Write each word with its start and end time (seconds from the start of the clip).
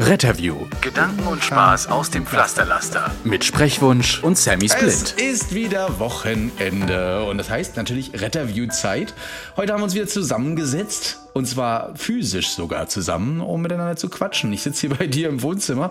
Retterview 0.00 0.66
Gedanken 0.80 1.26
und 1.26 1.42
Spaß 1.42 1.88
aus 1.88 2.08
dem 2.10 2.24
Pflasterlaster. 2.24 3.10
mit 3.24 3.44
Sprechwunsch 3.44 4.22
und 4.22 4.38
Sammy 4.38 4.66
Es 4.66 4.72
Split. 4.74 5.20
ist 5.20 5.54
wieder 5.56 5.98
Wochenende 5.98 7.24
und 7.24 7.36
das 7.36 7.50
heißt 7.50 7.76
natürlich 7.76 8.12
Retterview-Zeit. 8.14 9.12
Heute 9.56 9.72
haben 9.72 9.80
wir 9.80 9.84
uns 9.84 9.94
wieder 9.96 10.06
zusammengesetzt 10.06 11.18
und 11.38 11.46
zwar 11.46 11.94
physisch 11.94 12.50
sogar 12.50 12.88
zusammen, 12.88 13.40
um 13.40 13.62
miteinander 13.62 13.94
zu 13.94 14.08
quatschen. 14.08 14.52
Ich 14.52 14.62
sitze 14.62 14.88
hier 14.88 14.96
bei 14.96 15.06
dir 15.06 15.28
im 15.28 15.40
Wohnzimmer. 15.42 15.90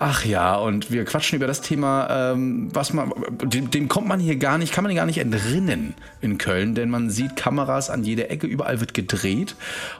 Ach 0.00 0.24
ja, 0.24 0.56
und 0.56 0.90
wir 0.90 1.04
quatschen 1.04 1.36
über 1.36 1.46
das 1.46 1.60
Thema, 1.60 2.32
ähm, 2.32 2.68
was 2.74 2.92
man, 2.92 3.12
dem, 3.44 3.70
dem 3.70 3.88
kommt 3.88 4.08
man 4.08 4.18
hier 4.18 4.34
gar 4.36 4.58
nicht, 4.58 4.72
kann 4.72 4.82
man 4.82 4.94
gar 4.94 5.06
nicht 5.06 5.18
entrinnen 5.18 5.94
in 6.20 6.38
Köln, 6.38 6.74
denn 6.74 6.90
man 6.90 7.08
sieht 7.08 7.36
Kameras 7.36 7.88
an 7.88 8.02
jeder 8.02 8.30
Ecke, 8.30 8.48
überall 8.48 8.80
wird 8.80 8.92
gedreht 8.92 9.54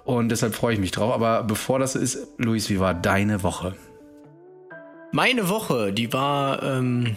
und 0.04 0.28
deshalb 0.28 0.56
freue 0.56 0.74
ich 0.74 0.80
mich 0.80 0.90
drauf. 0.90 1.14
Aber 1.14 1.44
bevor 1.44 1.78
das 1.78 1.94
ist, 1.94 2.26
Luis, 2.38 2.68
wie 2.68 2.80
war 2.80 2.92
deine 2.92 3.44
Woche? 3.44 3.76
Meine 5.12 5.48
Woche, 5.48 5.92
die 5.92 6.12
war, 6.12 6.64
ähm, 6.64 7.16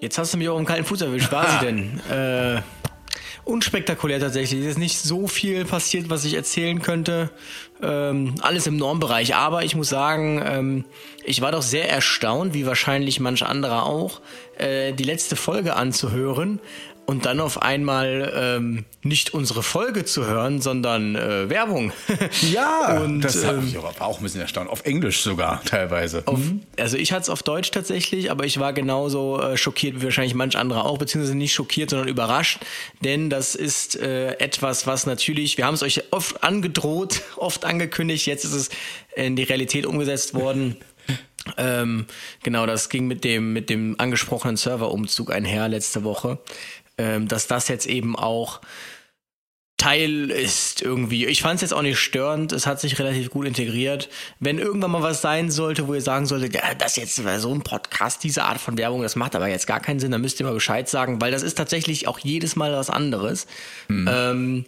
jetzt 0.00 0.16
hast 0.18 0.32
du 0.32 0.38
mich 0.38 0.48
auch 0.48 0.58
im 0.58 0.64
kalten 0.64 0.84
Fuß 0.84 1.00
erwischt. 1.00 1.32
War 1.32 1.46
sie 1.48 1.58
denn? 1.66 2.00
Äh, 2.08 2.62
unspektakulär 3.44 4.20
tatsächlich. 4.20 4.60
Es 4.62 4.72
ist 4.72 4.78
nicht 4.78 4.98
so 4.98 5.26
viel 5.26 5.64
passiert, 5.64 6.10
was 6.10 6.24
ich 6.24 6.34
erzählen 6.34 6.80
könnte. 6.80 7.30
Ähm, 7.82 8.34
alles 8.40 8.66
im 8.66 8.76
Normbereich. 8.76 9.34
Aber 9.34 9.64
ich 9.64 9.74
muss 9.74 9.88
sagen, 9.88 10.42
ähm, 10.44 10.84
ich 11.24 11.40
war 11.40 11.52
doch 11.52 11.62
sehr 11.62 11.90
erstaunt, 11.90 12.54
wie 12.54 12.66
wahrscheinlich 12.66 13.20
manch 13.20 13.44
anderer 13.44 13.86
auch, 13.86 14.20
äh, 14.58 14.92
die 14.92 15.04
letzte 15.04 15.36
Folge 15.36 15.76
anzuhören 15.76 16.60
und 17.06 17.26
dann 17.26 17.40
auf 17.40 17.62
einmal 17.62 18.32
ähm, 18.34 18.84
nicht 19.02 19.34
unsere 19.34 19.62
Folge 19.62 20.04
zu 20.04 20.26
hören, 20.26 20.60
sondern 20.60 21.16
äh, 21.16 21.48
Werbung. 21.50 21.92
Ja, 22.50 23.00
Und, 23.00 23.20
das 23.22 23.42
ähm, 23.42 23.64
mich 23.64 23.76
aber 23.76 23.92
auch 24.00 24.18
ein 24.18 24.22
bisschen 24.22 24.40
erstaunt. 24.40 24.70
Auf 24.70 24.84
Englisch 24.84 25.22
sogar 25.22 25.62
teilweise. 25.64 26.22
Auf, 26.26 26.40
also 26.78 26.96
ich 26.96 27.12
hatte 27.12 27.22
es 27.22 27.28
auf 27.28 27.42
Deutsch 27.42 27.70
tatsächlich, 27.70 28.30
aber 28.30 28.44
ich 28.44 28.58
war 28.60 28.72
genauso 28.72 29.40
äh, 29.40 29.56
schockiert 29.56 30.00
wie 30.00 30.04
wahrscheinlich 30.04 30.34
manch 30.34 30.56
anderer 30.56 30.86
auch, 30.86 30.98
beziehungsweise 30.98 31.36
nicht 31.36 31.52
schockiert, 31.52 31.90
sondern 31.90 32.08
überrascht, 32.08 32.60
denn 33.02 33.30
das 33.30 33.54
ist 33.54 33.96
äh, 33.96 34.34
etwas, 34.34 34.86
was 34.86 35.06
natürlich, 35.06 35.56
wir 35.58 35.66
haben 35.66 35.74
es 35.74 35.82
euch 35.82 36.12
oft 36.12 36.42
angedroht, 36.42 37.22
oft 37.36 37.64
angekündigt, 37.64 38.26
jetzt 38.26 38.44
ist 38.44 38.54
es 38.54 38.70
in 39.16 39.36
die 39.36 39.44
Realität 39.44 39.86
umgesetzt 39.86 40.34
worden. 40.34 40.76
Ähm, 41.58 42.06
genau, 42.42 42.64
das 42.64 42.88
ging 42.88 43.06
mit 43.06 43.22
dem, 43.22 43.52
mit 43.52 43.68
dem 43.68 43.96
angesprochenen 43.98 44.56
Serverumzug 44.56 45.30
einher 45.30 45.68
letzte 45.68 46.02
Woche, 46.02 46.38
ähm, 46.98 47.28
dass 47.28 47.46
das 47.46 47.68
jetzt 47.68 47.86
eben 47.86 48.16
auch 48.16 48.60
Teil 49.76 50.30
ist 50.30 50.80
irgendwie. 50.82 51.26
Ich 51.26 51.42
fand 51.42 51.56
es 51.56 51.60
jetzt 51.62 51.74
auch 51.74 51.82
nicht 51.82 51.98
störend. 51.98 52.52
Es 52.52 52.66
hat 52.66 52.80
sich 52.80 52.98
relativ 52.98 53.30
gut 53.30 53.46
integriert. 53.46 54.08
Wenn 54.38 54.58
irgendwann 54.58 54.92
mal 54.92 55.02
was 55.02 55.20
sein 55.20 55.50
sollte, 55.50 55.88
wo 55.88 55.94
ihr 55.94 56.00
sagen 56.00 56.26
solltet, 56.26 56.54
ja, 56.54 56.74
das 56.74 56.96
jetzt 56.96 57.16
so 57.16 57.52
ein 57.52 57.62
Podcast, 57.62 58.22
diese 58.22 58.44
Art 58.44 58.60
von 58.60 58.78
Werbung, 58.78 59.02
das 59.02 59.16
macht 59.16 59.34
aber 59.34 59.48
jetzt 59.48 59.66
gar 59.66 59.80
keinen 59.80 60.00
Sinn, 60.00 60.12
dann 60.12 60.20
müsst 60.20 60.40
ihr 60.40 60.46
mal 60.46 60.54
Bescheid 60.54 60.88
sagen, 60.88 61.20
weil 61.20 61.32
das 61.32 61.42
ist 61.42 61.56
tatsächlich 61.56 62.06
auch 62.08 62.18
jedes 62.20 62.56
Mal 62.56 62.72
was 62.72 62.88
anderes. 62.88 63.46
Ähm, 64.08 64.64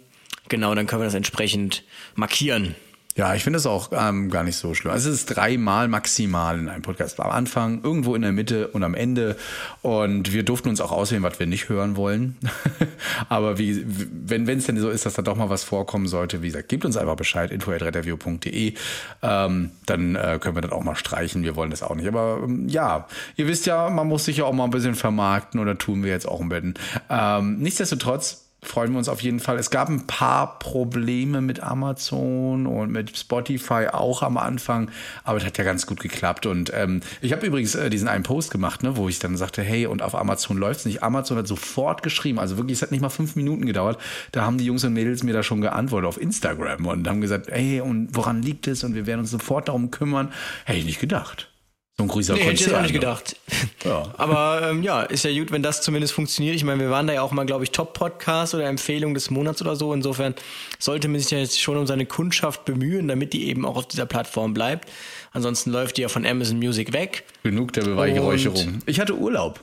genau, 0.49 0.75
dann 0.75 0.87
können 0.87 1.01
wir 1.01 1.05
das 1.05 1.13
entsprechend 1.15 1.83
markieren. 2.15 2.75
Ja, 3.17 3.33
ich 3.33 3.43
finde 3.43 3.57
es 3.57 3.65
auch 3.65 3.89
ähm, 3.93 4.29
gar 4.29 4.43
nicht 4.43 4.57
so 4.57 4.75
schlimm. 4.75 4.93
Also 4.93 5.09
es 5.09 5.15
ist 5.21 5.35
dreimal 5.35 5.87
maximal 5.87 6.59
in 6.59 6.69
einem 6.69 6.83
Podcast. 6.83 7.19
Am 7.19 7.31
Anfang, 7.31 7.81
irgendwo 7.83 8.13
in 8.13 8.21
der 8.21 8.31
Mitte 8.31 8.67
und 8.67 8.83
am 8.83 8.93
Ende. 8.93 9.35
Und 9.81 10.33
wir 10.33 10.43
durften 10.43 10.69
uns 10.69 10.79
auch 10.81 10.91
auswählen, 10.91 11.23
was 11.23 11.39
wir 11.39 11.47
nicht 11.47 11.67
hören 11.67 11.95
wollen. 11.95 12.37
Aber 13.29 13.57
wie, 13.57 13.83
wenn 13.87 14.47
es 14.47 14.67
denn 14.67 14.77
so 14.77 14.91
ist, 14.91 15.07
dass 15.07 15.15
da 15.15 15.23
doch 15.23 15.35
mal 15.35 15.49
was 15.49 15.63
vorkommen 15.63 16.07
sollte, 16.07 16.43
wie 16.43 16.47
gesagt, 16.47 16.69
gebt 16.69 16.85
uns 16.85 16.95
einfach 16.95 17.15
Bescheid, 17.15 17.49
info.retterview.de. 17.49 18.75
Ähm, 19.23 19.71
dann 19.87 20.15
äh, 20.15 20.37
können 20.39 20.55
wir 20.55 20.61
das 20.61 20.71
auch 20.71 20.83
mal 20.83 20.95
streichen. 20.95 21.41
Wir 21.41 21.55
wollen 21.55 21.71
das 21.71 21.81
auch 21.81 21.95
nicht. 21.95 22.07
Aber 22.07 22.41
ähm, 22.43 22.69
ja, 22.69 23.07
ihr 23.35 23.47
wisst 23.47 23.65
ja, 23.65 23.89
man 23.89 24.07
muss 24.07 24.25
sich 24.25 24.37
ja 24.37 24.45
auch 24.45 24.53
mal 24.53 24.65
ein 24.65 24.69
bisschen 24.69 24.93
vermarkten 24.93 25.59
oder 25.59 25.75
tun 25.75 26.03
wir 26.03 26.11
jetzt 26.11 26.27
auch 26.27 26.39
im 26.39 26.49
Betten. 26.49 26.75
Ähm, 27.09 27.57
nichtsdestotrotz, 27.57 28.46
freuen 28.67 28.91
wir 28.91 28.97
uns 28.97 29.09
auf 29.09 29.21
jeden 29.21 29.39
Fall. 29.39 29.57
Es 29.57 29.69
gab 29.69 29.89
ein 29.89 30.07
paar 30.07 30.59
Probleme 30.59 31.41
mit 31.41 31.61
Amazon 31.61 32.67
und 32.67 32.91
mit 32.91 33.17
Spotify 33.17 33.87
auch 33.91 34.21
am 34.21 34.37
Anfang, 34.37 34.91
aber 35.23 35.39
das 35.39 35.47
hat 35.47 35.57
ja 35.57 35.63
ganz 35.63 35.87
gut 35.87 35.99
geklappt. 35.99 36.45
Und 36.45 36.71
ähm, 36.73 37.01
ich 37.21 37.31
habe 37.31 37.45
übrigens 37.45 37.75
äh, 37.75 37.89
diesen 37.89 38.07
einen 38.07 38.23
Post 38.23 38.51
gemacht, 38.51 38.83
ne, 38.83 38.97
wo 38.97 39.09
ich 39.09 39.19
dann 39.19 39.37
sagte, 39.37 39.61
hey, 39.61 39.87
und 39.87 40.01
auf 40.01 40.15
Amazon 40.15 40.57
läuft's 40.57 40.85
nicht. 40.85 41.03
Amazon 41.03 41.37
hat 41.37 41.47
sofort 41.47 42.03
geschrieben, 42.03 42.39
also 42.39 42.57
wirklich, 42.57 42.77
es 42.77 42.81
hat 42.81 42.91
nicht 42.91 43.01
mal 43.01 43.09
fünf 43.09 43.35
Minuten 43.35 43.65
gedauert. 43.65 43.99
Da 44.31 44.43
haben 44.43 44.57
die 44.57 44.65
Jungs 44.65 44.83
und 44.83 44.93
Mädels 44.93 45.23
mir 45.23 45.33
da 45.33 45.43
schon 45.43 45.61
geantwortet 45.61 46.07
auf 46.07 46.19
Instagram 46.21 46.85
und 46.85 47.07
haben 47.07 47.21
gesagt, 47.21 47.49
hey, 47.49 47.81
und 47.81 48.09
woran 48.13 48.41
liegt 48.41 48.67
es? 48.67 48.83
Und 48.83 48.95
wir 48.95 49.05
werden 49.05 49.21
uns 49.21 49.31
sofort 49.31 49.67
darum 49.67 49.91
kümmern. 49.91 50.31
Hätte 50.65 50.79
ich 50.79 50.85
nicht 50.85 50.99
gedacht. 50.99 51.49
So 51.99 52.03
ein 52.03 52.09
grüßer 52.09 52.33
Nee, 52.35 52.41
hätte 52.41 52.53
ich 52.53 52.59
jetzt 52.61 52.73
auch 52.75 52.81
nicht 52.83 52.93
Konzern, 52.93 53.15
ne? 53.15 53.17
gedacht. 53.17 53.35
Ja. 53.83 54.13
Aber 54.17 54.69
ähm, 54.69 54.83
ja, 54.83 55.01
ist 55.01 55.23
ja 55.25 55.31
gut, 55.35 55.51
wenn 55.51 55.63
das 55.63 55.81
zumindest 55.81 56.13
funktioniert. 56.13 56.55
Ich 56.55 56.63
meine, 56.63 56.79
wir 56.81 56.91
waren 56.91 57.07
da 57.07 57.13
ja 57.13 57.23
auch 57.23 57.31
mal, 57.31 57.45
glaube 57.47 57.63
ich, 57.63 57.71
Top-Podcast 57.71 58.53
oder 58.53 58.65
Empfehlung 58.67 59.15
des 59.15 59.31
Monats 59.31 59.61
oder 59.63 59.75
so. 59.75 59.91
Insofern 59.93 60.35
sollte 60.77 61.07
man 61.07 61.19
sich 61.19 61.31
ja 61.31 61.39
jetzt 61.39 61.59
schon 61.59 61.75
um 61.75 61.87
seine 61.87 62.05
Kundschaft 62.05 62.65
bemühen, 62.65 63.07
damit 63.07 63.33
die 63.33 63.47
eben 63.47 63.65
auch 63.65 63.77
auf 63.77 63.87
dieser 63.87 64.05
Plattform 64.05 64.53
bleibt. 64.53 64.87
Ansonsten 65.31 65.71
läuft 65.71 65.97
die 65.97 66.03
ja 66.03 66.07
von 66.09 66.23
Amazon 66.23 66.59
Music 66.59 66.93
weg. 66.93 67.23
Genug 67.41 67.73
der 67.73 67.81
Beweihräucherung. 67.85 68.79
Ich 68.85 68.99
hatte 68.99 69.15
Urlaub. 69.17 69.59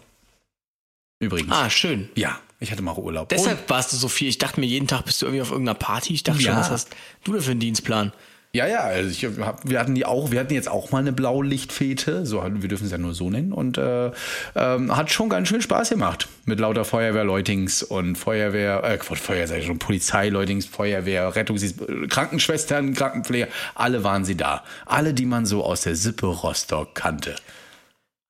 Übrigens. 1.20 1.52
Ah, 1.52 1.70
schön. 1.70 2.08
Ja, 2.16 2.40
ich 2.58 2.72
hatte 2.72 2.82
mal 2.82 2.96
Urlaub. 2.96 3.28
Deshalb 3.28 3.70
warst 3.70 3.92
du 3.92 3.96
so 3.96 4.08
viel. 4.08 4.28
Ich 4.28 4.38
dachte 4.38 4.58
mir, 4.58 4.66
jeden 4.66 4.88
Tag 4.88 5.04
bist 5.04 5.22
du 5.22 5.26
irgendwie 5.26 5.42
auf 5.42 5.52
irgendeiner 5.52 5.78
Party. 5.78 6.12
Ich 6.14 6.24
dachte 6.24 6.42
Ja. 6.42 6.50
schon, 6.50 6.60
was 6.60 6.70
hast 6.70 6.88
du 7.22 7.32
denn 7.32 7.42
für 7.42 7.52
einen 7.52 7.60
Dienstplan? 7.60 8.12
Ja, 8.54 8.68
ja, 8.68 8.82
also 8.82 9.10
ich 9.10 9.24
hab, 9.40 9.68
wir 9.68 9.80
hatten 9.80 9.96
die 9.96 10.06
auch, 10.06 10.30
wir 10.30 10.38
hatten 10.38 10.54
jetzt 10.54 10.70
auch 10.70 10.92
mal 10.92 11.00
eine 11.00 11.12
Blaulichtfete, 11.12 12.24
so 12.24 12.44
wir 12.44 12.68
dürfen 12.68 12.84
es 12.84 12.92
ja 12.92 12.98
nur 12.98 13.12
so 13.12 13.28
nennen 13.28 13.52
und 13.52 13.78
äh, 13.78 14.12
ähm, 14.54 14.96
hat 14.96 15.10
schon 15.10 15.28
ganz 15.28 15.48
schön 15.48 15.60
Spaß 15.60 15.90
gemacht 15.90 16.28
mit 16.44 16.60
lauter 16.60 16.84
Feuerwehrleutings 16.84 17.82
und 17.82 18.14
Feuerwehr, 18.14 18.84
äh, 18.84 18.96
Quatsch, 18.96 19.18
Feuerwehr, 19.18 19.60
schon, 19.60 19.80
Polizeileutings, 19.80 20.66
Feuerwehr, 20.66 21.34
Rettungsdienst, 21.34 21.80
äh, 21.80 22.06
Krankenschwestern, 22.06 22.94
Krankenpfleger, 22.94 23.48
alle 23.74 24.04
waren 24.04 24.24
sie 24.24 24.36
da, 24.36 24.62
alle, 24.86 25.14
die 25.14 25.26
man 25.26 25.46
so 25.46 25.64
aus 25.64 25.80
der 25.80 25.96
Sippe 25.96 26.26
Rostock 26.26 26.94
kannte, 26.94 27.34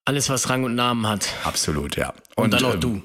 Alles, 0.06 0.30
was 0.30 0.48
Rang 0.48 0.64
und 0.64 0.74
Namen 0.74 1.06
hat. 1.06 1.28
absolut, 1.44 1.96
ja. 1.96 2.14
Und, 2.34 2.54
dann 2.54 2.64
auch 2.64 2.74
ähm, 2.74 2.80
du. 2.80 3.02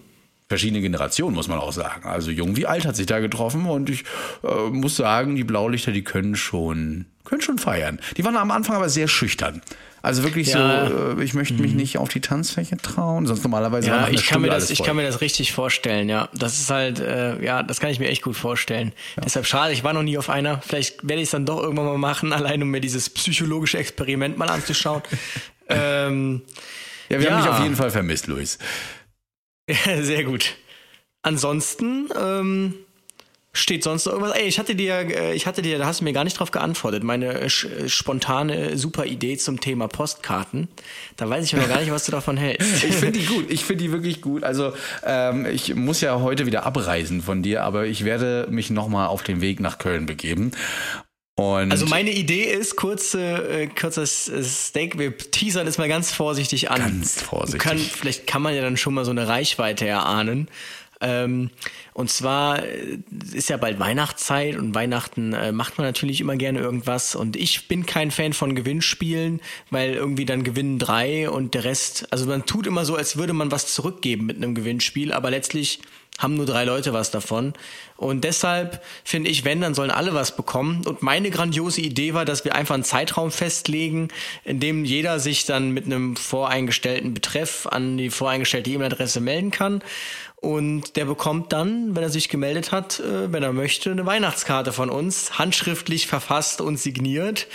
Verschiedene 0.50 0.82
Generationen, 0.82 1.36
muss 1.36 1.48
man 1.48 1.60
auch 1.60 1.72
sagen. 1.72 2.10
Also 2.10 2.32
jung 2.32 2.58
wie 2.58 2.66
alt 2.66 2.86
hat 2.86 2.96
sich 2.96 3.06
da 3.06 3.20
getroffen 3.20 3.66
und 3.66 3.90
ich 3.90 4.04
äh, 4.44 4.70
muss 4.72 4.96
sagen, 4.96 5.36
die 5.36 5.44
Blaulichter, 5.44 5.92
die 5.92 6.04
können 6.04 6.36
schon, 6.36 7.06
können 7.24 7.42
schon 7.42 7.60
feiern. 7.60 8.00
Die 8.18 8.26
waren 8.26 8.36
am 8.36 8.50
Anfang 8.50 8.76
aber 8.76 8.90
sehr 8.90 9.08
schüchtern. 9.08 9.62
Also 10.02 10.24
wirklich 10.24 10.48
Ja. 10.48 10.86
Mhm. 10.86 10.90
so, 10.90 11.22
äh, 11.22 11.24
ich 11.24 11.34
möchte 11.34 11.54
mich 11.56 11.74
nicht 11.74 11.98
auf 11.98 12.10
die 12.10 12.22
Tanzfläche 12.22 12.78
trauen, 12.78 13.28
sonst 13.28 13.44
normalerweise 13.44 13.90
Ja, 13.90 14.08
ich 14.08 14.26
kann, 14.26 14.42
mir 14.42 14.50
das, 14.50 14.72
ich 14.72 14.82
kann 14.82 14.96
mir 14.96 15.04
das 15.04 15.22
richtig 15.22 15.52
vorstellen, 15.52 16.10
ja. 16.10 16.30
Das 16.34 16.60
ist 16.60 16.72
halt, 16.72 17.00
äh, 17.00 17.44
ja, 17.44 17.62
das 17.62 17.80
kann 17.80 17.92
ich 17.92 18.00
mir 18.00 18.08
echt 18.08 18.24
gut 18.24 18.36
vorstellen. 18.36 18.94
Deshalb 19.24 19.46
schade, 19.46 19.74
ich 19.74 19.84
war 19.84 19.94
noch 19.94 20.04
nie 20.04 20.18
auf 20.18 20.30
einer. 20.30 20.62
Vielleicht 20.62 21.08
werde 21.08 21.22
ich 21.22 21.28
es 21.28 21.32
dann 21.32 21.46
doch 21.46 21.62
irgendwann 21.62 21.86
mal 21.86 21.98
machen, 21.98 22.34
allein 22.34 22.64
um 22.64 22.70
mir 22.70 22.82
dieses 22.82 23.10
psychologische 23.10 23.78
Experiment 23.78 24.38
mal 24.38 24.50
anzuschauen. 24.50 25.04
ähm, 25.70 26.42
ja, 27.10 27.20
wir 27.20 27.32
haben 27.32 27.40
ja. 27.40 27.42
dich 27.42 27.52
auf 27.52 27.64
jeden 27.64 27.76
Fall 27.76 27.92
vermisst, 27.92 28.28
Luis. 28.28 28.58
Ja, 29.70 30.02
sehr 30.04 30.24
gut. 30.24 30.56
Ansonsten, 31.22 32.10
ähm, 32.20 32.74
steht 33.52 33.84
sonst 33.84 34.06
noch 34.06 34.14
irgendwas? 34.14 34.38
Ey, 34.38 34.48
ich 34.48 34.60
hatte 34.60 34.76
dir, 34.76 34.94
äh, 34.94 35.34
ich 35.34 35.48
hatte 35.48 35.62
dir, 35.62 35.78
da 35.78 35.86
hast 35.86 36.00
du 36.00 36.04
mir 36.04 36.14
gar 36.14 36.24
nicht 36.24 36.40
drauf 36.40 36.52
geantwortet, 36.52 37.04
meine 37.04 37.40
äh, 37.40 37.46
äh, 37.46 37.50
spontane 37.90 38.78
super 38.78 39.06
Idee 39.06 39.38
zum 39.38 39.60
Thema 39.60 39.88
Postkarten. 39.88 40.68
Da 41.18 41.30
weiß 41.30 41.46
ich 41.46 41.56
aber 41.56 41.68
gar 41.68 41.80
nicht, 41.80 41.92
was 41.92 42.06
du 42.06 42.12
davon 42.12 42.38
hältst. 42.38 42.84
Ich 42.90 42.96
finde 42.96 43.20
die 43.20 43.26
gut. 43.26 43.50
Ich 43.50 43.66
finde 43.66 43.84
die 43.84 43.92
wirklich 43.92 44.22
gut. 44.22 44.44
Also 44.44 44.74
ähm, 45.04 45.46
ich 45.46 45.76
muss 45.76 46.02
ja 46.02 46.20
heute 46.20 46.46
wieder 46.46 46.66
abreisen 46.66 47.22
von 47.22 47.44
dir, 47.44 47.64
aber 47.64 47.86
ich 47.86 48.06
werde 48.06 48.48
mich 48.50 48.70
nochmal 48.70 49.08
auf 49.08 49.24
den 49.24 49.42
Weg 49.42 49.60
nach 49.60 49.78
Köln 49.78 50.06
begeben. 50.06 50.52
Und 51.40 51.72
Also 51.72 51.86
meine 51.86 52.12
Idee 52.12 52.44
ist, 52.44 52.76
kurze, 52.76 53.22
äh, 53.50 53.68
kurzes 53.68 54.28
äh, 54.28 54.44
Steak, 54.44 55.00
wir 55.00 55.18
teasern 55.18 55.68
es 55.68 55.78
mal 55.78 55.88
ganz 55.88 56.12
vorsichtig 56.12 56.70
an. 56.70 56.82
Ganz 56.82 57.22
vorsichtig. 57.22 57.62
Kann, 57.62 57.78
vielleicht 57.78 58.28
kann 58.28 58.42
man 58.42 58.54
ja 58.54 58.62
dann 58.62 58.76
schon 58.76 58.94
mal 58.94 59.06
so 59.06 59.12
eine 59.12 59.28
Reichweite 59.28 59.88
erahnen. 59.88 60.50
Ähm, 61.02 61.50
und 61.94 62.10
zwar 62.10 62.62
äh, 62.66 62.98
ist 63.32 63.48
ja 63.48 63.56
bald 63.56 63.80
Weihnachtszeit 63.80 64.58
und 64.58 64.76
Weihnachten 64.76 65.32
äh, 65.32 65.54
macht 65.54 65.78
man 65.78 65.88
natürlich 65.88 66.20
immer 66.20 66.36
gerne 66.36 66.60
irgendwas. 66.60 67.16
Und 67.16 67.38
ich 67.38 67.70
bin 67.70 67.86
kein 67.86 68.12
Fan 68.12 68.34
von 68.34 68.54
Gewinnspielen, 68.54 69.40
weil 69.70 69.94
irgendwie 69.94 70.26
dann 70.26 70.44
gewinnen 70.44 70.78
drei 70.78 71.30
und 71.30 71.54
der 71.54 71.64
Rest, 71.64 72.08
also 72.12 72.26
man 72.26 72.46
tut 72.46 72.68
immer 72.68 72.84
so, 72.84 72.98
als 72.98 73.16
würde 73.16 73.32
man 73.32 73.50
was 73.50 73.74
zurückgeben 73.74 74.26
mit 74.26 74.36
einem 74.36 74.56
Gewinnspiel, 74.56 75.14
aber 75.14 75.32
letztlich 75.32 75.80
haben 76.20 76.36
nur 76.36 76.46
drei 76.46 76.66
Leute 76.66 76.94
was 76.94 77.10
davon. 77.10 77.54
Und 77.98 78.24
deshalb 78.24 78.82
finde 79.04 79.30
ich, 79.30 79.44
wenn, 79.44 79.60
dann 79.60 79.74
sollen 79.74 79.92
alle 79.92 80.14
was 80.14 80.36
bekommen. 80.36 80.86
Und 80.86 81.02
meine 81.02 81.32
grandiose 81.32 81.82
Idee 81.82 82.14
war, 82.14 82.24
dass 82.24 82.46
wir 82.46 82.56
einfach 82.56 82.76
einen 82.76 82.84
Zeitraum 82.84 83.32
festlegen, 83.32 84.10
in 84.44 84.60
dem 84.60 84.86
jeder 84.86 85.20
sich 85.20 85.46
dann 85.46 85.72
mit 85.72 85.86
einem 85.86 86.16
voreingestellten 86.16 87.14
Betreff 87.14 87.68
an 87.68 87.98
die 87.98 88.10
voreingestellte 88.10 88.70
E-Mail-Adresse 88.70 89.20
melden 89.20 89.52
kann. 89.52 89.82
Und 90.36 90.96
der 90.96 91.06
bekommt 91.06 91.52
dann, 91.52 91.96
wenn 91.96 92.04
er 92.04 92.10
sich 92.10 92.30
gemeldet 92.30 92.72
hat, 92.72 93.00
äh, 93.00 93.32
wenn 93.34 93.44
er 93.44 93.52
möchte, 93.52 93.92
eine 93.92 94.06
Weihnachtskarte 94.06 94.72
von 94.72 94.90
uns, 94.90 95.38
handschriftlich 95.38 96.08
verfasst 96.08 96.62
und 96.62 96.78
signiert. 96.78 97.48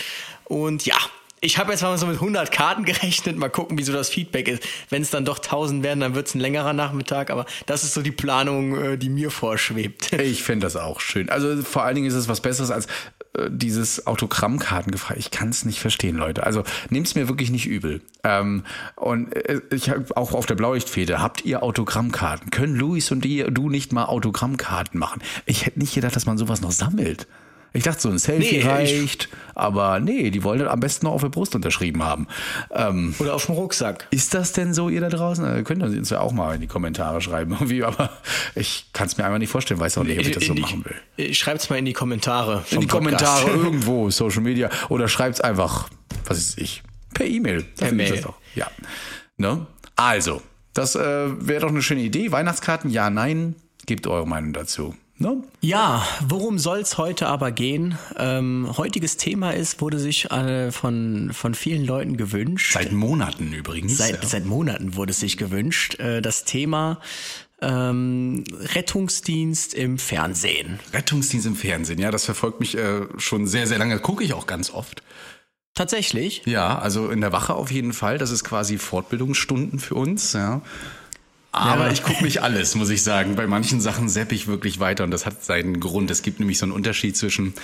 Und 0.44 0.84
ja, 0.84 0.96
ich 1.44 1.58
habe 1.58 1.72
jetzt 1.72 1.82
mal 1.82 1.96
so 1.98 2.06
mit 2.06 2.16
100 2.16 2.50
Karten 2.50 2.84
gerechnet, 2.84 3.36
mal 3.36 3.50
gucken, 3.50 3.76
wie 3.76 3.82
so 3.82 3.92
das 3.92 4.08
Feedback 4.08 4.48
ist. 4.48 4.62
Wenn 4.88 5.02
es 5.02 5.10
dann 5.10 5.26
doch 5.26 5.36
1000 5.36 5.82
werden, 5.82 6.00
dann 6.00 6.14
wird 6.14 6.26
es 6.26 6.34
ein 6.34 6.40
längerer 6.40 6.72
Nachmittag, 6.72 7.30
aber 7.30 7.44
das 7.66 7.84
ist 7.84 7.92
so 7.92 8.00
die 8.00 8.12
Planung, 8.12 8.76
äh, 8.76 8.96
die 8.96 9.10
mir 9.10 9.30
vorschwebt. 9.30 10.12
Ich 10.24 10.42
finde 10.42 10.66
das 10.66 10.76
auch 10.76 11.00
schön. 11.00 11.28
Also 11.28 11.62
vor 11.62 11.84
allen 11.84 11.96
Dingen 11.96 12.06
ist 12.06 12.14
es 12.14 12.28
was 12.28 12.40
Besseres 12.40 12.70
als 12.70 12.86
äh, 13.34 13.50
dieses 13.50 14.06
Autogrammkartengefrei. 14.06 15.16
Ich 15.18 15.30
kann 15.30 15.50
es 15.50 15.66
nicht 15.66 15.80
verstehen, 15.80 16.16
Leute. 16.16 16.44
Also 16.44 16.64
nehmt 16.88 17.06
es 17.06 17.14
mir 17.14 17.28
wirklich 17.28 17.50
nicht 17.50 17.66
übel. 17.66 18.00
Ähm, 18.22 18.64
und 18.96 19.34
äh, 19.34 19.60
ich 19.70 19.90
habe 19.90 20.16
auch 20.16 20.32
auf 20.32 20.46
der 20.46 20.54
Blaulichtfede, 20.54 21.20
habt 21.20 21.44
ihr 21.44 21.62
Autogrammkarten? 21.62 22.50
Können 22.50 22.74
Luis 22.74 23.10
und 23.10 23.22
die, 23.22 23.44
du 23.48 23.68
nicht 23.68 23.92
mal 23.92 24.06
Autogrammkarten 24.06 24.98
machen? 24.98 25.22
Ich 25.44 25.66
hätte 25.66 25.78
nicht 25.78 25.94
gedacht, 25.94 26.16
dass 26.16 26.26
man 26.26 26.38
sowas 26.38 26.62
noch 26.62 26.72
sammelt. 26.72 27.26
Ich 27.76 27.82
dachte, 27.82 28.00
so 28.00 28.08
ein 28.08 28.18
Selfie 28.18 28.58
Nee, 28.58 28.68
reicht. 28.68 29.28
aber 29.56 29.98
nee, 29.98 30.30
die 30.30 30.44
wollen 30.44 30.60
das 30.60 30.68
am 30.68 30.78
besten 30.78 31.06
noch 31.06 31.12
auf 31.12 31.22
der 31.22 31.28
Brust 31.28 31.56
unterschrieben 31.56 32.04
haben. 32.04 32.28
Ähm, 32.70 33.14
Oder 33.18 33.34
auf 33.34 33.46
dem 33.46 33.56
Rucksack. 33.56 34.06
ist 34.12 34.32
das 34.32 34.52
denn 34.52 34.72
so, 34.72 34.88
ihr 34.88 35.00
da 35.00 35.08
draußen? 35.08 35.44
Äh, 35.44 35.62
Könnt 35.64 35.82
ihr 35.82 35.86
uns 35.88 36.08
ja 36.10 36.20
auch 36.20 36.30
mal 36.32 36.54
in 36.54 36.60
die 36.60 36.68
Kommentare 36.68 37.20
schreiben, 37.20 37.50
irgendwie, 37.58 37.82
aber 37.82 38.10
ich 38.54 38.86
kann 38.92 39.08
es 39.08 39.16
mir 39.18 39.24
einfach 39.24 39.38
nicht 39.38 39.50
vorstellen, 39.50 39.80
weiß 39.80 39.98
auch 39.98 40.04
nicht, 40.04 40.18
ob 40.20 40.24
ich 40.24 40.30
das 40.32 40.44
so 40.44 40.54
machen 40.54 40.84
will. 41.16 41.34
Schreibt's 41.34 41.68
mal 41.68 41.76
in 41.76 41.84
die 41.84 41.92
Kommentare. 41.92 42.64
In 42.70 42.80
die 42.80 42.86
Podcast. 42.86 42.92
Kommentare 42.92 43.50
irgendwo, 43.64 44.08
Social 44.08 44.42
Media, 44.42 44.70
oder 44.88 45.08
schreibt's 45.08 45.40
einfach, 45.40 45.88
was 46.26 46.38
ist 46.38 46.58
ich, 46.60 46.82
per 47.12 47.26
E-Mail. 47.26 47.62
Per 47.76 47.90
Mail. 47.92 48.22
Ja. 48.54 48.68
Ne? 49.36 49.66
Also, 49.96 50.42
das 50.74 50.94
äh, 50.94 51.00
wäre 51.00 51.62
doch 51.62 51.68
eine 51.70 51.82
schöne 51.82 52.02
Idee. 52.02 52.30
Weihnachtskarten, 52.30 52.88
ja, 52.90 53.10
nein. 53.10 53.56
Gebt 53.86 54.06
eure 54.06 54.26
Meinung 54.28 54.52
dazu. 54.52 54.94
Ne? 55.16 55.42
Ja, 55.60 56.04
worum 56.26 56.58
soll's 56.58 56.98
heute 56.98 57.28
aber 57.28 57.52
gehen? 57.52 57.96
Ähm, 58.18 58.68
heutiges 58.76 59.16
Thema 59.16 59.52
ist, 59.52 59.80
wurde 59.80 60.00
sich 60.00 60.30
äh, 60.32 60.72
von, 60.72 61.30
von 61.32 61.54
vielen 61.54 61.84
Leuten 61.84 62.16
gewünscht. 62.16 62.72
Seit 62.72 62.90
Monaten 62.90 63.52
übrigens. 63.52 63.96
Seit, 63.96 64.22
ja. 64.22 64.28
seit 64.28 64.44
Monaten 64.44 64.96
wurde 64.96 65.12
es 65.12 65.20
sich 65.20 65.36
gewünscht. 65.36 66.00
Äh, 66.00 66.20
das 66.20 66.44
Thema 66.44 67.00
ähm, 67.62 68.44
Rettungsdienst 68.74 69.74
im 69.74 69.98
Fernsehen. 69.98 70.80
Rettungsdienst 70.92 71.46
im 71.46 71.54
Fernsehen, 71.54 72.00
ja, 72.00 72.10
das 72.10 72.24
verfolgt 72.24 72.58
mich 72.58 72.76
äh, 72.76 73.06
schon 73.16 73.46
sehr, 73.46 73.66
sehr 73.68 73.78
lange. 73.78 73.98
Gucke 74.00 74.24
ich 74.24 74.32
auch 74.34 74.46
ganz 74.46 74.70
oft. 74.70 75.02
Tatsächlich. 75.74 76.42
Ja, 76.44 76.78
also 76.78 77.10
in 77.10 77.20
der 77.20 77.32
Wache 77.32 77.54
auf 77.54 77.70
jeden 77.70 77.92
Fall. 77.92 78.18
Das 78.18 78.30
ist 78.30 78.44
quasi 78.44 78.78
Fortbildungsstunden 78.78 79.80
für 79.80 79.94
uns, 79.94 80.32
ja. 80.32 80.62
Aber 81.54 81.86
Ja. 81.86 81.92
ich 81.92 82.02
gucke 82.02 82.24
nicht 82.24 82.42
alles, 82.42 82.74
muss 82.74 82.90
ich 82.90 83.02
sagen. 83.02 83.36
Bei 83.36 83.46
manchen 83.46 83.80
Sachen 83.80 84.08
sepp 84.08 84.32
ich 84.32 84.46
wirklich 84.48 84.80
weiter 84.80 85.04
und 85.04 85.10
das 85.12 85.24
hat 85.24 85.44
seinen 85.44 85.78
Grund. 85.78 86.10
Es 86.10 86.22
gibt 86.22 86.40
nämlich 86.40 86.58
so 86.58 86.66
einen 86.66 86.72
Unterschied 86.72 87.16
zwischen, 87.16 87.54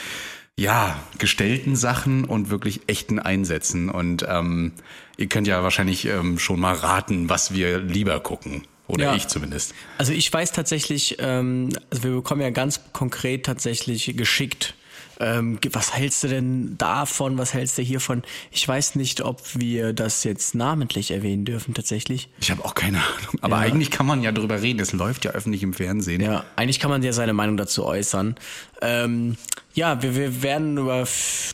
ja, 0.57 1.01
gestellten 1.19 1.75
Sachen 1.75 2.25
und 2.25 2.51
wirklich 2.51 2.83
echten 2.87 3.19
Einsätzen. 3.19 3.91
Und 3.91 4.25
ähm, 4.29 4.73
ihr 5.17 5.27
könnt 5.27 5.49
ja 5.49 5.63
wahrscheinlich 5.65 6.05
ähm, 6.07 6.39
schon 6.39 6.61
mal 6.61 6.75
raten, 6.75 7.29
was 7.29 7.53
wir 7.53 7.79
lieber 7.81 8.21
gucken. 8.21 8.63
Oder 8.87 9.07
Ja. 9.07 9.15
ich 9.17 9.27
zumindest. 9.29 9.75
Also 9.99 10.13
ich 10.13 10.33
weiß 10.33 10.53
tatsächlich, 10.53 11.17
ähm, 11.19 11.71
also 11.91 12.05
wir 12.05 12.11
bekommen 12.13 12.43
ja 12.43 12.51
ganz 12.51 12.81
konkret 12.93 13.45
tatsächlich 13.47 14.17
geschickt. 14.17 14.75
Ähm, 15.21 15.59
was 15.73 15.95
hältst 15.95 16.25
du 16.25 16.29
denn 16.29 16.79
davon? 16.79 17.37
Was 17.37 17.53
hältst 17.53 17.77
du 17.77 17.83
hiervon? 17.83 18.23
Ich 18.51 18.67
weiß 18.67 18.95
nicht, 18.95 19.21
ob 19.21 19.43
wir 19.55 19.93
das 19.93 20.25
jetzt 20.25 20.55
namentlich 20.55 21.11
erwähnen 21.11 21.45
dürfen 21.45 21.75
tatsächlich. 21.75 22.31
Ich 22.41 22.51
habe 22.51 22.65
auch 22.65 22.75
keine 22.75 22.99
Ahnung. 22.99 23.39
Aber 23.43 23.57
Ja. 23.57 23.63
eigentlich 23.63 23.91
kann 23.91 24.07
man 24.07 24.23
ja 24.23 24.33
drüber 24.33 24.63
reden. 24.63 24.81
Es 24.81 24.93
läuft 24.93 25.27
ja 25.27 25.33
öffentlich 25.33 25.63
im 25.63 25.75
Fernsehen. 25.75 26.23
Ja, 26.23 26.45
eigentlich 26.57 26.81
kann 26.81 26.91
man 26.91 27.03
ja 27.03 27.13
seine 27.13 27.35
Meinung 27.35 27.59
dazu 27.59 27.85
äußern. 27.85 28.35
Ähm, 28.81 29.37
ja, 29.75 30.03
wir, 30.03 30.17
wir 30.17 30.43
werden 30.43 30.79
über 30.79 31.07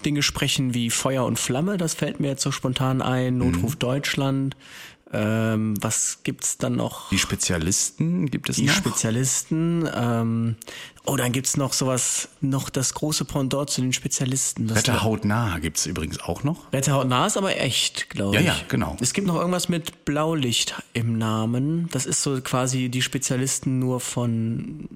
Dinge 0.05 0.23
sprechen 0.23 0.73
wie 0.73 0.91
Feuer 0.91 1.25
und 1.27 1.39
Flamme, 1.39 1.77
das 1.77 1.95
fällt 1.95 2.21
mir 2.21 2.29
jetzt 2.29 2.43
so 2.43 2.53
spontan 2.53 3.03
ein, 3.03 3.37
Notruf 3.39 3.75
Deutschland. 3.77 4.57
Ähm, 5.13 5.75
was 5.81 6.21
gibt's 6.25 6.59
dann 6.59 6.75
noch? 6.77 7.09
Die 7.11 7.19
Spezialisten 7.19 8.27
gibt 8.29 8.49
es 8.49 8.57
Die 8.57 8.67
noch? 8.67 8.75
Spezialisten. 8.75 9.89
Ähm, 9.95 10.57
oh, 11.05 11.15
dann 11.17 11.31
gibt's 11.31 11.57
noch 11.57 11.73
sowas, 11.73 12.29
noch 12.41 12.71
das 12.71 12.93
große 12.95 13.25
Pendant 13.25 13.71
zu 13.71 13.81
den 13.83 13.93
Spezialisten. 13.93 14.69
Was 14.69 14.79
Wetter 14.79 15.05
hautnah 15.05 15.59
gibt 15.61 15.79
es 15.79 15.87
übrigens 15.87 16.19
auch 16.19 16.43
noch. 16.43 16.73
Wetterhautnah 16.73 17.27
ist 17.27 17.37
aber 17.37 17.57
echt, 17.57 18.11
glaube 18.11 18.35
Ja, 18.35 18.41
ich. 18.41 18.47
ja, 18.49 18.57
genau. 18.69 18.97
Es 19.01 19.13
gibt 19.13 19.29
noch 19.29 19.37
irgendwas 19.37 19.69
mit 19.69 20.05
Blaulicht 20.05 20.75
im 20.93 21.19
Namen. 21.19 21.89
Das 21.93 22.05
ist 22.05 22.23
so 22.23 22.41
quasi 22.41 22.89
die 22.89 23.03
Spezialisten 23.03 23.79
nur 23.79 24.01
von 24.01 24.89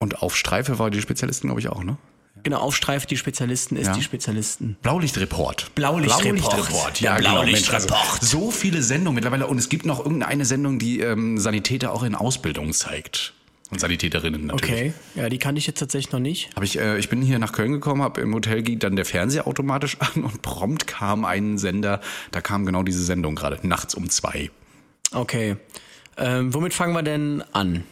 Und 0.00 0.22
auf 0.22 0.36
Streife 0.36 0.80
war 0.80 0.90
die 0.90 1.00
Spezialisten, 1.00 1.46
glaube 1.46 1.60
ich, 1.60 1.68
auch, 1.68 1.84
ne? 1.84 1.96
Genau, 2.42 2.58
Aufstreif 2.58 3.06
die 3.06 3.16
Spezialisten 3.16 3.76
ist 3.76 3.88
Ja. 3.88 3.92
die 3.94 4.02
Spezialisten. 4.02 4.76
Blaulichtreport. 4.82 5.74
Blaulichtreport. 5.74 7.00
ja, 7.00 7.16
Der 7.18 7.22
genau. 7.30 7.44
Mensch, 7.44 7.70
also 7.72 7.86
Blaulichtreport. 7.86 8.22
so 8.22 8.50
viele 8.50 8.82
Sendungen 8.82 9.14
mittlerweile. 9.16 9.46
Und 9.46 9.58
es 9.58 9.68
gibt 9.68 9.86
noch 9.86 10.00
irgendeine 10.04 10.44
Sendung, 10.44 10.78
die 10.78 11.00
ähm, 11.00 11.38
Sanitäter 11.38 11.92
auch 11.92 12.02
in 12.02 12.14
Ausbildung 12.14 12.72
zeigt. 12.72 13.34
Und 13.70 13.80
Sanitäterinnen 13.80 14.46
natürlich. 14.46 14.74
Okay, 14.74 14.92
ja, 15.14 15.28
die 15.30 15.38
kannte 15.38 15.58
ich 15.58 15.66
jetzt 15.66 15.78
tatsächlich 15.78 16.12
noch 16.12 16.20
nicht. 16.20 16.50
Hab 16.54 16.62
ich, 16.62 16.78
äh, 16.78 16.98
ich 16.98 17.08
bin 17.08 17.22
hier 17.22 17.38
nach 17.38 17.52
Köln 17.52 17.72
gekommen, 17.72 18.02
habe 18.02 18.20
im 18.20 18.34
Hotel 18.34 18.60
geht 18.62 18.82
dann 18.82 18.96
der 18.96 19.06
Fernseher 19.06 19.46
automatisch 19.46 19.96
an 20.14 20.24
und 20.24 20.42
prompt 20.42 20.86
kam 20.86 21.24
ein 21.24 21.56
Sender, 21.56 22.00
da 22.32 22.40
kam 22.42 22.66
genau 22.66 22.82
diese 22.82 23.02
Sendung 23.02 23.34
gerade, 23.34 23.58
nachts 23.66 23.94
um 23.94 24.10
zwei. 24.10 24.50
Okay. 25.12 25.56
Ähm, 26.18 26.52
womit 26.52 26.74
fangen 26.74 26.92
wir 26.92 27.02
denn 27.02 27.42
an? 27.52 27.84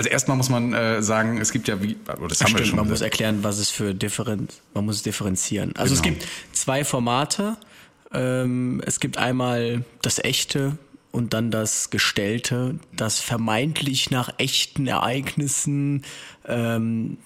Also 0.00 0.08
erstmal 0.08 0.38
muss 0.38 0.48
man 0.48 0.72
äh, 0.72 1.02
sagen, 1.02 1.36
es 1.42 1.52
gibt 1.52 1.68
ja 1.68 1.82
wie, 1.82 1.94
oh, 2.18 2.26
das 2.26 2.40
haben 2.40 2.52
wir 2.52 2.56
Stimmt, 2.60 2.66
schon 2.68 2.76
man 2.76 2.88
muss 2.88 3.02
erklären, 3.02 3.44
was 3.44 3.58
es 3.58 3.68
für 3.68 3.92
Differenz, 3.94 4.62
man 4.72 4.86
muss 4.86 4.96
es 4.96 5.02
differenzieren. 5.02 5.76
Also 5.76 5.92
es 5.92 6.00
Genau. 6.00 6.14
gibt 6.16 6.26
zwei 6.52 6.86
Formate. 6.86 7.58
Ähm, 8.10 8.80
es 8.86 8.98
gibt 8.98 9.18
einmal 9.18 9.84
das 10.00 10.18
echte 10.18 10.78
und 11.12 11.34
dann 11.34 11.50
das 11.50 11.90
gestellte, 11.90 12.78
das 12.96 13.18
vermeintlich 13.18 14.10
nach 14.10 14.30
echten 14.38 14.86
Ereignissen, 14.86 16.04
ähm, 16.46 17.18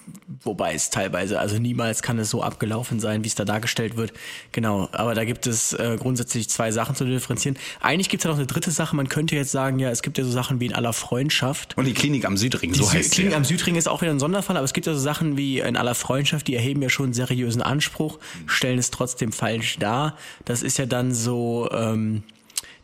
wobei 0.43 0.73
es 0.73 0.89
teilweise, 0.89 1.39
also 1.39 1.57
niemals 1.59 2.01
kann 2.01 2.17
es 2.19 2.29
so 2.29 2.41
abgelaufen 2.41 2.99
sein, 2.99 3.23
wie 3.23 3.27
es 3.27 3.35
da 3.35 3.45
dargestellt 3.45 3.95
wird. 3.95 4.13
Genau, 4.51 4.89
aber 4.91 5.13
da 5.13 5.23
gibt 5.23 5.47
es 5.47 5.73
äh, 5.73 5.97
grundsätzlich 5.99 6.49
zwei 6.49 6.71
Sachen 6.71 6.95
zu 6.95 7.05
differenzieren. 7.05 7.57
Eigentlich 7.79 8.09
gibt 8.09 8.21
es 8.21 8.25
ja 8.25 8.31
noch 8.31 8.37
eine 8.37 8.47
dritte 8.47 8.71
Sache, 8.71 8.95
man 8.95 9.07
könnte 9.07 9.35
jetzt 9.35 9.51
sagen, 9.51 9.79
ja, 9.79 9.89
es 9.89 10.01
gibt 10.01 10.17
ja 10.17 10.23
so 10.23 10.31
Sachen 10.31 10.59
wie 10.59 10.65
in 10.65 10.73
aller 10.73 10.93
Freundschaft. 10.93 11.77
Und 11.77 11.85
die 11.85 11.93
Klinik 11.93 12.25
am 12.25 12.37
Südring, 12.37 12.73
so 12.73 12.83
Die 12.89 12.97
heißt 12.97 13.11
Klinik 13.13 13.31
sie. 13.31 13.37
am 13.37 13.45
Südring 13.45 13.75
ist 13.75 13.87
auch 13.87 14.01
wieder 14.01 14.11
ein 14.11 14.19
Sonderfall, 14.19 14.57
aber 14.57 14.65
es 14.65 14.73
gibt 14.73 14.87
ja 14.87 14.93
so 14.93 14.99
Sachen 14.99 15.37
wie 15.37 15.59
in 15.59 15.77
aller 15.77 15.95
Freundschaft, 15.95 16.47
die 16.47 16.55
erheben 16.55 16.81
ja 16.81 16.89
schon 16.89 17.05
einen 17.05 17.13
seriösen 17.13 17.61
Anspruch, 17.61 18.19
stellen 18.47 18.79
es 18.79 18.91
trotzdem 18.91 19.31
falsch 19.31 19.77
dar. 19.77 20.17
Das 20.43 20.63
ist 20.63 20.77
ja 20.77 20.85
dann 20.85 21.13
so, 21.13 21.69
ähm, 21.71 22.23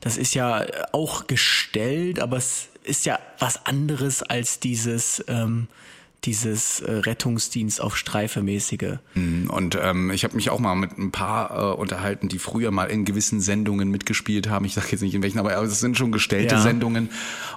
das 0.02 0.18
ist 0.18 0.34
ja 0.34 0.66
auch 0.92 1.28
gestellt, 1.28 2.20
aber 2.20 2.38
es 2.38 2.68
ist 2.84 3.06
ja 3.06 3.20
was 3.40 3.66
anderes 3.66 4.24
als 4.24 4.60
dieses, 4.60 5.24
ähm, 5.28 5.68
dieses 6.24 6.82
äh, 6.82 6.92
Rettungsdienst 6.92 7.82
auf 7.82 7.98
Streife 7.98 8.44
mäßige. 8.44 8.98
Und 9.16 9.78
ähm, 9.82 10.12
ich 10.12 10.24
habe 10.24 10.36
mich 10.36 10.52
auch 10.52 10.60
mal 10.60 10.76
mit 10.76 10.98
ein 10.98 11.12
paar 11.12 11.74
äh, 11.74 11.76
unterhalten, 11.76 12.28
die 12.30 12.38
früher 12.38 12.70
mal 12.70 12.86
in 12.86 13.06
gewissen 13.06 13.42
Sendungen 13.42 13.90
mitgespielt 13.90 14.48
haben. 14.48 14.66
Ich 14.66 14.76
sage 14.76 14.88
jetzt 14.92 15.02
nicht 15.02 15.16
in 15.16 15.24
welchen, 15.24 15.40
aber 15.40 15.60
es 15.64 15.80
sind 15.80 15.98
schon 15.98 16.12
gestellte 16.12 16.56
Ja. 16.56 16.62
Sendungen. 16.62 17.10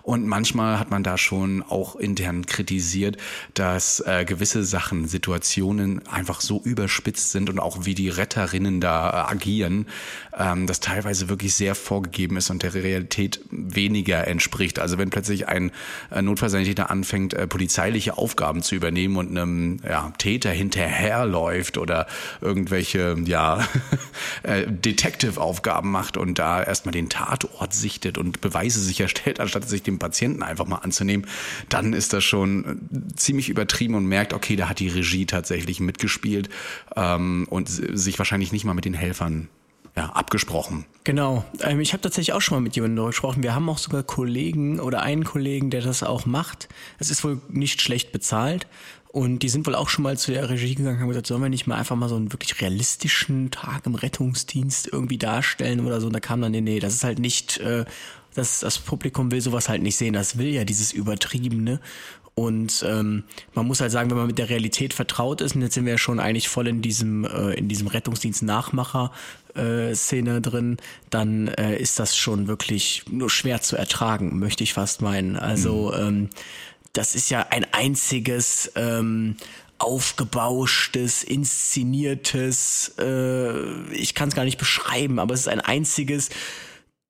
Und 0.03 0.27
manchmal 0.27 0.79
hat 0.79 0.91
man 0.91 1.03
da 1.03 1.19
schon 1.19 1.63
auch 1.63 1.97
intern 1.97 2.47
kritisiert, 2.47 3.19
dass 3.53 4.01
äh, 4.01 4.25
gewisse 4.25 4.65
Sachen, 4.65 5.09
Situationen 5.09 6.07
einfach 6.09 6.41
so 6.41 6.63
überspitzt 6.65 7.33
sind 7.33 7.51
und 7.51 7.59
auch 7.59 7.85
wie 7.85 7.95
die 7.95 8.09
Retterinnen 8.09 8.81
da 8.81 9.11
äh, 9.11 9.33
agieren, 9.33 9.87
ähm, 10.39 10.67
das 10.67 10.81
teilweise 10.81 11.29
wirklich 11.29 11.55
sehr 11.55 11.75
vorgegeben 11.75 12.39
ist 12.39 12.49
und 12.49 12.63
der 12.63 12.73
Realität 12.73 13.41
weniger 13.51 14.27
entspricht. 14.27 14.79
Also 14.79 14.97
wenn 14.97 15.11
plötzlich 15.11 15.49
ein 15.49 15.71
äh, 16.11 16.23
Notfallsanitäter 16.23 16.91
anfängt, 16.91 17.35
äh, 17.35 17.47
polizeiliche 17.47 18.17
Aufgaben 18.17 18.54
Aufgaben 18.55 18.63
zu 18.63 18.75
übernehmen 18.77 19.17
und 19.17 19.31
einem 19.31 19.81
ja, 19.83 20.13
Täter 20.17 20.51
hinterherläuft 20.51 21.77
oder 21.77 22.07
irgendwelche 22.41 23.17
ja, 23.25 23.67
äh, 24.45 24.67
Detective-Aufgaben 24.67 25.91
macht 25.91 26.17
und 26.17 26.39
da 26.39 26.63
erstmal 26.63 26.93
den 26.93 27.09
Tatort 27.09 27.75
sichtet 27.75 28.17
und 28.17 28.41
Beweise 28.41 28.81
sicherstellt, 28.81 29.41
anstatt 29.41 29.69
sich 29.69 29.83
dem 29.83 29.99
Patienten 29.99 30.43
einfach 30.43 30.67
mal 30.67 30.79
anzunehmen, 30.79 31.27
dann 31.69 31.93
ist 31.93 32.13
das 32.13 32.23
schon 32.23 32.89
ziemlich 33.17 33.49
übertrieben 33.49 33.95
und 33.95 34.07
merkt, 34.07 34.33
okay, 34.33 34.57
da 34.57 34.69
hat 34.69 34.79
die 34.79 34.89
Regie 34.89 35.27
tatsächlich 35.27 35.81
mitgespielt 35.81 36.49
ähm, 36.95 37.47
und 37.51 37.69
sich 37.69 38.19
wahrscheinlich 38.19 38.53
nicht 38.53 38.65
mal 38.65 38.75
mit 38.75 38.85
den 38.85 38.95
Helfern 38.95 39.49
ja, 39.97 40.07
abgesprochen. 40.07 40.87
Genau. 41.05 41.45
Ähm, 41.61 41.81
ich 41.81 41.93
habe 41.93 42.01
tatsächlich 42.01 42.33
auch 42.33 42.41
schon 42.41 42.57
mal 42.57 42.63
mit 42.63 42.75
jemandem 42.75 42.97
darüber 42.97 43.11
gesprochen. 43.11 43.43
Wir 43.43 43.55
haben 43.55 43.69
auch 43.69 43.79
sogar 43.79 44.03
Kollegen 44.03 44.81
oder 44.81 45.03
einen 45.03 45.25
Kollegen, 45.25 45.71
der 45.71 45.83
das 45.83 46.03
auch 46.03 46.27
macht. 46.27 46.69
Es 46.99 47.11
ist 47.11 47.23
wohl 47.23 47.41
nicht 47.49 47.81
schlecht 47.81 48.11
bezahlt. 48.11 48.67
Und 49.15 49.45
die 49.45 49.49
sind 49.49 49.65
wohl 49.69 49.77
auch 49.77 49.89
schon 49.89 50.03
mal 50.03 50.19
zu 50.19 50.33
der 50.33 50.51
Regie 50.51 50.75
gegangen 50.75 50.97
und 50.97 51.03
haben 51.03 51.09
gesagt, 51.09 51.29
sollen 51.29 51.41
wir 51.41 51.49
nicht 51.49 51.69
mal 51.69 51.77
einfach 51.77 51.95
mal 51.95 52.09
so 52.09 52.17
einen 52.17 52.33
wirklich 52.33 52.61
realistischen 52.61 53.53
Tag 53.53 53.87
im 53.87 53.95
Rettungsdienst 53.95 54.89
irgendwie 54.93 55.19
darstellen 55.19 55.87
oder 55.87 56.01
so. 56.01 56.09
Und 56.09 56.15
da 56.15 56.19
kam 56.19 56.43
dann, 56.43 56.51
nee, 56.51 56.61
nee, 56.61 56.81
das 56.81 56.95
ist 56.95 57.05
halt 57.05 57.21
nicht, 57.21 57.59
äh, 57.59 57.85
das, 58.35 58.61
das 58.61 58.79
Publikum 58.79 59.31
will 59.31 59.41
sowas 59.41 59.69
halt 59.69 59.83
nicht 59.83 59.97
sehen. 59.97 60.15
Das 60.15 60.39
will 60.39 60.49
ja 60.49 60.65
dieses 60.65 60.93
Übertriebene. 60.93 61.81
Und 62.35 62.85
ähm, 62.87 63.25
man 63.55 63.67
muss 63.67 63.81
halt 63.81 63.91
sagen, 63.93 64.11
wenn 64.11 64.17
man 64.17 64.27
mit 64.27 64.39
der 64.39 64.49
Realität 64.49 64.93
vertraut 64.93 65.41
ist, 65.41 65.55
und 65.55 65.63
jetzt 65.63 65.75
sind 65.75 65.85
wir 65.85 65.93
ja 65.93 65.99
schon 65.99 66.19
eigentlich 66.19 66.49
voll 66.49 66.67
in 66.67 66.83
diesem, 66.83 67.25
äh, 67.25 67.53
in 67.53 67.69
diesem 67.69 67.87
Rettungsdienst-Nachmacher-Szene 67.87 70.41
drin, 70.41 70.79
dann 71.11 71.47
äh, 71.49 71.77
ist 71.77 72.01
das 72.01 72.17
schon 72.17 72.49
wirklich 72.49 73.05
nur 73.09 73.31
schwer 73.31 73.63
zu 73.63 73.77
ertragen, 73.77 74.41
möchte 74.41 74.65
ich 74.65 74.73
fast 74.73 75.01
meinen. 75.01 75.37
Also 75.37 75.93
mhm. 75.97 76.07
ähm, 76.07 76.29
das 76.93 77.15
ist 77.15 77.31
ja 77.31 77.47
ein 77.51 77.65
einziges 77.73 78.73
ähm, 78.75 79.37
aufgebauschtes, 79.79 81.23
inszeniertes, 81.23 82.95
äh, 82.99 83.93
ich 83.93 84.15
kann 84.15 84.29
es 84.29 84.35
gar 84.35 84.45
nicht 84.45 84.59
beschreiben, 84.59 85.21
aber 85.21 85.35
es 85.35 85.41
ist 85.41 85.49
ein 85.49 85.61
einziges 85.61 86.31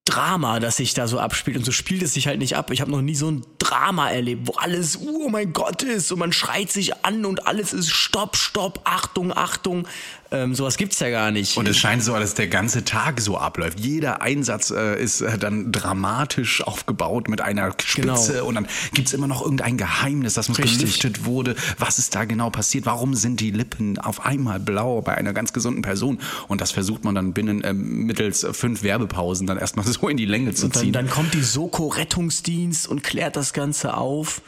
Drama, 0.05 0.61
das 0.61 0.77
sich 0.77 0.93
da 0.93 1.09
so 1.09 1.19
abspielt. 1.19 1.57
Und 1.57 1.65
so 1.65 1.73
spielt 1.73 2.03
es 2.03 2.15
sich 2.15 2.27
halt 2.27 2.39
nicht 2.39 2.57
ab. 2.57 2.71
Ich 2.71 2.81
habe 2.81 2.91
noch 2.91 3.01
nie 3.01 3.15
so 3.15 3.31
ein 3.31 3.45
Drama 3.59 4.11
erlebt, 4.11 4.47
wo 4.47 4.53
alles, 4.53 4.99
oh 5.01 5.29
mein 5.31 5.53
Gott 5.53 5.83
ist 5.83 6.13
und 6.13 6.19
man 6.19 6.33
schreit 6.33 6.71
sich 6.71 7.05
an 7.05 7.25
und 7.25 7.47
alles 7.47 7.73
ist 7.73 7.91
Stopp, 7.91 8.37
Stopp, 8.37 8.81
Achtung, 8.85 9.35
Achtung. 9.35 9.89
Ähm, 10.35 10.55
sowas 10.55 10.77
gibt's 10.77 10.99
ja 10.99 11.11
gar 11.11 11.31
nicht. 11.31 11.57
Und 11.57 11.69
es 11.69 11.79
scheint 11.79 12.03
so, 12.03 12.13
dass 12.15 12.35
der 12.35 12.49
ganze 12.49 12.85
Tag 12.85 13.21
so 13.21 13.39
abläuft. 13.39 13.79
Jeder 13.79 14.21
Einsatz 14.21 14.71
äh, 14.71 15.01
ist 15.01 15.21
äh, 15.21 15.39
dann 15.39 15.71
dramatisch 15.71 16.63
aufgebaut 16.63 17.29
mit 17.29 17.41
einer 17.41 17.73
Spitze 17.85 18.33
genau. 18.33 18.47
und 18.47 18.57
dann 18.57 18.67
gibt's 18.93 19.13
immer 19.13 19.29
noch 19.29 19.43
irgendein 19.43 19.77
Geheimnis, 19.77 20.35
das 20.35 20.49
uns 20.49 20.59
Richtig. 20.59 20.79
gelüftet 20.79 21.25
wurde. 21.25 21.55
Was 21.79 21.99
ist 21.99 22.15
da 22.15 22.25
genau 22.25 22.51
passiert? 22.51 22.87
Warum 22.87 23.15
sind 23.15 23.41
die 23.41 23.53
Lippen 23.53 23.99
auf 23.99 24.25
einmal 24.27 24.59
blau 24.59 25.01
bei 25.03 25.15
einer 25.15 25.33
ganz 25.33 25.53
gesunden 25.53 25.83
Person? 25.83 26.19
Und 26.49 26.61
das 26.61 26.73
versucht 26.73 27.05
man 27.05 27.15
dann 27.15 27.33
binnen 27.33 27.63
äh, 27.63 27.73
mittels 27.73 28.47
fünf 28.53 28.83
Werbepausen 28.83 29.47
dann 29.47 29.59
erstmal 29.59 29.87
so 29.87 30.09
in 30.09 30.17
die 30.17 30.27
Länge 30.27 30.55
zu 30.55 30.67
und 30.67 30.75
dann, 30.75 30.83
ziehen. 30.83 30.93
Dann 30.93 31.09
kommt 31.09 31.35
die 31.35 31.43
Soko 31.43 31.89
Rettungsdienst 31.89 32.89
und 32.89 33.05
klärt 33.05 33.37
das 33.37 33.53
Ganze 33.53 33.97
auf. 33.97 34.43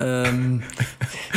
Ähm, 0.00 0.62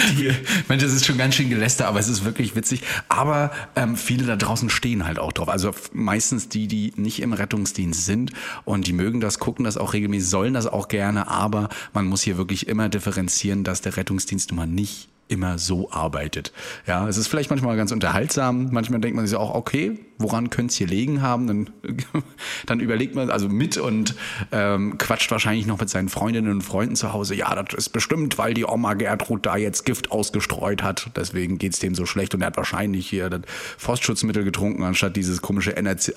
Mensch, 0.68 0.84
das 0.84 0.94
ist 0.94 1.06
schon 1.06 1.18
ganz 1.18 1.36
schön 1.36 1.50
geläster, 1.50 1.88
aber 1.88 2.00
es 2.00 2.08
ist 2.08 2.24
wirklich 2.24 2.56
witzig. 2.56 2.82
Aber 3.10 3.52
ähm, 3.76 3.96
viele 3.96 4.26
da 4.26 4.36
draußen 4.36 4.70
stehen 4.70 5.06
halt 5.06 5.20
auch 5.20 5.32
drauf. 5.32 5.50
Also 5.50 5.72
meistens 5.94 6.50
die, 6.50 6.68
die 6.68 6.94
nicht 6.96 7.22
im 7.22 7.34
Rettungsdienst 7.34 8.06
sind 8.06 8.32
und 8.66 8.88
die 8.88 8.94
mögen 8.94 9.20
das, 9.20 9.40
gucken 9.40 9.66
das 9.66 9.78
auch 9.78 9.94
regelmäßig, 9.94 10.30
sollen 10.30 10.54
das 10.54 10.68
auch 10.68 10.88
gerne, 10.88 11.28
aber 11.28 11.70
man 11.94 12.06
muss 12.06 12.22
hier 12.22 12.38
wirklich 12.38 12.68
immer 12.68 12.90
differenzieren, 12.90 13.64
dass 13.64 13.82
der 13.82 13.98
Rettungsdienst 13.98 14.52
nun 14.52 14.58
mal 14.58 14.68
nicht 14.68 15.10
immer 15.32 15.58
so 15.58 15.90
arbeitet. 15.92 16.52
Ja, 16.86 17.08
es 17.08 17.18
ist 17.18 17.28
vielleicht 17.28 17.50
manchmal 17.50 17.78
ganz 17.78 17.94
unterhaltsam. 17.94 18.68
Manchmal 18.72 19.00
denkt 19.00 19.16
man 19.16 19.26
sich 19.26 19.38
auch, 19.38 19.56
okay, 19.56 19.98
woran 20.18 20.50
könnte 20.50 20.72
es 20.72 20.76
hier 20.76 20.88
liegen 20.88 21.22
haben? 21.22 21.48
Dann, 21.48 21.70
dann 22.66 22.80
überlegt 22.82 23.16
man 23.16 23.32
also 23.32 23.48
mit 23.48 23.78
und 23.78 24.16
ähm, 24.52 24.98
quatscht 24.98 25.32
wahrscheinlich 25.32 25.66
noch 25.66 25.80
mit 25.80 25.90
seinen 25.90 26.10
Freundinnen 26.10 26.52
und 26.52 26.62
Freunden 26.62 26.98
zu 26.98 27.14
Hause. 27.14 27.34
Ja, 27.36 27.56
das 27.56 27.74
ist 27.78 27.90
bestimmt, 27.90 28.38
weil 28.38 28.54
die 28.54 28.66
Oma 28.66 28.94
Gertrud 28.94 29.46
da 29.46 29.56
jetzt 29.56 29.86
Gift 29.86 30.12
ausgestreut 30.12 30.84
hat. 30.84 31.12
Deswegen 31.16 31.58
geht's 31.58 31.80
dem 31.80 31.96
so 31.96 32.06
schlecht 32.06 32.36
und 32.36 32.42
er 32.42 32.48
hat 32.48 32.58
wahrscheinlich 32.58 33.10
hier 33.10 33.30
das 33.30 33.42
Frostschutzmittel 33.78 34.44
getrunken, 34.44 34.84
anstatt 34.84 35.16
dieses 35.16 35.42
komische 35.42 35.72
Energy. 35.78 36.12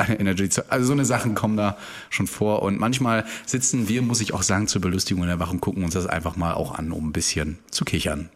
Also 0.69 0.87
so 0.87 0.93
eine 0.93 1.05
Sachen 1.05 1.37
kommen 1.37 1.57
da 1.57 1.77
schon 2.11 2.27
vor. 2.27 2.63
Und 2.63 2.81
manchmal 2.81 3.25
sitzen 3.47 3.89
wir, 3.89 4.03
muss 4.03 4.21
ich 4.21 4.35
auch 4.35 4.43
sagen, 4.43 4.67
zur 4.67 4.81
Belustigung 4.81 5.23
in 5.23 5.29
der 5.29 5.39
Wache 5.39 5.53
und 5.53 5.61
gucken 5.61 5.85
uns 5.85 5.95
das 5.95 6.07
einfach 6.07 6.37
mal 6.37 6.55
auch 6.55 6.75
an, 6.75 6.91
um 6.91 7.09
ein 7.09 7.13
bisschen 7.13 7.59
zu 7.71 7.85
kichern 7.85 8.29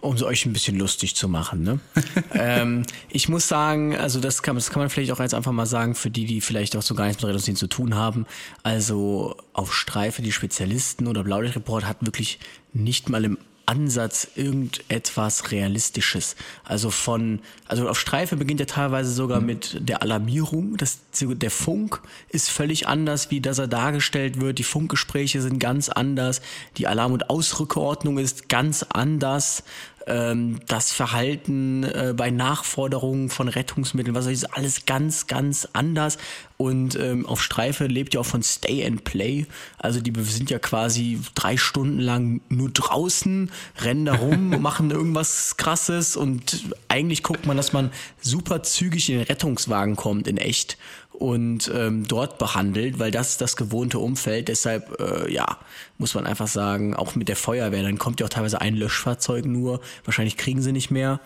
um 0.00 0.14
es 0.14 0.22
euch 0.22 0.46
ein 0.46 0.52
bisschen 0.52 0.78
lustig 0.78 1.16
zu 1.16 1.28
machen. 1.28 1.62
Ne? 1.62 1.80
ähm, 2.32 2.82
ich 3.08 3.28
muss 3.28 3.48
sagen, 3.48 3.96
also 3.96 4.20
das 4.20 4.42
kann, 4.42 4.54
das 4.56 4.70
kann 4.70 4.80
man 4.80 4.90
vielleicht 4.90 5.12
auch 5.12 5.20
jetzt 5.20 5.34
einfach 5.34 5.52
mal 5.52 5.66
sagen, 5.66 5.94
für 5.94 6.10
die, 6.10 6.24
die 6.26 6.40
vielleicht 6.40 6.76
auch 6.76 6.82
so 6.82 6.94
gar 6.94 7.06
nichts 7.06 7.22
mit 7.22 7.28
Rettungsdienst 7.28 7.60
zu 7.60 7.66
tun 7.66 7.94
haben. 7.94 8.26
Also 8.62 9.36
auf 9.52 9.74
Streife, 9.74 10.22
die 10.22 10.32
Spezialisten 10.32 11.06
oder 11.06 11.24
Blaulichtreport 11.24 11.86
hat 11.86 12.04
wirklich 12.04 12.38
nicht 12.72 13.08
mal 13.08 13.24
im 13.24 13.38
Ansatz 13.66 14.28
irgendetwas 14.36 15.50
Realistisches. 15.50 16.36
Also 16.64 16.90
von, 16.90 17.40
also 17.66 17.88
auf 17.88 17.98
Streife 17.98 18.36
beginnt 18.36 18.60
er 18.60 18.66
teilweise 18.66 19.10
sogar 19.10 19.40
mhm. 19.40 19.46
mit 19.46 19.76
der 19.80 20.02
Alarmierung. 20.02 20.76
Das, 20.76 21.00
der 21.20 21.50
Funk 21.50 22.00
ist 22.28 22.48
völlig 22.48 22.88
anders, 22.88 23.30
wie 23.30 23.40
das 23.40 23.58
er 23.58 23.68
dargestellt 23.68 24.40
wird. 24.40 24.58
Die 24.58 24.64
Funkgespräche 24.64 25.42
sind 25.42 25.58
ganz 25.58 25.88
anders. 25.88 26.40
Die 26.76 26.86
Alarm- 26.86 27.12
und 27.12 27.28
Ausrückeordnung 27.28 28.18
ist 28.18 28.48
ganz 28.48 28.84
anders 28.88 29.64
ähm, 30.06 30.60
das 30.66 30.92
Verhalten 30.92 31.82
äh, 31.84 32.14
bei 32.16 32.30
Nachforderungen 32.30 33.28
von 33.28 33.48
Rettungsmitteln, 33.48 34.14
was 34.14 34.26
ist 34.26 34.44
alles 34.44 34.86
ganz, 34.86 35.26
ganz 35.26 35.68
anders. 35.72 36.18
Und 36.56 36.98
ähm, 36.98 37.26
auf 37.26 37.42
Streife 37.42 37.86
lebt 37.86 38.14
ja 38.14 38.20
auch 38.20 38.26
von 38.26 38.42
Stay 38.42 38.86
and 38.86 39.04
Play. 39.04 39.46
Also 39.78 40.00
die 40.00 40.12
sind 40.22 40.48
ja 40.50 40.58
quasi 40.58 41.20
drei 41.34 41.56
Stunden 41.56 42.00
lang 42.00 42.40
nur 42.48 42.70
draußen, 42.70 43.50
rennen 43.80 44.04
da 44.06 44.14
rum, 44.14 44.50
machen 44.62 44.90
irgendwas 44.90 45.56
krasses 45.56 46.16
und 46.16 46.64
eigentlich 46.88 47.22
guckt 47.22 47.44
man, 47.46 47.56
dass 47.56 47.72
man 47.72 47.90
super 48.20 48.62
zügig 48.62 49.10
in 49.10 49.18
den 49.18 49.26
Rettungswagen 49.26 49.96
kommt 49.96 50.28
in 50.28 50.38
echt 50.38 50.78
und 51.18 51.70
ähm, 51.74 52.06
dort 52.06 52.38
behandelt, 52.38 52.98
weil 52.98 53.10
das 53.10 53.30
ist 53.30 53.40
das 53.40 53.56
gewohnte 53.56 53.98
Umfeld. 53.98 54.48
Deshalb, 54.48 55.00
äh, 55.00 55.32
ja, 55.32 55.58
muss 55.98 56.14
man 56.14 56.26
einfach 56.26 56.46
sagen, 56.46 56.94
auch 56.94 57.14
mit 57.14 57.28
der 57.28 57.36
Feuerwehr, 57.36 57.82
dann 57.82 57.98
kommt 57.98 58.20
ja 58.20 58.26
auch 58.26 58.30
teilweise 58.30 58.60
ein 58.60 58.76
Löschfahrzeug 58.76 59.46
nur. 59.46 59.80
Wahrscheinlich 60.04 60.36
kriegen 60.36 60.62
sie 60.62 60.72
nicht 60.72 60.90
mehr. 60.90 61.20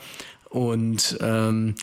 Und 0.48 1.18
ähm, 1.20 1.74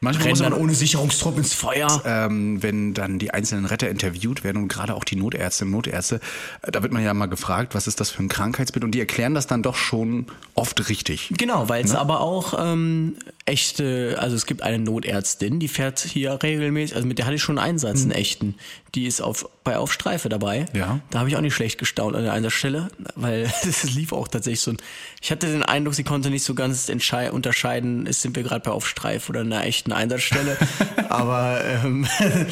Manchmal 0.00 0.28
rennen 0.28 0.40
dann 0.40 0.52
ohne 0.52 0.74
Sicherungstrupp 0.74 1.38
ins 1.38 1.54
Feuer. 1.54 2.02
Ähm, 2.04 2.62
wenn 2.62 2.94
dann 2.94 3.18
die 3.18 3.32
einzelnen 3.32 3.64
Retter 3.64 3.88
interviewt 3.88 4.44
werden 4.44 4.62
und 4.62 4.68
gerade 4.68 4.94
auch 4.94 5.04
die 5.04 5.16
Notärzte 5.16 5.64
und 5.64 5.72
Notärzte, 5.72 6.20
äh, 6.62 6.70
da 6.70 6.82
wird 6.82 6.92
man 6.92 7.02
ja 7.02 7.12
mal 7.14 7.26
gefragt, 7.26 7.74
was 7.74 7.86
ist 7.86 8.00
das 8.00 8.10
für 8.10 8.22
ein 8.22 8.28
Krankheitsbild 8.28 8.84
und 8.84 8.92
die 8.92 9.00
erklären 9.00 9.34
das 9.34 9.46
dann 9.46 9.62
doch 9.62 9.76
schon 9.76 10.26
oft 10.54 10.88
richtig. 10.88 11.32
Genau, 11.36 11.68
weil 11.68 11.84
es 11.84 11.92
ne? 11.92 11.98
aber 11.98 12.20
auch 12.20 12.54
ähm, 12.58 13.16
echte, 13.48 14.16
also 14.20 14.36
es 14.36 14.46
gibt 14.46 14.62
eine 14.62 14.78
Notärztin, 14.78 15.58
die 15.58 15.68
fährt 15.68 15.98
hier 16.00 16.38
regelmäßig, 16.42 16.94
also 16.94 17.08
mit 17.08 17.18
der 17.18 17.26
hatte 17.26 17.36
ich 17.36 17.42
schon 17.42 17.58
einen 17.58 17.70
Einsatz, 17.70 18.00
einen 18.00 18.10
mhm. 18.10 18.12
echten. 18.12 18.54
Die 18.94 19.06
ist 19.06 19.20
auf, 19.20 19.48
bei 19.64 19.76
Auf 19.76 19.92
Streife 19.92 20.28
dabei. 20.28 20.64
Ja. 20.72 21.00
Da 21.10 21.18
habe 21.18 21.28
ich 21.28 21.36
auch 21.36 21.40
nicht 21.42 21.54
schlecht 21.54 21.78
gestaunt 21.78 22.16
an 22.16 22.22
der 22.22 22.32
Einsatzstelle, 22.32 22.88
weil 23.16 23.44
das 23.64 23.84
lief 23.84 24.12
auch 24.12 24.28
tatsächlich 24.28 24.60
so 24.60 24.70
ein, 24.72 24.78
ich 25.20 25.30
hatte 25.30 25.46
den 25.46 25.62
Eindruck, 25.62 25.94
sie 25.94 26.04
konnte 26.04 26.30
nicht 26.30 26.44
so 26.44 26.54
ganz 26.54 26.90
unterscheiden, 27.32 28.06
ist, 28.06 28.22
sind 28.22 28.36
wir 28.36 28.42
gerade 28.42 28.62
bei 28.62 28.70
Auf 28.70 28.86
Streife 28.86 29.30
oder 29.30 29.40
einer 29.40 29.64
echten 29.64 29.87
Einsatzstelle. 29.92 30.56
aber 31.08 31.60
ähm, 31.64 32.06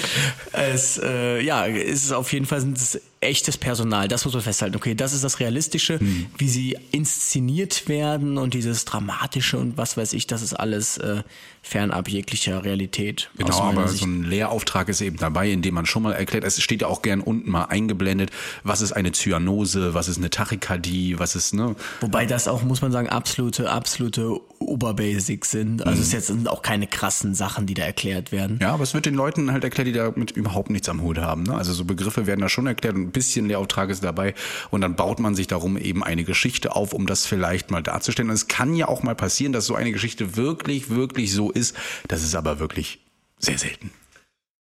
es, 0.52 0.98
äh, 0.98 1.40
ja, 1.40 1.64
ist 1.64 2.04
es 2.04 2.12
auf 2.12 2.32
jeden 2.32 2.46
Fall 2.46 2.60
sind 2.60 2.76
es 2.76 3.00
echtes 3.20 3.56
Personal, 3.56 4.08
das 4.08 4.24
muss 4.24 4.34
man 4.34 4.42
festhalten. 4.42 4.76
Okay, 4.76 4.94
das 4.94 5.12
ist 5.12 5.24
das 5.24 5.40
Realistische, 5.40 5.98
hm. 5.98 6.26
wie 6.36 6.48
sie 6.48 6.78
inszeniert 6.92 7.88
werden 7.88 8.38
und 8.38 8.54
dieses 8.54 8.84
Dramatische 8.84 9.58
und 9.58 9.76
was 9.76 9.96
weiß 9.96 10.12
ich, 10.12 10.26
das 10.26 10.42
ist 10.42 10.52
alles 10.52 10.98
äh, 10.98 11.22
fernab 11.62 12.08
jeglicher 12.08 12.62
Realität. 12.64 13.30
Genau, 13.36 13.60
aber 13.60 13.88
Sicht. 13.88 14.02
so 14.02 14.06
ein 14.06 14.22
Lehrauftrag 14.22 14.88
ist 14.88 15.00
eben 15.00 15.16
dabei, 15.16 15.50
in 15.50 15.62
dem 15.62 15.74
man 15.74 15.86
schon 15.86 16.02
mal 16.02 16.12
erklärt, 16.12 16.44
es 16.44 16.62
steht 16.62 16.82
ja 16.82 16.88
auch 16.88 17.02
gern 17.02 17.20
unten 17.20 17.50
mal 17.50 17.64
eingeblendet, 17.64 18.30
was 18.62 18.82
ist 18.82 18.92
eine 18.92 19.12
Zyanose, 19.12 19.94
was 19.94 20.08
ist 20.08 20.18
eine 20.18 20.30
Tachykardie, 20.30 21.18
was 21.18 21.34
ist, 21.34 21.54
ne? 21.54 21.74
Wobei 22.00 22.26
das 22.26 22.46
auch, 22.48 22.62
muss 22.62 22.82
man 22.82 22.92
sagen, 22.92 23.08
absolute, 23.08 23.70
absolute 23.70 24.38
Oberbasics 24.58 25.50
sind. 25.50 25.84
Also 25.84 25.98
mhm. 25.98 26.02
es 26.02 26.12
jetzt 26.12 26.26
sind 26.28 26.48
auch 26.48 26.62
keine 26.62 26.86
krassen 26.86 27.34
Sachen, 27.34 27.66
die 27.66 27.74
da 27.74 27.82
erklärt 27.82 28.30
werden. 28.30 28.58
Ja, 28.60 28.72
aber 28.72 28.84
es 28.84 28.94
wird 28.94 29.06
den 29.06 29.14
Leuten 29.14 29.52
halt 29.52 29.64
erklärt, 29.64 29.88
die 29.88 29.92
damit 29.92 30.30
überhaupt 30.32 30.70
nichts 30.70 30.88
am 30.88 31.02
Hut 31.02 31.18
haben. 31.18 31.44
Ne? 31.44 31.54
Also 31.54 31.72
so 31.72 31.84
Begriffe 31.84 32.26
werden 32.26 32.40
da 32.40 32.48
schon 32.48 32.66
erklärt 32.66 32.94
und 32.94 33.05
ein 33.06 33.12
bisschen 33.12 33.46
Lehrauftrag 33.46 33.90
ist 33.90 34.04
dabei 34.04 34.34
und 34.70 34.80
dann 34.80 34.96
baut 34.96 35.20
man 35.20 35.34
sich 35.34 35.46
darum 35.46 35.76
eben 35.76 36.02
eine 36.04 36.24
Geschichte 36.24 36.74
auf, 36.74 36.92
um 36.92 37.06
das 37.06 37.26
vielleicht 37.26 37.70
mal 37.70 37.82
darzustellen. 37.82 38.30
Und 38.30 38.34
es 38.34 38.48
kann 38.48 38.74
ja 38.74 38.88
auch 38.88 39.02
mal 39.02 39.14
passieren, 39.14 39.52
dass 39.52 39.66
so 39.66 39.74
eine 39.74 39.92
Geschichte 39.92 40.36
wirklich, 40.36 40.90
wirklich 40.90 41.32
so 41.32 41.50
ist. 41.50 41.76
Das 42.08 42.22
ist 42.22 42.34
aber 42.34 42.58
wirklich 42.58 43.00
sehr 43.38 43.58
selten. 43.58 43.90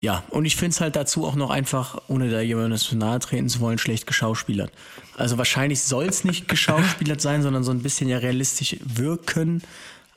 Ja, 0.01 0.23
und 0.29 0.45
ich 0.45 0.55
finde 0.55 0.69
es 0.69 0.81
halt 0.81 0.95
dazu 0.95 1.25
auch 1.25 1.35
noch 1.35 1.49
einfach, 1.49 1.99
ohne 2.07 2.29
da 2.29 2.39
jemandem 2.39 2.77
zu 2.77 2.95
nahe 2.95 3.17
treten 3.19 3.49
zu 3.49 3.59
wollen, 3.59 3.79
schlecht 3.79 4.05
geschauspielert. 4.05 4.71
Also 5.17 5.37
wahrscheinlich 5.37 5.81
soll 5.81 6.05
es 6.05 6.23
nicht 6.23 6.47
geschauspielert 6.49 7.21
sein, 7.21 7.41
sondern 7.41 7.63
so 7.63 7.71
ein 7.71 7.81
bisschen 7.81 8.07
ja 8.07 8.19
realistisch 8.19 8.77
wirken. 8.83 9.63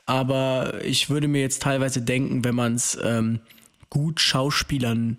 Aber 0.05 0.83
ich 0.83 1.09
würde 1.09 1.27
mir 1.27 1.41
jetzt 1.41 1.63
teilweise 1.63 2.01
denken, 2.01 2.43
wenn 2.43 2.55
man 2.55 2.75
es 2.75 2.97
ähm, 3.03 3.39
gut 3.89 4.19
schauspielern 4.19 5.17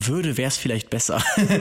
würde, 0.00 0.36
wäre 0.36 0.48
es 0.48 0.56
vielleicht 0.56 0.90
besser. 0.90 1.22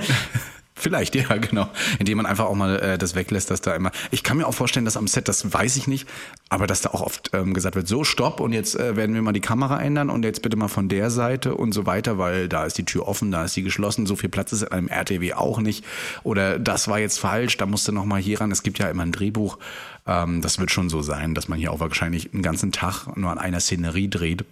Vielleicht, 0.79 1.15
ja, 1.15 1.36
genau. 1.38 1.70
Indem 1.98 2.17
man 2.17 2.27
einfach 2.27 2.46
auch 2.46 2.53
mal 2.53 2.77
äh, 2.79 2.98
das 3.00 3.15
weglässt, 3.15 3.50
dass 3.50 3.62
da 3.62 3.75
immer. 3.75 3.91
Ich 4.12 4.22
kann 4.22 4.38
mir 4.38 4.46
auch 4.46 4.53
vorstellen, 4.53 4.86
dass 4.86 4.96
am 4.96 5.08
Set, 5.08 5.27
das 5.27 5.51
weiß 5.51 5.75
ich 5.75 5.88
nicht, 5.88 6.08
aber 6.50 6.67
dass 6.67 6.82
da 6.82 6.91
auch 6.91 7.01
oft 7.01 7.32
ähm, 7.34 7.56
gesagt 7.56 7.75
wird, 7.75 7.88
so 7.88 8.03
stopp 8.03 8.39
und 8.39 8.53
jetzt 8.53 8.75
äh, 8.75 8.96
werden 8.96 9.15
wir 9.15 9.24
mal 9.24 9.34
die 9.34 9.41
Kamera 9.41 9.82
ändern 9.82 10.12
und 10.12 10.24
jetzt 10.24 10.44
bitte 10.44 10.56
mal 10.56 10.67
von 10.67 10.88
der 10.88 11.10
Seite 11.10 11.56
und 11.56 11.72
so 11.72 11.88
weiter, 11.88 12.20
weil 12.20 12.48
da 12.48 12.63
ist 12.63 12.77
die 12.77 12.86
Tür 12.86 13.08
offen, 13.08 13.32
da 13.32 13.46
ist 13.46 13.56
sie 13.56 13.63
geschlossen, 13.63 14.06
so 14.06 14.15
viel 14.15 14.29
Platz 14.29 14.51
ist 14.51 14.62
in 14.62 14.67
einem 14.67 14.88
RTW 14.88 15.34
auch 15.34 15.60
nicht. 15.60 15.84
Oder 16.22 16.60
das 16.60 16.88
war 16.88 17.00
jetzt 17.00 17.17
falsch, 17.17 17.58
da 17.58 17.65
musste 17.65 17.91
noch 17.91 18.06
mal 18.06 18.22
hier 18.22 18.39
ran. 18.39 18.51
Es 18.51 18.62
gibt 18.62 18.77
ja 18.77 18.88
immer 18.88 19.03
ein 19.03 19.12
Drehbuch. 19.12 19.58
Ähm, 20.06 20.44
das 20.44 20.60
wird 20.60 20.70
schon 20.70 20.89
so 20.89 21.01
sein, 21.01 21.34
dass 21.34 21.48
man 21.48 21.58
hier 21.58 21.72
auch 21.72 21.79
wahrscheinlich 21.79 22.36
einen 22.36 22.44
ganzen 22.44 22.72
Tag 22.72 23.08
nur 23.17 23.32
an 23.32 23.39
einer 23.39 23.62
Szenerie 23.62 24.10
dreht. 24.10 24.46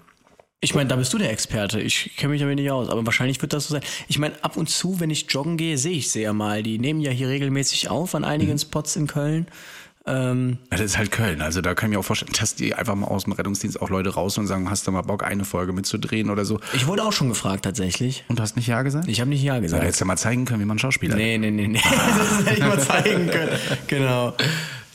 Ich 0.65 0.73
meine, 0.73 0.89
da 0.89 0.95
bist 0.95 1.13
du 1.13 1.19
der 1.19 1.31
Experte. 1.31 1.79
Ich 1.79 2.15
kenne 2.17 2.31
mich 2.31 2.41
damit 2.41 2.55
nicht 2.55 2.71
aus, 2.71 2.89
aber 2.89 3.05
wahrscheinlich 3.05 3.39
wird 3.39 3.53
das 3.53 3.67
so 3.67 3.75
sein. 3.75 3.83
Ich 4.07 4.17
meine, 4.17 4.33
ab 4.43 4.57
und 4.57 4.67
zu, 4.67 4.99
wenn 4.99 5.11
ich 5.11 5.27
joggen 5.29 5.57
gehe, 5.57 5.77
sehe 5.77 5.91
ich 5.91 6.09
sie 6.09 6.23
ja 6.23 6.33
mal. 6.33 6.63
Die 6.63 6.79
nehmen 6.79 7.01
ja 7.01 7.11
hier 7.11 7.29
regelmäßig 7.29 7.91
auf 7.91 8.15
an 8.15 8.23
einigen 8.23 8.53
mhm. 8.53 8.57
Spots 8.57 8.95
in 8.95 9.05
Köln. 9.05 9.45
Ähm, 10.07 10.57
das 10.71 10.81
ist 10.81 10.97
halt 10.97 11.11
Köln. 11.11 11.43
Also 11.43 11.61
da 11.61 11.75
kann 11.75 11.91
ich 11.91 11.95
mir 11.95 11.99
auch 11.99 12.05
vorstellen, 12.05 12.31
dass 12.39 12.55
die 12.55 12.73
einfach 12.73 12.95
mal 12.95 13.05
aus 13.05 13.25
dem 13.25 13.33
Rettungsdienst 13.33 13.79
auch 13.79 13.91
Leute 13.91 14.15
raus 14.15 14.39
und 14.39 14.47
sagen, 14.47 14.67
hast 14.67 14.87
du 14.87 14.91
mal 14.91 15.03
Bock, 15.03 15.23
eine 15.23 15.45
Folge 15.45 15.71
mitzudrehen 15.71 16.31
oder 16.31 16.45
so. 16.45 16.59
Ich 16.73 16.87
wurde 16.87 17.03
auch 17.03 17.13
schon 17.13 17.29
gefragt 17.29 17.65
tatsächlich. 17.65 18.23
Und 18.27 18.39
du 18.39 18.41
hast 18.43 18.55
nicht 18.55 18.65
Ja 18.65 18.81
gesagt? 18.81 19.07
Ich 19.07 19.21
habe 19.21 19.29
nicht 19.29 19.43
Ja 19.43 19.59
gesagt. 19.59 19.83
Du 19.83 19.85
hättest 19.85 19.99
ja 19.99 20.07
mal 20.07 20.17
zeigen 20.17 20.45
können, 20.45 20.61
wie 20.61 20.65
man 20.65 20.79
Schauspieler 20.79 21.15
Nee, 21.15 21.37
nee, 21.37 21.51
nee, 21.51 21.67
nee. 21.67 21.79
das 22.17 22.39
hätte 22.39 22.53
ich 22.53 22.59
mal 22.65 22.79
zeigen 22.79 23.27
können. 23.27 23.51
Genau. 23.85 24.33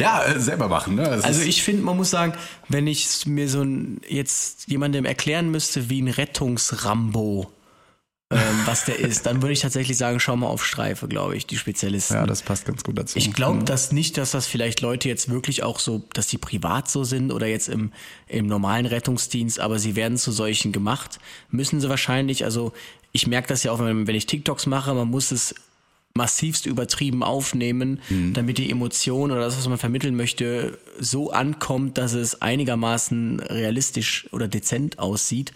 Ja, 0.00 0.24
äh, 0.24 0.40
selber 0.40 0.68
machen. 0.68 0.96
Ne? 0.96 1.08
Also 1.08 1.42
ich 1.42 1.62
finde, 1.62 1.82
man 1.82 1.96
muss 1.96 2.10
sagen, 2.10 2.32
wenn 2.68 2.86
ich 2.86 3.26
mir 3.26 3.48
so 3.48 3.62
ein, 3.62 4.00
jetzt 4.08 4.68
jemandem 4.68 5.04
erklären 5.04 5.50
müsste, 5.50 5.90
wie 5.90 6.00
ein 6.02 6.08
Rettungsrambo, 6.08 7.52
ähm, 8.32 8.38
was 8.64 8.84
der 8.84 8.98
ist, 8.98 9.26
dann 9.26 9.42
würde 9.42 9.52
ich 9.52 9.60
tatsächlich 9.60 9.96
sagen, 9.96 10.20
schau 10.20 10.36
mal 10.36 10.46
auf 10.46 10.64
Streife, 10.64 11.08
glaube 11.08 11.36
ich, 11.36 11.46
die 11.46 11.56
Spezialisten. 11.56 12.14
Ja, 12.14 12.26
das 12.26 12.42
passt 12.42 12.64
ganz 12.64 12.84
gut 12.84 12.98
dazu. 12.98 13.18
Ich 13.18 13.32
glaube 13.32 13.60
mhm. 13.60 13.64
das 13.64 13.92
nicht, 13.92 14.16
dass 14.16 14.30
das 14.30 14.46
vielleicht 14.46 14.80
Leute 14.80 15.08
jetzt 15.08 15.28
wirklich 15.28 15.62
auch 15.62 15.78
so, 15.78 16.02
dass 16.12 16.28
die 16.28 16.38
privat 16.38 16.88
so 16.88 17.04
sind 17.04 17.32
oder 17.32 17.46
jetzt 17.46 17.68
im, 17.68 17.92
im 18.28 18.46
normalen 18.46 18.86
Rettungsdienst, 18.86 19.60
aber 19.60 19.78
sie 19.78 19.96
werden 19.96 20.16
zu 20.16 20.32
solchen 20.32 20.72
gemacht, 20.72 21.18
müssen 21.50 21.80
sie 21.80 21.88
wahrscheinlich, 21.88 22.44
also 22.44 22.72
ich 23.12 23.26
merke 23.26 23.48
das 23.48 23.64
ja 23.64 23.72
auch, 23.72 23.80
wenn, 23.80 24.06
wenn 24.06 24.14
ich 24.14 24.26
TikToks 24.26 24.66
mache, 24.66 24.94
man 24.94 25.08
muss 25.08 25.32
es 25.32 25.54
massivst 26.14 26.66
übertrieben 26.66 27.22
aufnehmen, 27.22 28.00
mhm. 28.08 28.34
damit 28.34 28.58
die 28.58 28.70
Emotion 28.70 29.30
oder 29.30 29.40
das, 29.40 29.56
was 29.56 29.68
man 29.68 29.78
vermitteln 29.78 30.16
möchte, 30.16 30.78
so 30.98 31.30
ankommt, 31.30 31.98
dass 31.98 32.14
es 32.14 32.42
einigermaßen 32.42 33.40
realistisch 33.40 34.28
oder 34.32 34.48
dezent 34.48 34.98
aussieht. 34.98 35.52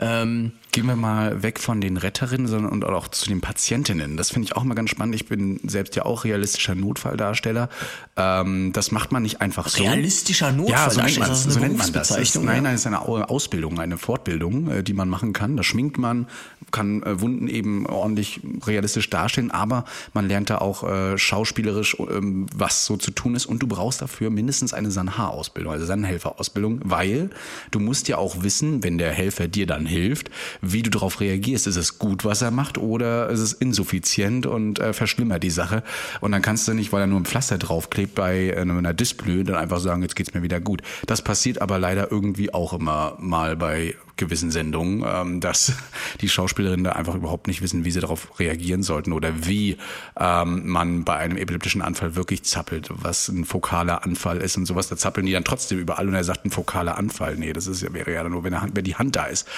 Ja. 0.00 0.22
Ähm, 0.22 0.52
Gehen 0.72 0.86
wir 0.86 0.96
mal 0.96 1.42
weg 1.42 1.60
von 1.60 1.80
den 1.80 1.98
Retterinnen 1.98 2.46
sondern 2.46 2.72
und 2.72 2.84
auch 2.84 3.08
zu 3.08 3.28
den 3.28 3.40
Patientinnen. 3.40 4.16
Das 4.16 4.30
finde 4.30 4.46
ich 4.46 4.56
auch 4.56 4.64
mal 4.64 4.74
ganz 4.74 4.90
spannend. 4.90 5.14
Ich 5.14 5.26
bin 5.26 5.60
selbst 5.64 5.94
ja 5.96 6.06
auch 6.06 6.24
realistischer 6.24 6.74
Notfalldarsteller. 6.74 7.68
Ähm, 8.16 8.72
das 8.72 8.90
macht 8.90 9.12
man 9.12 9.22
nicht 9.22 9.42
einfach 9.42 9.68
so. 9.68 9.82
Realistischer 9.82 10.50
Notfalldarsteller? 10.50 11.28
Ja, 11.28 11.34
so 11.34 11.40
nennt 11.40 11.44
man, 11.44 11.52
so 11.52 11.60
nennt 11.60 11.78
man 11.78 11.92
das. 11.92 12.10
Ist, 12.16 12.36
nein, 12.36 12.62
nein, 12.62 12.74
es 12.74 12.80
ist 12.80 12.86
eine 12.86 13.02
Ausbildung, 13.02 13.80
eine 13.80 13.98
Fortbildung, 13.98 14.70
äh, 14.70 14.82
die 14.82 14.94
man 14.94 15.10
machen 15.10 15.34
kann. 15.34 15.56
Da 15.58 15.62
schminkt 15.62 15.98
man, 15.98 16.26
kann 16.70 17.02
äh, 17.02 17.20
Wunden 17.20 17.48
eben 17.48 17.86
ordentlich 17.86 18.40
realistisch 18.66 19.10
darstellen, 19.10 19.50
aber 19.50 19.84
man 20.14 20.26
lernt 20.26 20.50
da 20.50 20.58
auch 20.58 20.88
äh, 20.88 21.18
schauspielerisch, 21.18 21.96
ähm, 22.00 22.46
was 22.54 22.86
so 22.86 22.96
zu 22.96 23.10
tun 23.10 23.34
ist 23.34 23.46
und 23.46 23.62
du 23.62 23.66
brauchst 23.66 24.00
dafür 24.00 24.30
mindestens 24.30 24.72
eine 24.72 24.90
Sanha-Ausbildung, 24.90 25.72
also 25.72 25.84
Sanhelfer-Ausbildung, 25.84 26.80
weil 26.84 27.30
du 27.70 27.78
musst 27.78 28.08
ja 28.08 28.16
auch 28.16 28.42
wissen, 28.42 28.82
wenn 28.82 28.98
der 28.98 29.12
Helfer 29.12 29.48
dir 29.48 29.66
dann 29.66 29.86
hilft, 29.86 30.30
wie 30.62 30.82
du 30.82 30.90
darauf 30.90 31.20
reagierst. 31.20 31.66
Ist 31.66 31.76
es 31.76 31.98
gut, 31.98 32.24
was 32.24 32.40
er 32.40 32.50
macht, 32.50 32.78
oder 32.78 33.28
ist 33.28 33.40
es 33.40 33.52
insuffizient 33.52 34.46
und 34.46 34.78
äh, 34.78 34.92
verschlimmert 34.92 35.42
die 35.42 35.50
Sache? 35.50 35.82
Und 36.20 36.32
dann 36.32 36.40
kannst 36.40 36.66
du 36.68 36.72
nicht, 36.72 36.92
weil 36.92 37.02
er 37.02 37.06
nur 37.08 37.20
ein 37.20 37.26
Pflaster 37.26 37.58
draufklebt 37.58 38.14
bei 38.14 38.50
äh, 38.50 38.60
einer 38.60 38.94
Display, 38.94 39.44
dann 39.44 39.56
einfach 39.56 39.80
sagen, 39.80 40.02
jetzt 40.02 40.16
geht's 40.16 40.32
mir 40.32 40.42
wieder 40.42 40.60
gut. 40.60 40.82
Das 41.06 41.20
passiert 41.20 41.60
aber 41.60 41.78
leider 41.78 42.10
irgendwie 42.10 42.54
auch 42.54 42.72
immer 42.72 43.16
mal 43.18 43.56
bei 43.56 43.96
gewissen 44.16 44.50
Sendungen, 44.50 45.04
ähm, 45.06 45.40
dass 45.40 45.72
die 46.20 46.28
Schauspielerinnen 46.28 46.84
da 46.84 46.92
einfach 46.92 47.14
überhaupt 47.14 47.46
nicht 47.46 47.62
wissen, 47.62 47.84
wie 47.84 47.90
sie 47.90 48.00
darauf 48.00 48.38
reagieren 48.38 48.82
sollten 48.82 49.12
oder 49.12 49.46
wie 49.46 49.76
ähm, 50.18 50.68
man 50.68 51.04
bei 51.04 51.16
einem 51.16 51.36
epileptischen 51.36 51.82
Anfall 51.82 52.14
wirklich 52.14 52.44
zappelt, 52.44 52.88
was 52.90 53.28
ein 53.28 53.44
fokaler 53.44 54.04
Anfall 54.04 54.38
ist 54.38 54.56
und 54.56 54.66
sowas. 54.66 54.88
Da 54.88 54.96
zappeln 54.96 55.26
die 55.26 55.32
dann 55.32 55.44
trotzdem 55.44 55.78
überall 55.78 56.08
und 56.08 56.14
er 56.14 56.24
sagt 56.24 56.44
ein 56.44 56.50
fokaler 56.50 56.98
Anfall. 56.98 57.36
Nee, 57.36 57.52
das 57.52 57.66
ist, 57.66 57.92
wäre 57.92 58.12
ja 58.12 58.28
nur, 58.28 58.44
wenn, 58.44 58.60
Hand, 58.60 58.76
wenn 58.76 58.84
die 58.84 58.96
Hand 58.96 59.16
da 59.16 59.26
ist. 59.26 59.48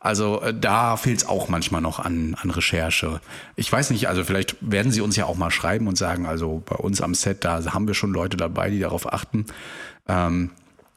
Also 0.00 0.40
äh, 0.42 0.54
da 0.58 0.96
fehlt 0.96 1.18
es 1.18 1.28
auch 1.28 1.48
manchmal 1.48 1.80
noch 1.80 1.98
an, 1.98 2.36
an 2.40 2.50
Recherche. 2.50 3.20
Ich 3.56 3.70
weiß 3.70 3.90
nicht, 3.90 4.08
also 4.08 4.24
vielleicht 4.24 4.56
werden 4.60 4.92
sie 4.92 5.00
uns 5.00 5.16
ja 5.16 5.26
auch 5.26 5.36
mal 5.36 5.50
schreiben 5.50 5.88
und 5.88 5.98
sagen, 5.98 6.26
also 6.26 6.62
bei 6.64 6.76
uns 6.76 7.00
am 7.00 7.14
Set, 7.14 7.44
da 7.44 7.64
haben 7.72 7.86
wir 7.86 7.94
schon 7.94 8.12
Leute 8.12 8.36
dabei, 8.36 8.70
die 8.70 8.80
darauf 8.80 9.12
achten. 9.12 9.46
Ähm, 10.08 10.50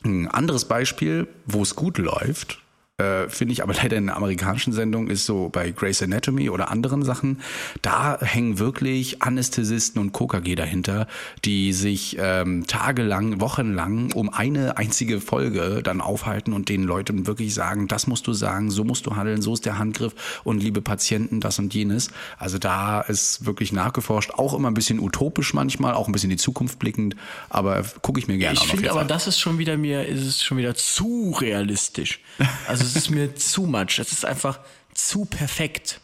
ein 0.03 0.27
anderes 0.27 0.65
Beispiel, 0.65 1.27
wo 1.45 1.62
es 1.62 1.75
gut 1.75 1.97
läuft, 1.97 2.62
äh, 2.99 3.29
finde 3.29 3.53
ich 3.53 3.62
aber 3.62 3.73
leider 3.81 3.95
in 3.95 4.07
der 4.07 4.17
amerikanischen 4.17 4.73
Sendung 4.73 5.07
ist 5.07 5.25
so 5.25 5.49
bei 5.49 5.69
Grey's 5.69 6.01
Anatomy 6.01 6.49
oder 6.49 6.71
anderen 6.71 7.03
Sachen, 7.03 7.41
da 7.83 8.19
hängen 8.19 8.57
wirklich 8.57 9.21
Anästhesisten 9.21 10.01
und 10.01 10.13
KKG 10.13 10.55
dahinter, 10.55 11.07
die 11.45 11.73
sich 11.73 12.17
ähm, 12.19 12.65
tagelang, 12.65 13.39
wochenlang 13.39 14.12
um 14.13 14.33
eine 14.33 14.77
einzige 14.77 15.21
Folge 15.21 15.81
dann 15.83 16.01
aufhalten 16.01 16.53
und 16.53 16.69
den 16.69 16.83
Leuten 16.83 17.27
wirklich 17.27 17.53
sagen, 17.53 17.88
das 17.88 18.07
musst 18.07 18.25
du 18.25 18.33
sagen, 18.33 18.71
so 18.71 18.83
musst 18.83 19.05
du 19.05 19.15
handeln, 19.15 19.43
so 19.43 19.53
ist 19.53 19.65
der 19.65 19.77
Handgriff 19.77 20.41
und 20.43 20.63
liebe 20.63 20.81
Patienten, 20.81 21.39
das 21.39 21.60
und 21.60 21.73
jenes. 21.75 22.10
Also 22.39 22.57
da 22.57 23.01
ist 23.01 23.45
wirklich 23.45 23.71
nachgeforscht, 23.71 24.31
auch 24.31 24.55
immer 24.55 24.71
ein 24.71 24.73
bisschen 24.73 24.99
utopisch 24.99 25.53
manchmal, 25.53 25.93
auch 25.93 26.07
ein 26.07 26.13
bisschen 26.13 26.31
in 26.31 26.38
die 26.38 26.43
Zukunft 26.43 26.79
blickend, 26.79 27.15
aber 27.49 27.83
gucke 28.01 28.19
ich 28.19 28.27
mir 28.27 28.39
gerne 28.39 28.55
ich 28.55 28.63
Ich 28.63 28.71
finde 28.71 28.89
aber, 28.89 29.03
das 29.03 29.27
ist 29.27 29.39
schon 29.39 29.60
wieder 29.60 29.77
mir, 29.77 30.07
ist 30.07 30.25
es 30.25 30.43
schon 30.43 30.57
wieder 30.57 30.73
zu 30.73 31.38
realistisch. 31.39 32.21
Also 32.67 32.87
es 32.88 32.95
ist 32.95 33.10
mir 33.10 33.36
zu 33.36 33.63
much. 33.63 34.00
Es 34.00 34.12
ist 34.12 34.26
einfach 34.26 34.60
zu 34.93 35.26
perfekt. 35.26 36.02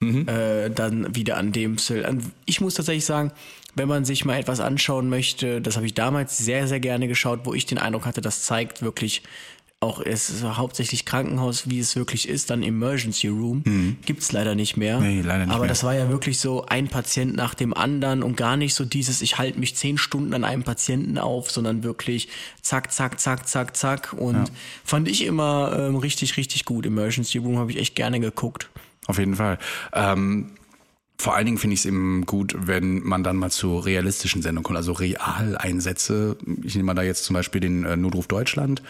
Mhm. 0.00 0.26
Äh, 0.28 0.70
dann 0.70 1.14
wieder 1.14 1.36
an 1.36 1.52
dem 1.52 1.76
Stil. 1.76 2.06
Ich 2.46 2.60
muss 2.60 2.74
tatsächlich 2.74 3.04
sagen, 3.04 3.32
wenn 3.74 3.88
man 3.88 4.04
sich 4.04 4.24
mal 4.24 4.38
etwas 4.38 4.60
anschauen 4.60 5.08
möchte, 5.08 5.60
das 5.60 5.76
habe 5.76 5.86
ich 5.86 5.94
damals 5.94 6.38
sehr, 6.38 6.66
sehr 6.66 6.80
gerne 6.80 7.06
geschaut, 7.06 7.40
wo 7.44 7.54
ich 7.54 7.66
den 7.66 7.78
Eindruck 7.78 8.06
hatte, 8.06 8.20
das 8.20 8.42
zeigt 8.42 8.82
wirklich 8.82 9.22
auch 9.82 10.02
es 10.04 10.28
ist 10.28 10.44
hauptsächlich 10.44 11.06
Krankenhaus, 11.06 11.70
wie 11.70 11.78
es 11.78 11.96
wirklich 11.96 12.28
ist, 12.28 12.50
dann 12.50 12.62
Emergency 12.62 13.28
Room, 13.28 13.62
mhm. 13.64 13.96
gibt's 14.04 14.30
leider 14.30 14.54
nicht 14.54 14.76
mehr. 14.76 15.00
Nee, 15.00 15.22
leider 15.22 15.46
nicht 15.46 15.54
Aber 15.54 15.60
mehr. 15.60 15.68
das 15.70 15.84
war 15.84 15.94
ja 15.94 16.10
wirklich 16.10 16.38
so 16.38 16.66
ein 16.66 16.88
Patient 16.88 17.34
nach 17.34 17.54
dem 17.54 17.72
anderen 17.72 18.22
und 18.22 18.36
gar 18.36 18.58
nicht 18.58 18.74
so 18.74 18.84
dieses, 18.84 19.22
ich 19.22 19.38
halte 19.38 19.58
mich 19.58 19.76
zehn 19.76 19.96
Stunden 19.96 20.34
an 20.34 20.44
einem 20.44 20.64
Patienten 20.64 21.16
auf, 21.16 21.50
sondern 21.50 21.82
wirklich 21.82 22.28
zack, 22.60 22.92
zack, 22.92 23.18
zack, 23.18 23.48
zack, 23.48 23.74
zack. 23.74 24.12
Und 24.12 24.34
ja. 24.34 24.44
fand 24.84 25.08
ich 25.08 25.24
immer 25.24 25.74
ähm, 25.78 25.96
richtig, 25.96 26.36
richtig 26.36 26.66
gut. 26.66 26.84
Emergency 26.84 27.38
Room 27.38 27.56
habe 27.56 27.70
ich 27.70 27.78
echt 27.78 27.94
gerne 27.94 28.20
geguckt. 28.20 28.68
Auf 29.06 29.18
jeden 29.18 29.36
Fall. 29.36 29.58
Ähm 29.94 30.52
vor 31.20 31.36
allen 31.36 31.46
Dingen 31.46 31.58
finde 31.58 31.74
ich 31.74 31.80
es 31.80 31.86
eben 31.86 32.24
gut, 32.24 32.54
wenn 32.58 33.02
man 33.04 33.22
dann 33.22 33.36
mal 33.36 33.50
zu 33.50 33.78
realistischen 33.78 34.40
Sendungen 34.42 34.64
kommt, 34.64 34.78
also 34.78 34.92
Realeinsätze. 34.92 36.36
Ich 36.62 36.74
nehme 36.74 36.86
mal 36.86 36.94
da 36.94 37.02
jetzt 37.02 37.24
zum 37.24 37.34
Beispiel 37.34 37.60
den 37.60 37.84
äh, 37.84 37.96
Notruf 37.96 38.26
Deutschland. 38.26 38.82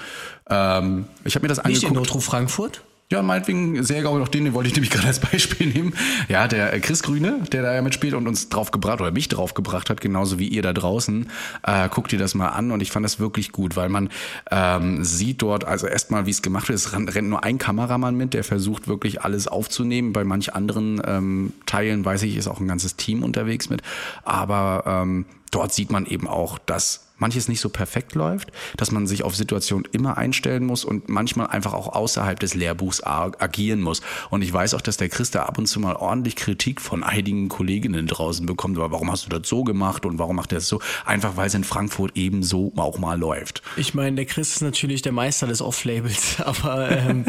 Ähm, 0.48 1.06
ich 1.24 1.34
habe 1.34 1.44
mir 1.44 1.48
das 1.48 1.58
angeguckt. 1.58 1.82
Nicht 1.82 1.90
den 1.90 1.94
Notruf 1.94 2.24
Frankfurt? 2.24 2.82
Ja, 3.12 3.22
meinetwegen 3.22 3.82
sehr 3.82 4.08
auch 4.08 4.18
noch 4.18 4.28
den, 4.28 4.44
den 4.44 4.54
wollte 4.54 4.68
ich 4.68 4.74
nämlich 4.74 4.90
gerade 4.92 5.08
als 5.08 5.18
Beispiel 5.18 5.66
nehmen. 5.66 5.94
Ja, 6.28 6.46
der 6.46 6.72
äh, 6.72 6.78
Chris 6.78 7.02
Grüne, 7.02 7.40
der 7.50 7.62
da 7.62 7.74
ja 7.74 7.82
mitspielt 7.82 8.14
und 8.14 8.28
uns 8.28 8.48
drauf 8.48 8.70
gebracht 8.70 9.00
oder 9.00 9.10
mich 9.10 9.26
drauf 9.26 9.54
gebracht 9.54 9.90
hat, 9.90 10.00
genauso 10.00 10.38
wie 10.38 10.46
ihr 10.46 10.62
da 10.62 10.72
draußen. 10.72 11.28
Äh, 11.64 11.88
guckt 11.88 12.12
ihr 12.12 12.20
das 12.20 12.36
mal 12.36 12.50
an 12.50 12.70
und 12.70 12.80
ich 12.80 12.92
fand 12.92 13.04
das 13.04 13.18
wirklich 13.18 13.50
gut, 13.50 13.74
weil 13.74 13.88
man 13.88 14.10
ähm, 14.52 15.02
sieht 15.02 15.42
dort, 15.42 15.64
also 15.64 15.88
erstmal, 15.88 16.26
wie 16.26 16.30
es 16.30 16.40
gemacht 16.40 16.68
wird, 16.68 16.78
es 16.78 16.92
rennt 16.92 17.28
nur 17.28 17.42
ein 17.42 17.58
Kameramann 17.58 18.14
mit, 18.14 18.32
der 18.32 18.44
versucht 18.44 18.86
wirklich 18.86 19.22
alles 19.22 19.48
aufzunehmen. 19.48 20.12
Bei 20.12 20.22
manch 20.22 20.54
anderen 20.54 21.02
ähm, 21.04 21.52
Teilen, 21.66 22.04
weiß 22.04 22.22
ich, 22.22 22.36
ist 22.36 22.46
auch 22.46 22.60
ein 22.60 22.68
ganzes 22.68 22.94
Team 22.94 23.24
unterwegs 23.24 23.70
mit. 23.70 23.82
Aber 24.22 24.84
ähm, 24.86 25.26
dort 25.50 25.74
sieht 25.74 25.90
man 25.90 26.06
eben 26.06 26.28
auch, 26.28 26.58
dass 26.58 27.09
manches 27.20 27.48
nicht 27.48 27.60
so 27.60 27.68
perfekt 27.68 28.14
läuft, 28.14 28.50
dass 28.76 28.90
man 28.90 29.06
sich 29.06 29.22
auf 29.22 29.36
Situationen 29.36 29.86
immer 29.92 30.16
einstellen 30.16 30.64
muss 30.64 30.84
und 30.84 31.08
manchmal 31.08 31.48
einfach 31.48 31.74
auch 31.74 31.88
außerhalb 31.88 32.38
des 32.40 32.54
Lehrbuchs 32.54 33.02
agieren 33.04 33.80
muss. 33.80 34.00
Und 34.30 34.42
ich 34.42 34.52
weiß 34.52 34.74
auch, 34.74 34.80
dass 34.80 34.96
der 34.96 35.08
Chris 35.08 35.30
da 35.30 35.44
ab 35.44 35.58
und 35.58 35.66
zu 35.66 35.80
mal 35.80 35.96
ordentlich 35.96 36.36
Kritik 36.36 36.80
von 36.80 37.02
einigen 37.02 37.48
Kolleginnen 37.48 38.06
draußen 38.06 38.46
bekommt. 38.46 38.78
Aber 38.78 38.90
warum 38.90 39.10
hast 39.10 39.26
du 39.26 39.30
das 39.30 39.48
so 39.48 39.64
gemacht 39.64 40.06
und 40.06 40.18
warum 40.18 40.36
macht 40.36 40.52
er 40.52 40.56
das 40.56 40.68
so? 40.68 40.80
Einfach 41.04 41.36
weil 41.36 41.46
es 41.46 41.54
in 41.54 41.64
Frankfurt 41.64 42.16
eben 42.16 42.42
so 42.42 42.72
auch 42.76 42.98
mal 42.98 43.18
läuft. 43.18 43.62
Ich 43.76 43.94
meine, 43.94 44.16
der 44.16 44.24
Chris 44.26 44.54
ist 44.56 44.62
natürlich 44.62 45.02
der 45.02 45.12
Meister 45.12 45.46
des 45.46 45.62
Off-Labels, 45.62 46.40
aber 46.44 46.90
ähm, 46.90 47.24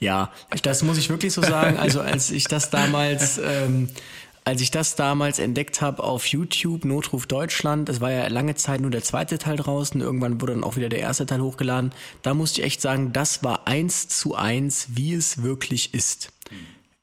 ja, 0.00 0.30
das 0.62 0.82
muss 0.82 0.98
ich 0.98 1.10
wirklich 1.10 1.32
so 1.32 1.42
sagen. 1.42 1.76
Also 1.78 2.00
als 2.00 2.30
ich 2.30 2.44
das 2.44 2.70
damals 2.70 3.38
ähm, 3.38 3.88
als 4.44 4.60
ich 4.60 4.70
das 4.70 4.94
damals 4.94 5.38
entdeckt 5.38 5.80
habe 5.80 6.04
auf 6.04 6.26
YouTube, 6.26 6.84
Notruf 6.84 7.26
Deutschland, 7.26 7.88
es 7.88 8.02
war 8.02 8.10
ja 8.10 8.26
lange 8.28 8.54
Zeit 8.54 8.80
nur 8.80 8.90
der 8.90 9.02
zweite 9.02 9.38
Teil 9.38 9.56
draußen, 9.56 10.00
irgendwann 10.00 10.40
wurde 10.40 10.52
dann 10.52 10.64
auch 10.64 10.76
wieder 10.76 10.90
der 10.90 11.00
erste 11.00 11.24
Teil 11.24 11.40
hochgeladen, 11.40 11.92
da 12.22 12.34
musste 12.34 12.60
ich 12.60 12.66
echt 12.66 12.80
sagen, 12.82 13.12
das 13.14 13.42
war 13.42 13.66
eins 13.66 14.08
zu 14.08 14.34
eins, 14.34 14.88
wie 14.90 15.14
es 15.14 15.42
wirklich 15.42 15.94
ist. 15.94 16.30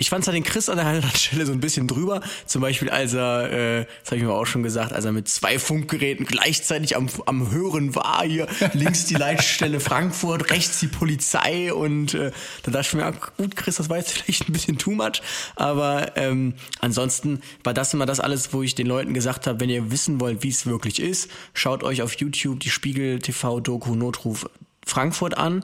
Ich 0.02 0.10
fand 0.10 0.24
zwar 0.24 0.34
den 0.34 0.44
Chris 0.44 0.68
an 0.68 0.78
der 0.78 0.88
anderen 0.88 1.16
Stelle 1.16 1.46
so 1.46 1.52
ein 1.52 1.60
bisschen 1.60 1.88
drüber. 1.88 2.22
Zum 2.48 2.60
Beispiel, 2.60 2.90
als 2.90 3.14
er, 3.14 3.52
äh, 3.52 3.86
das 4.02 4.08
habe 4.08 4.18
ich 4.18 4.24
mir 4.24 4.34
auch 4.34 4.48
schon 4.48 4.64
gesagt, 4.64 4.94
als 4.94 5.06
er 5.06 5.12
mit 5.12 5.28
zwei 5.28 5.60
Funkgeräten 5.60 6.26
gleichzeitig 6.26 6.96
am, 6.96 7.08
am 7.28 7.52
Hören 7.52 7.94
war. 7.94 8.24
Hier 8.24 8.48
links 8.74 9.06
die 9.06 9.14
Leitstelle 9.14 9.80
Frankfurt, 9.80 10.50
rechts 10.50 10.80
die 10.80 10.88
Polizei. 10.88 11.72
Und 11.72 12.16
äh, 12.16 12.32
da 12.64 12.72
dachte 12.72 12.88
ich 12.88 12.94
mir, 12.96 13.14
gut, 13.38 13.56
Chris, 13.56 13.76
das 13.76 13.90
war 13.90 13.98
jetzt 13.98 14.12
vielleicht 14.12 14.50
ein 14.50 14.54
bisschen 14.54 14.80
too 14.80 14.90
much. 14.90 15.22
Aber 15.56 16.18
ähm, 16.18 16.56
ansonsten 16.80 17.42
war 17.64 17.76
das 17.76 17.94
immer 17.94 18.08
das 18.08 18.20
alles, 18.20 18.54
wo 18.54 18.64
ich 18.64 18.74
den 18.74 18.88
Leuten 18.88 19.14
gesagt 19.14 19.46
habe, 19.46 19.60
wenn 19.60 19.70
ihr 19.70 19.92
wissen 19.92 20.20
wollt, 20.20 20.42
wie 20.42 20.50
es 20.50 20.66
wirklich 20.66 21.00
ist, 21.00 21.30
schaut 21.54 21.84
euch 21.84 22.02
auf 22.02 22.16
YouTube 22.16 22.60
die 22.60 22.72
Spiegel 22.72 23.20
TV 23.20 23.60
Doku 23.60 23.94
Notruf 23.94 24.48
Frankfurt 24.84 25.38
an 25.38 25.64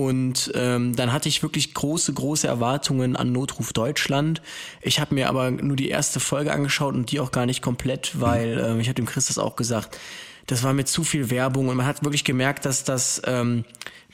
und 0.00 0.50
ähm, 0.54 0.96
dann 0.96 1.12
hatte 1.12 1.28
ich 1.28 1.42
wirklich 1.42 1.74
große, 1.74 2.14
große 2.14 2.46
Erwartungen 2.46 3.16
an 3.16 3.32
Notruf 3.32 3.74
Deutschland. 3.74 4.40
Ich 4.80 4.98
habe 4.98 5.14
mir 5.14 5.28
aber 5.28 5.50
nur 5.50 5.76
die 5.76 5.90
erste 5.90 6.20
Folge 6.20 6.52
angeschaut 6.52 6.94
und 6.94 7.10
die 7.10 7.20
auch 7.20 7.32
gar 7.32 7.44
nicht 7.44 7.60
komplett, 7.60 8.18
weil 8.18 8.58
ähm, 8.64 8.80
ich 8.80 8.88
habe 8.88 8.94
dem 8.94 9.04
Chris 9.04 9.26
das 9.26 9.36
auch 9.36 9.56
gesagt, 9.56 9.98
das 10.46 10.62
war 10.62 10.72
mir 10.72 10.86
zu 10.86 11.04
viel 11.04 11.28
Werbung 11.28 11.68
und 11.68 11.76
man 11.76 11.84
hat 11.84 12.02
wirklich 12.02 12.24
gemerkt, 12.24 12.64
dass 12.64 12.82
das 12.82 13.20
ähm, 13.26 13.64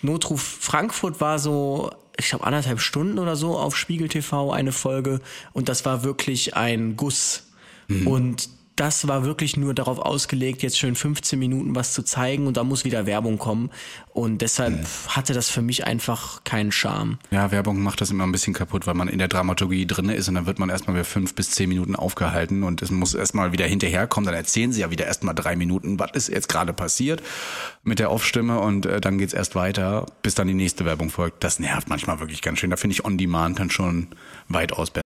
Notruf 0.02 0.42
Frankfurt 0.42 1.20
war 1.20 1.38
so, 1.38 1.92
ich 2.18 2.30
glaube 2.30 2.44
anderthalb 2.44 2.80
Stunden 2.80 3.20
oder 3.20 3.36
so 3.36 3.56
auf 3.56 3.76
Spiegel 3.76 4.08
TV 4.08 4.50
eine 4.50 4.72
Folge 4.72 5.20
und 5.52 5.68
das 5.68 5.84
war 5.84 6.02
wirklich 6.02 6.56
ein 6.56 6.96
Guss. 6.96 7.44
Mhm. 7.86 8.06
Und 8.08 8.48
das 8.76 9.08
war 9.08 9.24
wirklich 9.24 9.56
nur 9.56 9.72
darauf 9.72 9.98
ausgelegt, 9.98 10.62
jetzt 10.62 10.78
schön 10.78 10.94
15 10.94 11.38
Minuten 11.38 11.74
was 11.74 11.94
zu 11.94 12.02
zeigen 12.02 12.46
und 12.46 12.58
da 12.58 12.64
muss 12.64 12.84
wieder 12.84 13.06
Werbung 13.06 13.38
kommen. 13.38 13.70
Und 14.12 14.42
deshalb 14.42 14.74
mhm. 14.74 14.86
hatte 15.08 15.32
das 15.32 15.48
für 15.48 15.62
mich 15.62 15.86
einfach 15.86 16.44
keinen 16.44 16.72
Charme. 16.72 17.18
Ja, 17.30 17.50
Werbung 17.50 17.82
macht 17.82 18.00
das 18.00 18.10
immer 18.10 18.24
ein 18.24 18.32
bisschen 18.32 18.52
kaputt, 18.52 18.86
weil 18.86 18.94
man 18.94 19.08
in 19.08 19.18
der 19.18 19.28
Dramaturgie 19.28 19.86
drin 19.86 20.10
ist 20.10 20.28
und 20.28 20.34
dann 20.34 20.46
wird 20.46 20.58
man 20.58 20.68
erstmal 20.68 20.94
wieder 20.94 21.04
fünf 21.04 21.34
bis 21.34 21.50
zehn 21.50 21.70
Minuten 21.70 21.96
aufgehalten 21.96 22.62
und 22.62 22.82
es 22.82 22.90
muss 22.90 23.14
erstmal 23.14 23.52
wieder 23.52 23.64
hinterherkommen. 23.64 24.26
Dann 24.26 24.34
erzählen 24.34 24.72
sie 24.72 24.82
ja 24.82 24.90
wieder 24.90 25.06
erstmal 25.06 25.34
drei 25.34 25.56
Minuten, 25.56 25.98
was 25.98 26.10
ist 26.12 26.28
jetzt 26.28 26.48
gerade 26.48 26.74
passiert 26.74 27.22
mit 27.82 27.98
der 27.98 28.10
Off-Stimme 28.10 28.60
und 28.60 28.84
äh, 28.84 29.00
dann 29.00 29.16
geht's 29.16 29.32
erst 29.32 29.54
weiter, 29.54 30.04
bis 30.20 30.34
dann 30.34 30.48
die 30.48 30.54
nächste 30.54 30.84
Werbung 30.84 31.08
folgt. 31.08 31.42
Das 31.42 31.58
nervt 31.58 31.88
manchmal 31.88 32.20
wirklich 32.20 32.42
ganz 32.42 32.58
schön. 32.58 32.70
Da 32.70 32.76
finde 32.76 32.92
ich 32.92 33.04
On 33.04 33.16
Demand 33.16 33.58
dann 33.58 33.70
schon 33.70 34.08
weitaus 34.48 34.90
besser. 34.90 35.05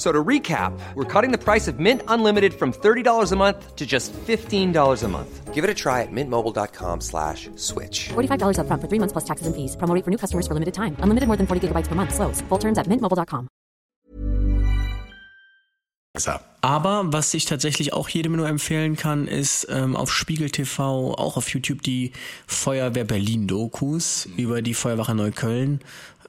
So 0.00 0.10
to 0.10 0.24
recap, 0.24 0.72
we're 0.94 1.04
cutting 1.04 1.30
the 1.30 1.36
price 1.36 1.68
of 1.68 1.78
Mint 1.78 2.00
Unlimited 2.08 2.54
from 2.54 2.72
$30 2.72 3.32
a 3.32 3.36
month 3.36 3.76
to 3.76 3.86
just 3.86 4.14
$15 4.14 4.72
a 5.04 5.08
month. 5.08 5.52
Give 5.52 5.62
it 5.62 5.68
a 5.68 5.74
try 5.74 6.00
at 6.00 6.08
mintmobile.com 6.10 7.02
slash 7.02 7.50
switch. 7.56 8.08
$45 8.08 8.60
up 8.60 8.66
front 8.66 8.80
for 8.80 8.88
three 8.88 8.98
months 8.98 9.12
plus 9.12 9.26
taxes 9.26 9.46
and 9.46 9.54
fees. 9.54 9.76
Promoting 9.76 10.02
for 10.02 10.10
new 10.10 10.16
customers 10.16 10.46
for 10.46 10.54
limited 10.54 10.72
time. 10.72 10.96
Unlimited 11.00 11.26
more 11.26 11.36
than 11.36 11.46
40 11.46 11.68
gigabytes 11.68 11.86
per 11.86 11.94
month. 11.94 12.14
Slows. 12.14 12.40
Full 12.48 12.58
terms 12.58 12.78
at 12.78 12.88
mintmobile.com. 12.88 13.48
Aber 16.62 17.12
was 17.12 17.34
ich 17.34 17.44
tatsächlich 17.44 17.92
auch 17.92 18.08
jedem 18.08 18.36
nur 18.36 18.48
empfehlen 18.48 18.96
kann, 18.96 19.28
ist 19.28 19.66
ähm, 19.68 19.96
auf 19.96 20.12
Spiegel 20.12 20.48
TV, 20.48 21.14
auch 21.14 21.36
auf 21.36 21.50
YouTube, 21.50 21.82
die 21.82 22.12
Feuerwehr 22.46 23.04
Berlin-Dokus 23.04 24.28
über 24.38 24.62
die 24.62 24.74
Feuerwache 24.74 25.14
Neukölln. 25.14 25.80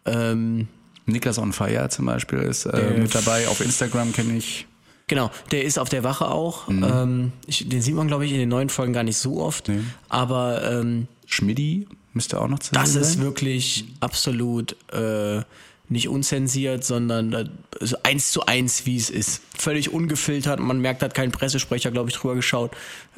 Ähm, 0.06 0.68
Niklas 1.06 1.38
on 1.38 1.54
Fire 1.54 1.90
zum 1.90 2.06
Beispiel 2.06 2.40
ist 2.40 2.66
äh, 2.66 2.98
mit 2.98 3.14
dabei. 3.14 3.48
Auf 3.48 3.62
Instagram 3.62 4.14
kenne 4.14 4.38
ich. 4.38 4.68
Genau, 5.08 5.30
der 5.52 5.64
ist 5.66 5.78
auf 5.78 5.90
der 5.90 6.04
Wache 6.04 6.30
auch. 6.30 6.68
Mhm. 6.68 6.84
Ähm, 6.84 7.32
ich, 7.46 7.68
den 7.68 7.82
sieht 7.82 7.96
man, 7.96 8.08
glaube 8.08 8.26
ich, 8.26 8.32
in 8.32 8.40
den 8.40 8.50
neuen 8.50 8.70
Folgen 8.70 8.94
gar 8.94 9.04
nicht 9.04 9.18
so 9.18 9.42
oft. 9.42 9.68
Nee. 9.68 9.82
Aber 10.08 10.64
ähm, 10.64 11.08
Schmidti 11.26 11.88
müsste 12.14 12.40
auch 12.40 12.48
noch 12.48 12.60
zu 12.60 12.74
Das 12.74 12.94
sein. 12.94 13.02
ist 13.02 13.20
wirklich 13.20 13.86
absolut 14.00 14.76
äh, 14.94 15.42
nicht 15.90 16.08
unzensiert, 16.08 16.86
sondern 16.86 17.34
äh, 17.34 17.46
also 17.82 17.98
eins 18.04 18.32
zu 18.32 18.46
eins, 18.46 18.86
wie 18.86 18.96
es 18.96 19.10
ist. 19.10 19.42
Völlig 19.58 19.92
ungefiltert. 19.92 20.62
Man 20.62 20.80
merkt, 20.80 21.04
hat 21.04 21.14
kein 21.14 21.32
Pressesprecher, 21.32 21.92
glaube 21.92 22.10
ich, 22.10 22.16
drüber 22.16 22.36
geschaut. 22.36 22.72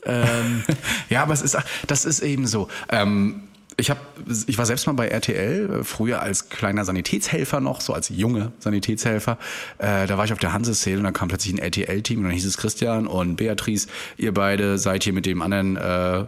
Ähm, 0.04 0.64
ja, 1.10 1.22
aber 1.22 1.34
es 1.34 1.44
ist, 1.44 1.56
das 1.86 2.06
ist 2.06 2.22
eben 2.22 2.48
so. 2.48 2.70
Ähm, 2.90 3.44
ich 3.78 3.90
habe, 3.90 4.00
ich 4.48 4.58
war 4.58 4.66
selbst 4.66 4.88
mal 4.88 4.94
bei 4.94 5.08
RTL, 5.08 5.70
äh, 5.70 5.84
früher 5.84 6.22
als 6.22 6.50
kleiner 6.50 6.86
Sanitätshelfer 6.86 7.60
noch, 7.60 7.82
so 7.82 7.94
als 7.94 8.10
junge 8.10 8.52
Sanitätshelfer. 8.60 9.38
Äh, 9.78 10.08
da 10.08 10.18
war 10.18 10.26
ich 10.26 10.34
auf 10.34 10.40
der 10.40 10.54
Hanse-Sale 10.54 10.98
und 10.98 11.04
dann 11.04 11.14
kam 11.14 11.28
plötzlich 11.28 11.54
ein 11.54 11.60
RTL-Team 11.60 12.20
und 12.20 12.26
dann 12.26 12.34
hieß 12.34 12.46
es 12.46 12.58
Christian 12.58 13.08
und 13.08 13.36
Beatrice, 13.36 13.88
ihr 14.18 14.34
beide 14.34 14.78
seid 14.78 15.04
hier 15.04 15.14
mit 15.14 15.26
dem 15.26 15.42
anderen 15.42 15.78
äh, 15.78 16.26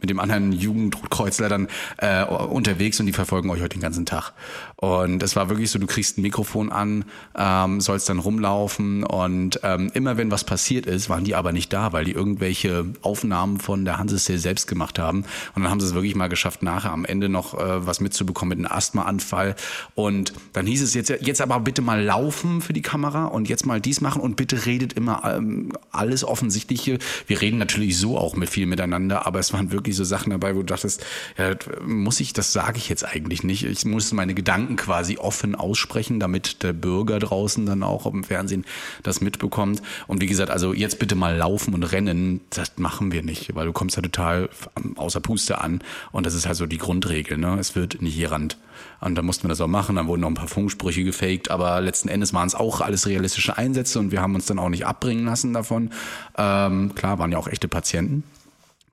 mit 0.00 0.10
dem 0.10 0.20
anderen 0.20 0.52
Jugendkreuzler 0.52 1.48
dann 1.48 1.68
äh, 1.98 2.24
unterwegs 2.24 3.00
und 3.00 3.06
die 3.06 3.12
verfolgen 3.12 3.50
euch 3.50 3.60
heute 3.60 3.76
den 3.76 3.82
ganzen 3.82 4.06
Tag. 4.06 4.32
Und 4.76 5.22
es 5.22 5.36
war 5.36 5.48
wirklich 5.48 5.70
so, 5.70 5.78
du 5.78 5.86
kriegst 5.86 6.18
ein 6.18 6.22
Mikrofon 6.22 6.70
an, 6.70 7.04
ähm, 7.36 7.80
sollst 7.80 8.08
dann 8.08 8.18
rumlaufen 8.18 9.04
und 9.04 9.60
ähm, 9.62 9.90
immer 9.94 10.16
wenn 10.16 10.30
was 10.30 10.44
passiert 10.44 10.86
ist, 10.86 11.08
waren 11.08 11.24
die 11.24 11.34
aber 11.34 11.52
nicht 11.52 11.72
da, 11.72 11.92
weil 11.92 12.04
die 12.04 12.12
irgendwelche 12.12 12.84
Aufnahmen 13.02 13.58
von 13.58 13.84
der 13.84 13.98
Hansestil 13.98 14.38
selbst 14.38 14.66
gemacht 14.66 14.98
haben. 14.98 15.24
Und 15.54 15.62
dann 15.62 15.70
haben 15.70 15.80
sie 15.80 15.86
es 15.86 15.94
wirklich 15.94 16.14
mal 16.14 16.28
geschafft, 16.28 16.62
nachher 16.62 16.92
am 16.92 17.04
Ende 17.04 17.28
noch 17.28 17.54
äh, 17.54 17.86
was 17.86 18.00
mitzubekommen 18.00 18.58
mit 18.58 18.66
einem 18.66 18.76
Asthmaanfall. 18.76 19.56
Und 19.94 20.32
dann 20.52 20.66
hieß 20.66 20.82
es 20.82 20.94
jetzt, 20.94 21.08
jetzt 21.08 21.40
aber 21.40 21.58
bitte 21.60 21.80
mal 21.80 22.02
laufen 22.02 22.60
für 22.60 22.72
die 22.72 22.82
Kamera 22.82 23.26
und 23.26 23.48
jetzt 23.48 23.64
mal 23.64 23.80
dies 23.80 24.00
machen 24.00 24.20
und 24.20 24.36
bitte 24.36 24.66
redet 24.66 24.92
immer 24.92 25.22
ähm, 25.24 25.72
alles 25.90 26.22
Offensichtliche. 26.22 26.98
Wir 27.26 27.40
reden 27.40 27.58
natürlich 27.58 27.98
so 27.98 28.18
auch 28.18 28.36
mit 28.36 28.50
viel 28.50 28.66
miteinander, 28.66 29.26
aber 29.26 29.38
es 29.38 29.52
waren 29.52 29.72
wirklich 29.72 29.85
so 29.94 30.04
Sachen 30.04 30.30
dabei, 30.30 30.54
wo 30.54 30.60
du 30.60 30.66
dachtest, 30.66 31.04
ja, 31.38 31.54
muss 31.84 32.20
ich, 32.20 32.32
das 32.32 32.52
sage 32.52 32.78
ich 32.78 32.88
jetzt 32.88 33.04
eigentlich 33.04 33.42
nicht. 33.42 33.64
Ich 33.64 33.84
muss 33.84 34.12
meine 34.12 34.34
Gedanken 34.34 34.76
quasi 34.76 35.18
offen 35.18 35.54
aussprechen, 35.54 36.18
damit 36.18 36.62
der 36.62 36.72
Bürger 36.72 37.18
draußen 37.18 37.66
dann 37.66 37.82
auch 37.82 38.06
im 38.06 38.24
Fernsehen 38.24 38.64
das 39.02 39.20
mitbekommt. 39.20 39.82
Und 40.06 40.20
wie 40.20 40.26
gesagt, 40.26 40.50
also 40.50 40.72
jetzt 40.72 40.98
bitte 40.98 41.14
mal 41.14 41.36
laufen 41.36 41.74
und 41.74 41.84
rennen, 41.84 42.40
das 42.50 42.72
machen 42.76 43.12
wir 43.12 43.22
nicht, 43.22 43.54
weil 43.54 43.66
du 43.66 43.72
kommst 43.72 43.96
ja 43.96 44.02
total 44.02 44.48
außer 44.96 45.20
Puste 45.20 45.60
an. 45.60 45.82
Und 46.12 46.26
das 46.26 46.34
ist 46.34 46.46
halt 46.46 46.56
so 46.56 46.66
die 46.66 46.78
Grundregel, 46.78 47.38
ne? 47.38 47.56
Es 47.58 47.74
wird 47.74 48.02
nicht 48.02 48.18
gerannt. 48.18 48.56
Und 49.00 49.14
da 49.14 49.22
mussten 49.22 49.44
wir 49.44 49.48
das 49.48 49.60
auch 49.60 49.66
machen. 49.68 49.96
Dann 49.96 50.06
wurden 50.06 50.22
noch 50.22 50.28
ein 50.28 50.34
paar 50.34 50.48
Funksprüche 50.48 51.04
gefaked, 51.04 51.50
aber 51.50 51.80
letzten 51.80 52.08
Endes 52.08 52.32
waren 52.34 52.46
es 52.46 52.54
auch 52.54 52.80
alles 52.80 53.06
realistische 53.06 53.56
Einsätze 53.56 53.98
und 53.98 54.10
wir 54.10 54.20
haben 54.20 54.34
uns 54.34 54.46
dann 54.46 54.58
auch 54.58 54.68
nicht 54.68 54.86
abbringen 54.86 55.26
lassen 55.26 55.52
davon. 55.52 55.90
Ähm, 56.36 56.94
klar, 56.94 57.18
waren 57.18 57.32
ja 57.32 57.38
auch 57.38 57.48
echte 57.48 57.68
Patienten, 57.68 58.24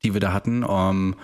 die 0.03 0.13
wir 0.13 0.21
da 0.21 0.33
hatten. 0.33 0.65
Ähm, 0.67 1.15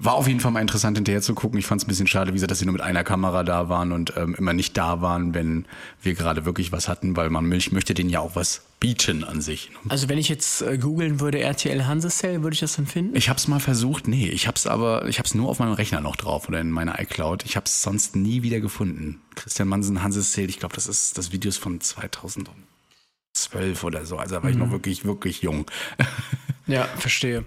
war 0.00 0.14
auf 0.14 0.28
jeden 0.28 0.38
Fall 0.38 0.52
mal 0.52 0.60
interessant 0.60 0.96
hinterher 0.96 1.22
zu 1.22 1.34
gucken. 1.34 1.58
Ich 1.58 1.66
fand 1.66 1.80
es 1.80 1.86
ein 1.86 1.88
bisschen 1.88 2.06
schade, 2.06 2.30
wie 2.30 2.34
gesagt, 2.34 2.52
dass 2.52 2.60
sie 2.60 2.66
nur 2.66 2.74
mit 2.74 2.82
einer 2.82 3.02
Kamera 3.02 3.42
da 3.42 3.68
waren 3.68 3.90
und 3.90 4.12
ähm, 4.16 4.36
immer 4.36 4.52
nicht 4.52 4.76
da 4.76 5.00
waren, 5.00 5.34
wenn 5.34 5.66
wir 6.02 6.14
gerade 6.14 6.44
wirklich 6.44 6.70
was 6.70 6.86
hatten, 6.86 7.16
weil 7.16 7.30
man 7.30 7.50
ich 7.50 7.72
möchte 7.72 7.94
denen 7.94 8.08
ja 8.08 8.20
auch 8.20 8.36
was 8.36 8.62
bieten 8.78 9.24
an 9.24 9.40
sich. 9.40 9.72
Also 9.88 10.08
wenn 10.08 10.18
ich 10.18 10.28
jetzt 10.28 10.62
äh, 10.62 10.78
googeln 10.78 11.18
würde 11.18 11.40
RTL 11.40 11.86
Hansesell, 11.86 12.44
würde 12.44 12.54
ich 12.54 12.60
das 12.60 12.76
dann 12.76 12.86
finden? 12.86 13.16
Ich 13.16 13.28
habe 13.28 13.38
es 13.38 13.48
mal 13.48 13.58
versucht, 13.58 14.06
nee, 14.06 14.28
ich 14.28 14.46
habe 14.46 14.54
es 14.54 14.68
aber, 14.68 15.08
ich 15.08 15.18
habe 15.18 15.26
es 15.26 15.34
nur 15.34 15.48
auf 15.48 15.58
meinem 15.58 15.72
Rechner 15.72 16.00
noch 16.00 16.14
drauf 16.14 16.48
oder 16.48 16.60
in 16.60 16.70
meiner 16.70 17.00
iCloud. 17.00 17.44
Ich 17.44 17.56
habe 17.56 17.66
es 17.66 17.82
sonst 17.82 18.14
nie 18.14 18.42
wieder 18.42 18.60
gefunden. 18.60 19.20
Christian 19.34 19.66
Mansen 19.66 20.04
Hansesell, 20.04 20.48
ich 20.48 20.60
glaube, 20.60 20.76
das 20.76 20.86
ist 20.86 21.18
das 21.18 21.32
Video 21.32 21.48
ist 21.48 21.58
von 21.58 21.80
2012 21.80 23.82
oder 23.82 24.06
so. 24.06 24.16
Also 24.16 24.36
da 24.36 24.44
war 24.44 24.50
mhm. 24.50 24.54
ich 24.54 24.60
noch 24.60 24.68
mhm. 24.68 24.72
wirklich, 24.72 25.04
wirklich 25.04 25.42
jung. 25.42 25.66
ja, 26.68 26.84
verstehe. 26.84 27.44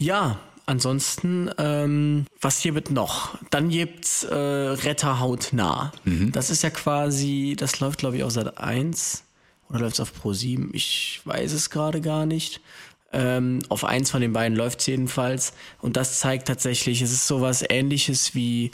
Ja, 0.00 0.40
Ansonsten, 0.70 1.50
ähm, 1.58 2.26
was 2.40 2.60
hier 2.60 2.76
wird 2.76 2.92
noch? 2.92 3.36
Dann 3.50 3.70
gibt's 3.70 4.22
äh, 4.22 4.36
Retter 4.36 5.18
hautnah. 5.18 5.90
Mhm. 6.04 6.30
Das 6.30 6.48
ist 6.48 6.62
ja 6.62 6.70
quasi, 6.70 7.56
das 7.58 7.80
läuft 7.80 7.98
glaube 7.98 8.18
ich 8.18 8.22
auch 8.22 8.30
seit 8.30 8.56
1 8.56 9.24
oder 9.68 9.80
läuft 9.80 9.94
es 9.94 10.00
auf 10.00 10.14
Pro 10.14 10.32
7? 10.32 10.70
Ich 10.72 11.22
weiß 11.24 11.52
es 11.54 11.70
gerade 11.70 12.00
gar 12.00 12.24
nicht. 12.24 12.60
Ähm, 13.12 13.58
auf 13.68 13.84
eins 13.84 14.12
von 14.12 14.20
den 14.20 14.32
beiden 14.32 14.56
läuft 14.56 14.78
es 14.78 14.86
jedenfalls. 14.86 15.54
Und 15.80 15.96
das 15.96 16.20
zeigt 16.20 16.46
tatsächlich, 16.46 17.02
es 17.02 17.10
ist 17.10 17.26
sowas 17.26 17.64
ähnliches 17.68 18.36
wie 18.36 18.70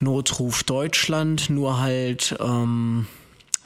Notruf 0.00 0.64
Deutschland, 0.64 1.50
nur 1.50 1.78
halt 1.78 2.34
ähm, 2.40 3.06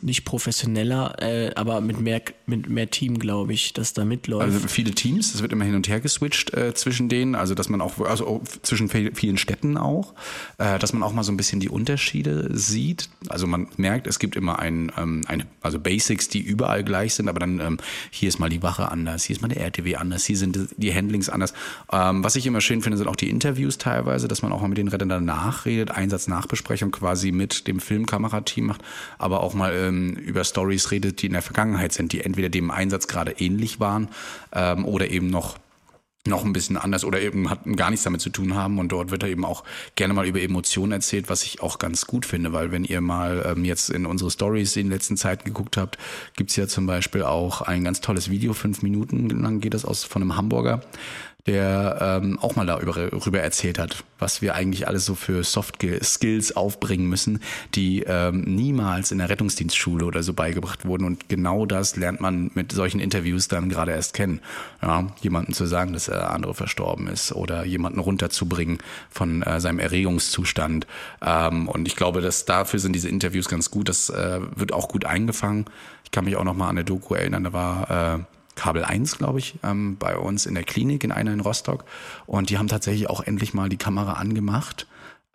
nicht 0.03 0.25
professioneller, 0.25 1.15
äh, 1.23 1.55
aber 1.55 1.81
mit 1.81 2.01
mehr, 2.01 2.23
mit 2.47 2.69
mehr 2.69 2.91
Team, 2.91 3.19
glaube 3.19 3.53
ich, 3.53 3.73
das 3.73 3.93
da 3.93 4.05
mitläuft. 4.05 4.43
Also 4.43 4.69
viele 4.69 4.93
Teams, 4.93 5.35
es 5.35 5.43
wird 5.43 5.53
immer 5.53 5.65
hin 5.65 5.75
und 5.75 5.89
her 5.89 6.01
geswitcht 6.01 6.55
äh, 6.55 6.75
zwischen 6.75 7.09
denen, 7.09 7.35
also 7.35 7.55
dass 7.55 7.69
man 7.69 7.81
auch, 7.81 8.01
also 8.01 8.43
zwischen 8.63 8.89
vielen 8.89 9.39
Städten 9.39 9.77
auch, 9.77 10.15
äh, 10.59 10.79
dass 10.79 10.93
man 10.93 11.03
auch 11.03 11.13
mal 11.13 11.23
so 11.23 11.33
ein 11.33 11.37
bisschen 11.37 11.61
die 11.61 11.69
Unterschiede 11.69 12.49
sieht. 12.53 13.09
Also 13.29 13.47
man 13.47 13.69
merkt, 13.77 14.07
es 14.07 14.19
gibt 14.19 14.37
immer 14.37 14.59
ein, 14.59 14.93
ähm, 14.97 15.23
eine, 15.27 15.47
also 15.61 15.79
Basics, 15.79 16.29
die 16.29 16.41
überall 16.41 16.85
gleich 16.85 17.15
sind, 17.15 17.29
aber 17.29 17.41
dann 17.41 17.61
ähm, 17.61 17.79
hier 18.11 18.29
ist 18.29 18.39
mal 18.39 18.49
die 18.49 18.63
Wache 18.63 18.91
anders, 18.91 19.25
hier 19.25 19.37
ist 19.37 19.43
mal 19.43 19.49
der 19.49 19.63
RTW 19.63 19.97
anders, 19.97 20.25
hier 20.25 20.37
sind 20.37 20.59
die 20.77 20.95
Handlings 20.95 21.29
anders. 21.29 21.53
Ähm, 21.93 22.25
was 22.25 22.37
ich 22.37 22.47
immer 22.47 22.61
schön 22.61 22.83
finde, 22.83 22.99
sind 22.99 23.09
auch 23.09 23.17
die 23.17 23.31
Interviews 23.31 23.79
teilweise, 23.79 24.29
dass 24.29 24.43
man 24.43 24.53
auch 24.53 24.61
mal 24.61 24.69
mit 24.69 24.79
den 24.79 24.89
Rettern 24.89 25.09
danach 25.09 25.67
redet, 25.67 25.91
Einsatznachbesprechung 25.91 26.91
quasi 26.91 27.33
mit 27.33 27.67
dem 27.67 27.81
Filmkamerateam 27.81 28.67
macht, 28.67 28.83
aber 29.19 29.43
auch 29.43 29.55
mal 29.55 29.90
ähm, 29.91 30.15
über 30.15 30.45
Stories 30.45 30.91
redet, 30.91 31.23
die 31.23 31.27
in 31.27 31.33
der 31.33 31.43
Vergangenheit 31.43 31.93
sind, 31.93 32.13
die 32.13 32.21
entweder 32.21 32.49
dem 32.49 32.71
Einsatz 32.71 33.09
gerade 33.09 33.33
ähnlich 33.33 33.81
waren 33.81 34.09
ähm, 34.53 34.85
oder 34.85 35.11
eben 35.11 35.29
noch 35.29 35.59
noch 36.27 36.45
ein 36.45 36.53
bisschen 36.53 36.77
anders 36.77 37.05
oder 37.05 37.21
eben 37.21 37.49
hat 37.49 37.61
gar 37.77 37.89
nichts 37.89 38.05
damit 38.05 38.21
zu 38.21 38.29
tun 38.29 38.55
haben. 38.55 38.79
Und 38.79 38.93
dort 38.93 39.11
wird 39.11 39.23
er 39.23 39.31
eben 39.31 39.45
auch 39.47 39.65
gerne 39.95 40.13
mal 40.13 40.27
über 40.27 40.41
Emotionen 40.41 40.93
erzählt, 40.93 41.31
was 41.31 41.43
ich 41.45 41.63
auch 41.63 41.79
ganz 41.79 42.07
gut 42.07 42.27
finde, 42.27 42.53
weil 42.53 42.71
wenn 42.73 42.85
ihr 42.85 43.01
mal 43.01 43.55
ähm, 43.57 43.65
jetzt 43.65 43.89
in 43.89 44.05
unsere 44.05 44.31
Stories 44.31 44.77
in 44.77 44.87
den 44.87 44.93
letzten 44.93 45.17
Zeiten 45.17 45.45
geguckt 45.45 45.79
habt, 45.79 45.97
gibt's 46.37 46.57
ja 46.57 46.67
zum 46.67 46.87
Beispiel 46.87 47.23
auch 47.23 47.63
ein 47.63 47.85
ganz 47.85 48.03
tolles 48.03 48.29
Video, 48.29 48.53
fünf 48.53 48.83
Minuten 48.83 49.31
lang 49.31 49.61
geht 49.61 49.73
das 49.73 49.87
aus 49.87 50.05
von 50.05 50.21
einem 50.21 50.37
Hamburger, 50.37 50.83
der 51.47 52.21
ähm, 52.23 52.39
auch 52.39 52.57
mal 52.57 52.67
darüber 52.67 53.41
erzählt 53.41 53.79
hat, 53.79 54.05
was 54.19 54.43
wir 54.43 54.55
eigentlich 54.55 54.87
alles 54.87 55.05
so 55.05 55.15
für 55.15 55.43
Soft 55.45 55.85
Skills 56.03 56.57
aufbringen 56.57 57.07
müssen, 57.07 57.41
die 57.75 58.03
ähm, 58.07 58.43
niemals 58.43 59.13
in 59.13 59.19
der 59.19 59.29
Rettungsdienstschule 59.29 60.05
oder 60.05 60.23
so 60.23 60.35
beigebracht 60.35 60.85
wurden. 60.85 61.05
Und 61.05 61.29
genau 61.29 61.67
das 61.67 61.97
lernt 61.97 62.21
man 62.21 62.51
mit 62.55 62.73
solchen 62.73 63.01
Interviews 63.01 63.49
dann 63.49 63.69
gerade 63.69 63.93
erst 63.93 64.15
kennen. 64.15 64.41
Ja, 64.83 65.07
jemanden 65.23 65.53
zu 65.53 65.67
sagen, 65.67 65.93
dass 65.93 66.07
der 66.07 66.31
andere 66.31 66.55
verstorben 66.55 67.07
ist 67.07 67.33
oder 67.33 67.65
jemanden 67.65 67.99
runterzubringen 67.99 68.79
von 69.11 69.43
äh, 69.43 69.61
seinem 69.61 69.79
Erregungszustand. 69.79 70.87
Ähm, 71.23 71.69
und 71.69 71.89
ich 71.89 71.97
glaube, 71.97 72.21
dass 72.21 72.45
dafür 72.45 72.79
sind 72.79 72.93
diese 72.95 73.09
Interviews 73.09 73.49
ganz 73.49 73.71
gut. 73.71 73.89
Das 73.89 74.11
äh, 74.11 74.41
wird 74.55 74.73
auch 74.73 74.89
gut 74.89 75.05
eingefangen. 75.05 75.67
Ich 76.05 76.11
kann 76.11 76.25
mich 76.25 76.37
auch 76.37 76.45
noch 76.45 76.55
mal 76.55 76.65
an 76.65 76.71
eine 76.71 76.85
Doku 76.85 77.15
erinnern, 77.15 77.45
da 77.45 77.53
war 77.53 78.17
äh, 78.17 78.19
Kabel 78.61 78.85
1, 78.85 79.17
glaube 79.17 79.39
ich, 79.39 79.55
ähm, 79.63 79.97
bei 79.99 80.19
uns 80.19 80.45
in 80.45 80.55
der 80.55 80.65
Klinik 80.65 81.03
in 81.03 81.13
einer 81.13 81.33
in 81.33 81.41
Rostock. 81.41 81.87
Und 82.27 82.51
die 82.51 82.59
haben 82.59 82.69
tatsächlich 82.69 83.09
auch 83.09 83.23
endlich 83.23 83.55
mal 83.55 83.71
die 83.71 83.79
Kamera 83.79 84.13
angemacht 84.15 84.87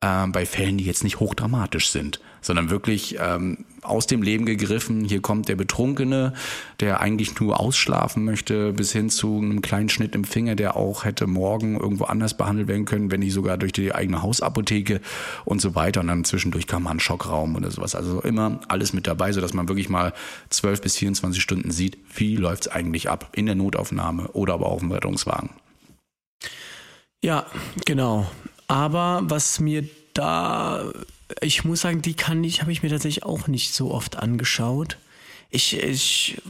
ähm, 0.01 0.31
bei 0.31 0.45
Fällen, 0.45 0.77
die 0.77 0.83
jetzt 0.83 1.03
nicht 1.03 1.19
hochdramatisch 1.19 1.89
sind, 1.89 2.19
sondern 2.41 2.69
wirklich 2.69 3.17
ähm, 3.19 3.65
aus 3.81 4.07
dem 4.07 4.21
Leben 4.21 4.45
gegriffen. 4.45 5.05
Hier 5.05 5.21
kommt 5.21 5.47
der 5.47 5.55
Betrunkene, 5.55 6.33
der 6.79 6.99
eigentlich 6.99 7.39
nur 7.39 7.59
ausschlafen 7.59 8.25
möchte, 8.25 8.73
bis 8.73 8.91
hin 8.91 9.09
zu 9.09 9.37
einem 9.37 9.61
kleinen 9.61 9.89
Schnitt 9.89 10.13
im 10.13 10.23
Finger, 10.23 10.55
der 10.55 10.75
auch 10.75 11.05
hätte 11.05 11.27
morgen 11.27 11.79
irgendwo 11.79 12.03
anders 12.05 12.35
behandelt 12.35 12.67
werden 12.67 12.85
können, 12.85 13.09
wenn 13.09 13.21
nicht 13.21 13.33
sogar 13.33 13.57
durch 13.57 13.71
die 13.71 13.95
eigene 13.95 14.21
Hausapotheke 14.21 15.01
und 15.45 15.61
so 15.61 15.75
weiter. 15.75 16.01
Und 16.01 16.07
dann 16.07 16.23
zwischendurch 16.23 16.67
kam 16.67 16.83
mal 16.83 16.91
ein 16.91 16.99
Schockraum 16.99 17.55
oder 17.55 17.71
sowas. 17.71 17.95
Also 17.95 18.21
immer 18.21 18.59
alles 18.67 18.93
mit 18.93 19.07
dabei, 19.07 19.31
sodass 19.31 19.53
man 19.53 19.69
wirklich 19.69 19.89
mal 19.89 20.13
12 20.49 20.81
bis 20.81 20.97
24 20.97 21.41
Stunden 21.41 21.71
sieht, 21.71 21.97
wie 22.13 22.35
läuft's 22.35 22.67
eigentlich 22.67 23.09
ab 23.09 23.29
in 23.33 23.45
der 23.45 23.55
Notaufnahme 23.55 24.27
oder 24.33 24.55
aber 24.55 24.67
auch 24.67 24.81
im 24.81 24.91
Rettungswagen. 24.91 25.49
Ja, 27.23 27.45
genau. 27.85 28.27
Aber 28.67 29.21
was 29.23 29.59
mir 29.59 29.87
da, 30.13 30.91
ich 31.41 31.63
muss 31.63 31.81
sagen, 31.81 32.01
die 32.01 32.15
kann 32.15 32.43
ich, 32.43 32.61
habe 32.61 32.71
ich 32.71 32.83
mir 32.83 32.89
tatsächlich 32.89 33.23
auch 33.23 33.47
nicht 33.47 33.73
so 33.73 33.91
oft 33.91 34.17
angeschaut. 34.17 34.97
Ich, 35.51 35.77
ich, 35.77 36.41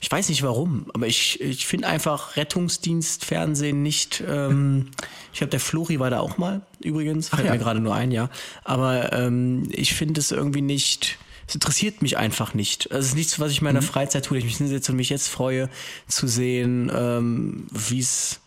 ich 0.00 0.10
weiß 0.10 0.28
nicht 0.28 0.42
warum, 0.42 0.86
aber 0.94 1.06
ich, 1.06 1.40
ich 1.40 1.66
finde 1.66 1.88
einfach 1.88 2.36
Rettungsdienstfernsehen 2.36 3.82
nicht. 3.82 4.22
Ähm, 4.26 4.90
ich 5.32 5.38
glaube, 5.38 5.50
der 5.50 5.60
Flori 5.60 5.98
war 5.98 6.10
da 6.10 6.20
auch 6.20 6.38
mal 6.38 6.62
übrigens, 6.80 7.28
fällt 7.28 7.46
ja. 7.46 7.52
mir 7.52 7.58
gerade 7.58 7.80
nur 7.80 7.94
ein, 7.94 8.12
ja. 8.12 8.30
Aber 8.64 9.12
ähm, 9.12 9.68
ich 9.72 9.94
finde 9.94 10.20
es 10.20 10.30
irgendwie 10.30 10.62
nicht. 10.62 11.18
Es 11.46 11.54
interessiert 11.54 12.02
mich 12.02 12.18
einfach 12.18 12.54
nicht. 12.54 12.86
Es 12.90 13.06
ist 13.06 13.14
nichts, 13.14 13.40
was 13.40 13.50
ich 13.50 13.58
in 13.58 13.64
meiner 13.64 13.80
Freizeit 13.82 14.26
tue. 14.26 14.36
Ich 14.36 14.44
mich 14.44 14.58
hinsetze 14.58 14.92
und 14.92 14.96
mich 14.96 15.08
jetzt 15.08 15.28
freue 15.28 15.70
zu 16.06 16.26
sehen, 16.26 16.92
ähm, 16.94 17.66
wie 17.70 18.00
es 18.00 18.40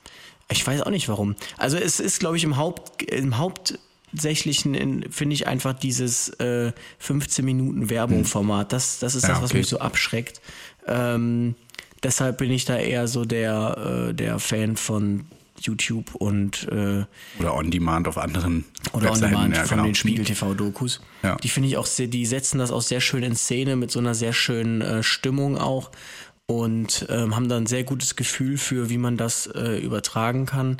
ich 0.51 0.65
weiß 0.65 0.81
auch 0.81 0.91
nicht 0.91 1.09
warum. 1.09 1.35
Also 1.57 1.77
es 1.77 1.99
ist, 1.99 2.19
glaube 2.19 2.37
ich, 2.37 2.43
im 2.43 2.57
Haupt, 2.57 3.01
im 3.03 3.37
Hauptsächlichen 3.37 5.05
finde 5.11 5.33
ich 5.33 5.47
einfach 5.47 5.73
dieses 5.73 6.29
äh, 6.39 6.71
15 6.99 7.43
Minuten 7.45 7.89
Werbung-Format. 7.89 8.73
Das, 8.73 8.99
das 8.99 9.15
ist 9.15 9.23
Ja, 9.23 9.29
das, 9.29 9.41
was 9.41 9.51
okay. 9.51 9.59
mich 9.59 9.67
so 9.67 9.79
abschreckt. 9.79 10.41
Ähm, 10.87 11.55
deshalb 12.03 12.37
bin 12.37 12.51
ich 12.51 12.65
da 12.65 12.77
eher 12.77 13.07
so 13.07 13.25
der, 13.25 14.09
äh, 14.09 14.13
der 14.13 14.39
Fan 14.39 14.75
von 14.75 15.25
YouTube 15.61 16.15
und 16.15 16.67
äh, 16.69 17.05
Oder 17.39 17.55
on 17.55 17.71
demand 17.71 18.07
auf 18.07 18.17
anderen 18.17 18.65
oder 18.93 19.11
on 19.11 19.13
Webseiten, 19.13 19.31
demand 19.31 19.55
ja, 19.55 19.63
von 19.63 19.77
genau. 19.77 19.85
den 19.85 19.95
Spiegel 19.95 20.25
TV 20.25 20.53
Dokus. 20.53 21.01
Ja. 21.23 21.35
Die 21.37 21.49
finde 21.49 21.69
ich 21.69 21.77
auch 21.77 21.85
sehr, 21.85 22.07
die 22.07 22.25
setzen 22.25 22.57
das 22.57 22.71
auch 22.71 22.81
sehr 22.81 23.01
schön 23.01 23.23
in 23.23 23.35
Szene 23.35 23.75
mit 23.75 23.91
so 23.91 23.99
einer 23.99 24.15
sehr 24.15 24.33
schönen 24.33 24.81
äh, 24.81 25.03
Stimmung 25.03 25.57
auch 25.57 25.91
und 26.59 27.05
ähm, 27.09 27.35
haben 27.35 27.49
da 27.49 27.57
ein 27.57 27.65
sehr 27.65 27.83
gutes 27.83 28.15
Gefühl 28.15 28.57
für, 28.57 28.89
wie 28.89 28.97
man 28.97 29.17
das 29.17 29.47
äh, 29.47 29.77
übertragen 29.77 30.45
kann. 30.45 30.77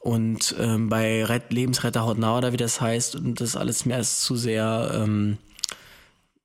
Und 0.00 0.54
ähm, 0.58 0.88
bei 0.88 1.24
Red 1.24 1.52
Lebensretter 1.52 2.04
Hautnah 2.04 2.38
oder 2.38 2.52
wie 2.52 2.56
das 2.56 2.80
heißt, 2.80 3.16
und 3.16 3.40
das 3.40 3.56
alles 3.56 3.86
mehr 3.86 4.00
ist 4.00 4.22
zu 4.22 4.36
sehr, 4.36 4.90
ähm, 4.94 5.38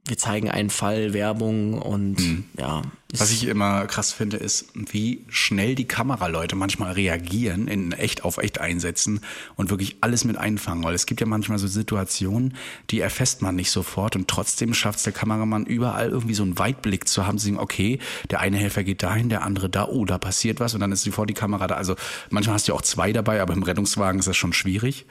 wir 0.08 0.18
zeigen 0.18 0.50
einen 0.50 0.70
Fall, 0.70 1.14
Werbung 1.14 1.74
und 1.82 2.18
ja. 2.58 2.82
Mhm. 2.82 2.92
Was 3.14 3.32
ist- 3.32 3.42
ich 3.44 3.48
immer 3.48 3.86
krass 3.86 4.12
finde, 4.12 4.36
ist, 4.36 4.68
wie 4.74 5.24
schnell 5.30 5.76
die 5.76 5.86
Kameraleute 5.88 6.58
manchmal 6.58 6.92
reagieren 6.92 7.70
in 7.70 7.94
echt 7.94 8.26
auf 8.26 8.38
echt 8.38 8.60
einsetzen 8.60 9.22
und 9.56 9.70
wirklich 9.70 9.96
alles 10.02 10.26
mit 10.26 10.38
einfangen. 10.38 10.84
Weil 10.84 10.94
es 10.94 11.06
gibt 11.06 11.22
ja 11.22 11.26
manchmal 11.26 11.58
so 11.58 11.68
Situationen, 11.68 12.56
die 12.90 13.00
erfasst 13.00 13.42
man 13.42 13.56
nicht 13.56 13.72
sofort 13.72 14.18
und 14.18 14.28
trotzdem 14.28 14.74
schafft 14.74 14.98
es 14.98 15.04
der 15.04 15.14
Kameramann 15.14 15.66
überall 15.66 16.10
irgendwie 16.10 16.34
so 16.34 16.44
einen 16.44 16.60
Weitblick 16.60 17.08
zu 17.08 17.26
haben, 17.26 17.38
zu 17.38 17.46
sehen, 17.46 17.58
okay, 17.58 18.00
der 18.30 18.42
eine 18.42 18.58
Helfer 18.58 18.84
geht 18.84 19.02
dahin, 19.04 19.30
der 19.30 19.44
andere 19.44 19.70
da, 19.70 19.88
oh, 19.88 20.04
da 20.04 20.18
passiert 20.18 20.60
was 20.60 20.74
und 20.74 20.82
dann 20.82 20.92
ist 20.92 21.04
sofort 21.04 21.30
die 21.30 21.34
Kamera 21.34 21.68
da. 21.68 21.76
Also 21.76 21.96
manchmal 22.30 22.56
hast 22.56 22.68
du 22.68 22.74
ja 22.74 22.78
auch 22.78 22.82
zwei 22.82 23.14
dabei, 23.14 23.42
aber 23.42 23.54
im 23.54 23.64
Rettungswagen 23.64 24.20
ist 24.20 24.28
das 24.28 24.36
schon 24.36 24.52
schwierig. 24.52 25.06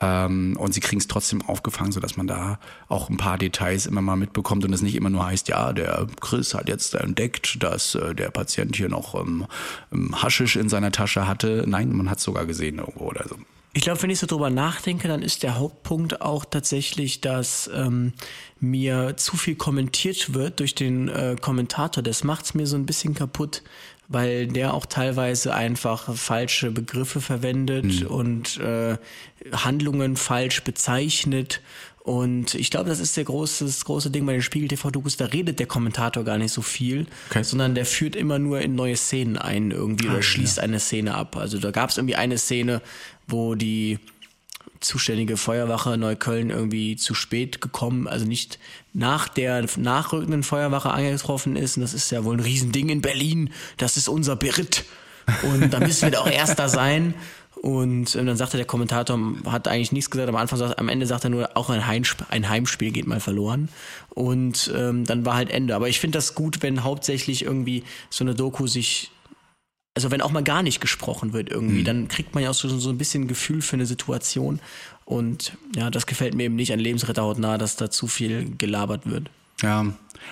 Ähm, 0.00 0.56
und 0.58 0.74
sie 0.74 0.80
kriegen 0.80 1.00
es 1.00 1.08
trotzdem 1.08 1.40
aufgefangen, 1.42 1.92
sodass 1.92 2.16
man 2.16 2.26
da 2.26 2.58
auch 2.88 3.08
ein 3.08 3.16
paar 3.16 3.38
Details 3.38 3.86
immer 3.86 4.02
mal 4.02 4.16
mitbekommt 4.16 4.64
und 4.64 4.72
es 4.72 4.82
nicht 4.82 4.94
immer 4.94 5.08
nur 5.10 5.26
heißt, 5.26 5.48
ja, 5.48 5.72
der 5.72 6.06
Chris 6.20 6.52
hat 6.54 6.68
jetzt 6.68 6.94
entdeckt, 6.94 7.62
dass 7.62 7.94
äh, 7.94 8.14
der 8.14 8.30
Patient 8.30 8.76
hier 8.76 8.90
noch 8.90 9.14
ähm, 9.14 9.46
ähm, 9.92 10.22
Haschisch 10.22 10.56
in 10.56 10.68
seiner 10.68 10.92
Tasche 10.92 11.26
hatte. 11.26 11.64
Nein, 11.66 11.96
man 11.96 12.10
hat 12.10 12.18
es 12.18 12.24
sogar 12.24 12.44
gesehen 12.44 12.78
irgendwo 12.78 13.06
oder 13.06 13.26
so. 13.26 13.36
Ich 13.72 13.82
glaube, 13.82 14.02
wenn 14.02 14.10
ich 14.10 14.18
so 14.18 14.26
drüber 14.26 14.48
nachdenke, 14.48 15.06
dann 15.06 15.20
ist 15.20 15.42
der 15.42 15.58
Hauptpunkt 15.58 16.22
auch 16.22 16.46
tatsächlich, 16.46 17.20
dass 17.20 17.70
ähm, 17.74 18.14
mir 18.60 19.16
zu 19.16 19.36
viel 19.36 19.54
kommentiert 19.54 20.34
wird 20.34 20.60
durch 20.60 20.74
den 20.74 21.08
äh, 21.08 21.36
Kommentator. 21.40 22.02
Das 22.02 22.24
macht's 22.24 22.54
mir 22.54 22.66
so 22.66 22.76
ein 22.76 22.86
bisschen 22.86 23.14
kaputt, 23.14 23.62
weil 24.08 24.46
der 24.46 24.72
auch 24.74 24.86
teilweise 24.86 25.54
einfach 25.54 26.14
falsche 26.16 26.70
Begriffe 26.70 27.20
verwendet 27.20 28.04
und 28.04 28.58
äh, 28.58 28.96
Handlungen 29.52 30.16
falsch 30.16 30.62
bezeichnet. 30.64 31.60
Und 32.02 32.54
ich 32.54 32.70
glaube, 32.70 32.88
das 32.88 33.00
ist 33.00 33.16
der 33.16 33.24
große, 33.24 33.64
das 33.64 33.84
große 33.84 34.10
Ding 34.12 34.24
bei 34.26 34.32
den 34.32 34.40
Spiegel-TV-Dokus. 34.42 35.16
Da 35.16 35.24
redet 35.26 35.58
der 35.58 35.66
Kommentator 35.66 36.22
gar 36.22 36.38
nicht 36.38 36.52
so 36.52 36.62
viel, 36.62 37.06
Okay. 37.30 37.42
sondern 37.42 37.74
der 37.74 37.84
führt 37.84 38.14
immer 38.14 38.38
nur 38.38 38.60
in 38.60 38.76
neue 38.76 38.96
Szenen 38.96 39.36
ein 39.36 39.72
irgendwie 39.72 40.08
oder 40.08 40.22
schließt 40.22 40.60
eine 40.60 40.78
Szene 40.78 41.16
ab. 41.16 41.36
Also 41.36 41.58
da 41.58 41.72
gab 41.72 41.90
es 41.90 41.96
irgendwie 41.96 42.14
eine 42.14 42.38
Szene, 42.38 42.80
wo 43.26 43.56
die 43.56 43.98
zuständige 44.80 45.36
Feuerwache 45.36 45.96
Neukölln 45.96 46.50
irgendwie 46.50 46.96
zu 46.96 47.14
spät 47.14 47.60
gekommen, 47.60 48.06
also 48.08 48.26
nicht 48.26 48.58
nach 48.92 49.28
der 49.28 49.66
nachrückenden 49.76 50.42
Feuerwache 50.42 50.90
angetroffen 50.90 51.56
ist. 51.56 51.76
Und 51.76 51.82
das 51.82 51.94
ist 51.94 52.10
ja 52.10 52.24
wohl 52.24 52.36
ein 52.36 52.40
Riesending 52.40 52.88
in 52.88 53.02
Berlin. 53.02 53.50
Das 53.76 53.96
ist 53.96 54.08
unser 54.08 54.36
Beritt. 54.36 54.84
Und 55.42 55.72
da 55.72 55.80
müssen 55.80 56.02
wir 56.02 56.10
doch 56.10 56.26
Erster 56.30 56.68
sein. 56.68 57.14
Und 57.62 58.14
ähm, 58.14 58.26
dann 58.26 58.36
sagte 58.36 58.58
der 58.58 58.66
Kommentator, 58.66 59.18
hat 59.46 59.66
eigentlich 59.66 59.92
nichts 59.92 60.10
gesagt. 60.10 60.28
Am 60.28 60.36
Anfang, 60.36 60.58
sagt, 60.58 60.78
am 60.78 60.88
Ende 60.88 61.06
sagt 61.06 61.24
er 61.24 61.30
nur, 61.30 61.56
auch 61.56 61.70
ein, 61.70 61.86
Heimsp 61.86 62.22
ein 62.28 62.48
Heimspiel 62.48 62.92
geht 62.92 63.06
mal 63.06 63.20
verloren. 63.20 63.68
Und 64.10 64.72
ähm, 64.76 65.04
dann 65.04 65.24
war 65.24 65.34
halt 65.34 65.50
Ende. 65.50 65.74
Aber 65.74 65.88
ich 65.88 65.98
finde 65.98 66.18
das 66.18 66.34
gut, 66.34 66.62
wenn 66.62 66.84
hauptsächlich 66.84 67.44
irgendwie 67.44 67.84
so 68.10 68.24
eine 68.24 68.34
Doku 68.34 68.66
sich 68.66 69.10
also 69.96 70.10
wenn 70.10 70.20
auch 70.20 70.30
mal 70.30 70.44
gar 70.44 70.62
nicht 70.62 70.80
gesprochen 70.80 71.32
wird 71.32 71.50
irgendwie, 71.50 71.82
dann 71.82 72.06
kriegt 72.06 72.34
man 72.34 72.44
ja 72.44 72.50
auch 72.50 72.54
so, 72.54 72.68
so 72.68 72.90
ein 72.90 72.98
bisschen 72.98 73.26
Gefühl 73.26 73.62
für 73.62 73.74
eine 73.76 73.86
Situation. 73.86 74.60
Und 75.06 75.56
ja, 75.74 75.90
das 75.90 76.06
gefällt 76.06 76.34
mir 76.34 76.44
eben 76.44 76.54
nicht 76.56 76.72
an 76.72 76.78
Lebensretter 76.78 77.22
hautnah, 77.22 77.56
dass 77.58 77.76
da 77.76 77.90
zu 77.90 78.06
viel 78.06 78.54
gelabert 78.58 79.06
wird. 79.06 79.30
Ja, 79.62 79.86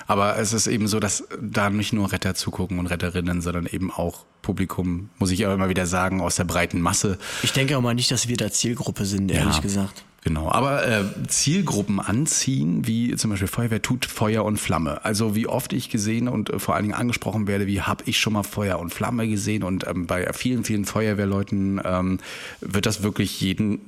aber 0.07 0.37
es 0.39 0.53
ist 0.53 0.67
eben 0.67 0.87
so, 0.87 1.01
dass 1.01 1.25
da 1.41 1.71
nicht 1.71 1.93
nur 1.95 2.13
Retter 2.13 2.35
zugucken 2.35 2.79
und 2.79 2.89
Retterinnen, 2.89 3.41
sondern 3.41 3.65
eben 3.67 3.91
auch 3.91 4.27
Publikum, 4.43 5.09
muss 5.19 5.31
ich 5.31 5.45
aber 5.47 5.55
immer 5.55 5.71
wieder 5.71 5.87
sagen, 5.87 6.21
aus 6.21 6.37
der 6.37 6.45
breiten 6.45 6.81
Masse. 6.83 7.19
Ich 7.43 7.53
denke 7.53 7.79
auch 7.79 7.81
mal 7.81 7.95
nicht, 7.95 8.11
dass 8.11 8.29
wir 8.29 8.37
da 8.37 8.51
Zielgruppe 8.51 9.07
sind, 9.07 9.31
ehrlich 9.31 9.55
Ja. 9.57 9.61
gesagt. 9.63 10.05
Genau, 10.25 10.51
aber 10.51 10.89
äh, 10.89 11.05
Zielgruppen 11.29 12.01
anziehen, 12.01 12.87
wie 12.87 13.15
zum 13.15 13.29
Beispiel 13.31 13.47
Feuerwehr 13.47 13.83
tut 13.83 14.07
Feuer 14.07 14.43
und 14.43 14.57
Flamme. 14.57 15.05
Also 15.05 15.37
wie 15.37 15.47
oft 15.47 15.75
ich 15.75 15.91
gesehen 15.91 16.29
und 16.29 16.49
äh, 16.49 16.59
vor 16.59 16.75
allen 16.75 16.85
Dingen 16.85 16.95
angesprochen 16.95 17.47
werde, 17.47 17.67
wie 17.67 17.83
habe 17.83 18.05
ich 18.07 18.19
schon 18.19 18.33
mal 18.33 18.43
Feuer 18.43 18.79
und 18.79 18.89
Flamme 18.89 19.29
gesehen 19.29 19.63
und 19.63 19.87
ähm, 19.87 20.07
bei 20.07 20.33
vielen, 20.33 20.65
vielen 20.65 20.87
Feuerwehrleuten 20.87 21.79
ähm, 21.85 22.21
wird 22.63 22.87
das 22.87 23.03
wirklich 23.03 23.39
jeden 23.43 23.81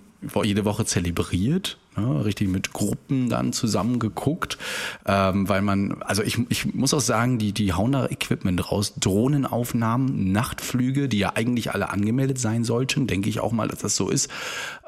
jede 0.42 0.64
Woche 0.64 0.84
zelebriert, 0.84 1.78
ne, 1.96 2.24
richtig 2.24 2.48
mit 2.48 2.72
Gruppen 2.72 3.28
dann 3.28 3.52
zusammengeguckt, 3.52 4.58
ähm, 5.06 5.48
weil 5.48 5.62
man, 5.62 6.02
also 6.02 6.22
ich, 6.22 6.38
ich 6.48 6.74
muss 6.74 6.94
auch 6.94 7.00
sagen, 7.00 7.38
die, 7.38 7.52
die 7.52 7.72
hauen 7.72 7.92
da 7.92 8.06
Equipment 8.06 8.70
raus, 8.70 8.94
Drohnenaufnahmen, 8.98 10.32
Nachtflüge, 10.32 11.08
die 11.08 11.18
ja 11.18 11.32
eigentlich 11.34 11.72
alle 11.72 11.90
angemeldet 11.90 12.38
sein 12.38 12.64
sollten, 12.64 13.06
denke 13.06 13.28
ich 13.28 13.40
auch 13.40 13.52
mal, 13.52 13.68
dass 13.68 13.80
das 13.80 13.96
so 13.96 14.08
ist, 14.08 14.30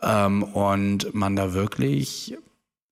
ähm, 0.03 0.43
und 0.43 1.15
man 1.15 1.37
da 1.37 1.55
wirklich 1.55 2.37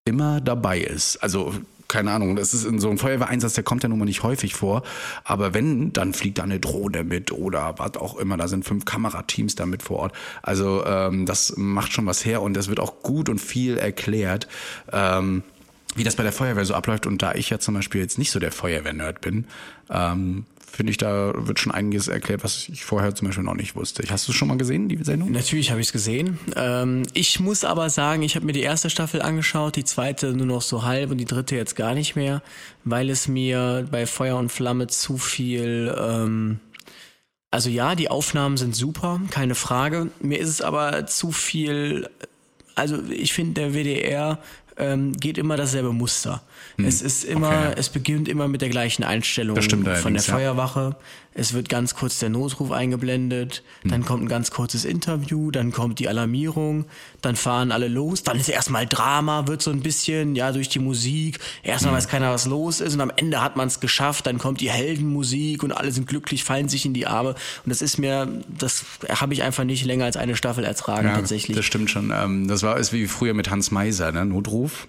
immer 0.05 0.41
dabei 0.41 0.81
ist. 0.81 1.17
Also 1.19 1.53
keine 1.89 2.13
Ahnung, 2.13 2.37
das 2.37 2.55
ist 2.55 2.65
in 2.65 2.79
so 2.79 2.89
einem 2.89 2.99
Feuerwehreinsatz, 2.99 3.55
der 3.55 3.65
kommt 3.65 3.83
ja 3.83 3.89
nun 3.89 3.99
mal 3.99 4.05
nicht 4.05 4.23
häufig 4.23 4.55
vor, 4.55 4.83
aber 5.25 5.55
wenn, 5.55 5.93
dann 5.93 6.13
fliegt 6.13 6.39
da 6.39 6.43
eine 6.43 6.61
Drohne 6.61 7.05
mit 7.05 7.33
oder 7.33 7.75
was 7.79 7.97
auch 7.97 8.17
immer, 8.17 8.37
da 8.37 8.49
sind 8.49 8.65
fünf 8.65 8.85
Kamerateams 8.85 9.55
da 9.55 9.67
mit 9.67 9.83
vor 9.83 9.99
Ort. 9.99 10.13
Also 10.43 10.85
ähm, 10.85 11.27
das 11.27 11.55
macht 11.57 11.93
schon 11.93 12.07
was 12.07 12.25
her 12.25 12.43
und 12.43 12.55
das 12.55 12.69
wird 12.69 12.81
auch 12.81 13.03
gut 13.03 13.29
und 13.29 13.41
viel 13.41 13.77
erklärt. 13.79 14.49
Ähm, 14.93 15.43
wie 15.95 16.05
das 16.05 16.17
bei 16.17 16.23
der 16.23 16.33
Feuerwehr 16.33 16.65
so 16.65 16.75
abläuft 16.75 17.07
und 17.07 17.23
da 17.23 17.35
ich 17.35 17.49
ja 17.49 17.59
zum 17.59 17.75
Beispiel 17.75 18.03
jetzt 18.03 18.19
nicht 18.19 18.31
so 18.31 18.39
der 18.39 18.53
Feuerwehr-Nerd 18.53 19.23
bin, 19.23 19.47
ähm, 19.89 20.45
finde 20.77 20.91
ich, 20.91 20.99
da 20.99 21.33
wird 21.35 21.59
schon 21.59 21.73
einiges 21.73 22.09
erklärt, 22.09 22.45
was 22.45 22.69
ich 22.69 22.85
vorher 22.85 23.15
zum 23.15 23.29
Beispiel 23.29 23.45
noch 23.45 23.55
nicht 23.55 23.75
wusste. 23.75 24.05
Hast 24.09 24.29
du 24.29 24.33
es 24.33 24.37
schon 24.37 24.49
mal 24.49 24.59
gesehen, 24.59 24.89
die 24.89 25.03
Sendung? 25.03 25.33
Natürlich 25.33 25.71
habe 25.71 25.81
ich 25.81 25.89
es 25.89 25.93
gesehen. 25.93 26.39
Ähm, 26.55 27.03
ich 27.15 27.41
muss 27.41 27.65
aber 27.65 27.91
sagen, 27.91 28.23
ich 28.23 28.37
habe 28.37 28.47
mir 28.47 28.53
die 28.53 28.61
erste 28.61 28.91
Staffel 28.91 29.23
angeschaut, 29.23 29.77
die 29.77 29.85
zweite 29.85 30.33
nur 30.35 30.47
noch 30.47 30.63
so 30.63 30.85
halb 30.85 31.11
und 31.11 31.19
die 31.19 31.25
dritte 31.25 31.57
jetzt 31.57 31.77
gar 31.77 31.95
nicht 31.95 32.15
mehr, 32.15 32.43
weil 32.85 33.11
es 33.11 33.27
mir 33.27 33.89
bei 33.91 34.07
Feuer 34.07 34.37
und 34.37 34.53
Flamme 34.53 34.87
zu 34.87 35.17
viel. 35.17 35.95
Ähm, 35.99 36.61
also 37.51 37.71
ja, 37.71 37.95
die 37.95 38.11
Aufnahmen 38.11 38.59
sind 38.59 38.77
super, 38.77 39.21
keine 39.31 39.55
Frage. 39.55 40.11
Mir 40.21 40.39
ist 40.39 40.51
es 40.51 40.61
aber 40.61 41.07
zu 41.07 41.33
viel. 41.33 42.09
Also 42.75 43.03
ich 43.09 43.33
finde, 43.33 43.63
der 43.63 43.73
WDR 43.73 44.39
ähm, 44.77 45.13
geht 45.13 45.39
immer 45.39 45.57
dasselbe 45.57 45.93
Muster. 45.93 46.43
Es 46.79 47.01
ist 47.03 47.25
immer, 47.25 47.51
Hm. 47.51 47.67
okay. 47.69 47.75
es 47.79 47.89
beginnt 47.89 48.29
immer 48.29 48.49
mit 48.49 48.61
der 48.63 48.69
gleichen 48.69 49.03
Einstellung 49.05 49.61
stimmt 49.63 49.85
von 49.85 49.95
der 49.95 49.95
allerdings, 50.03 50.27
ja. 50.27 50.35
Feuerwache. 50.35 50.97
Es 51.39 51.53
wird 51.53 51.69
ganz 51.69 51.95
kurz 51.95 52.19
der 52.19 52.31
Notruf 52.31 52.71
eingeblendet, 52.71 53.63
Hm. 53.83 53.91
dann 53.91 54.05
kommt 54.05 54.23
ein 54.25 54.29
ganz 54.29 54.51
kurzes 54.51 54.85
Interview, 54.87 55.51
dann 55.51 55.71
kommt 55.71 55.99
die 55.99 56.09
Alarmierung, 56.09 56.87
dann 57.21 57.37
fahren 57.37 57.73
alle 57.73 57.89
los, 57.89 58.23
dann 58.23 58.39
ist 58.39 58.49
erstmal 58.49 58.87
Drama, 58.87 59.47
wird 59.47 59.61
so 59.63 59.71
ein 59.71 59.81
bisschen, 59.81 60.35
ja, 60.35 60.53
durch 60.53 60.69
die 60.71 60.79
Musik. 60.79 61.39
Erstmal 61.63 61.93
Hm. 61.93 61.99
weiß 61.99 62.09
keiner, 62.09 62.31
was 62.33 62.47
los 62.47 62.81
ist 62.81 62.95
und 62.95 63.01
am 63.03 63.13
Ende 63.15 63.43
hat 63.43 63.57
man 63.57 63.69
es 63.69 63.81
geschafft, 63.81 64.27
dann 64.27 64.39
kommt 64.39 64.61
die 64.61 64.71
Heldenmusik 64.71 65.63
und 65.63 65.73
alle 65.73 65.93
sind 65.93 66.07
glücklich, 66.07 66.45
fallen 66.45 66.69
sich 66.69 66.87
in 66.87 66.95
die 66.95 67.07
Arme. 67.07 67.31
Und 67.31 67.37
das 67.71 67.83
ist 67.83 67.99
mir, 67.99 68.29
das 68.59 68.85
habe 69.09 69.35
ich 69.35 69.43
einfach 69.43 69.65
nicht 69.65 69.85
länger 69.85 70.07
als 70.07 70.17
eine 70.17 70.37
Staffel 70.37 70.65
ertragen, 70.65 71.09
tatsächlich. 71.15 71.57
Das 71.57 71.67
stimmt 71.67 71.91
schon. 71.91 72.13
Ähm, 72.15 72.49
das 72.49 72.63
war 72.63 72.79
ist 72.79 72.93
wie 72.93 73.07
früher 73.07 73.35
mit 73.35 73.51
Hans 73.51 73.71
Meiser, 73.71 74.11
ne? 74.13 74.25
Notruf. 74.25 74.89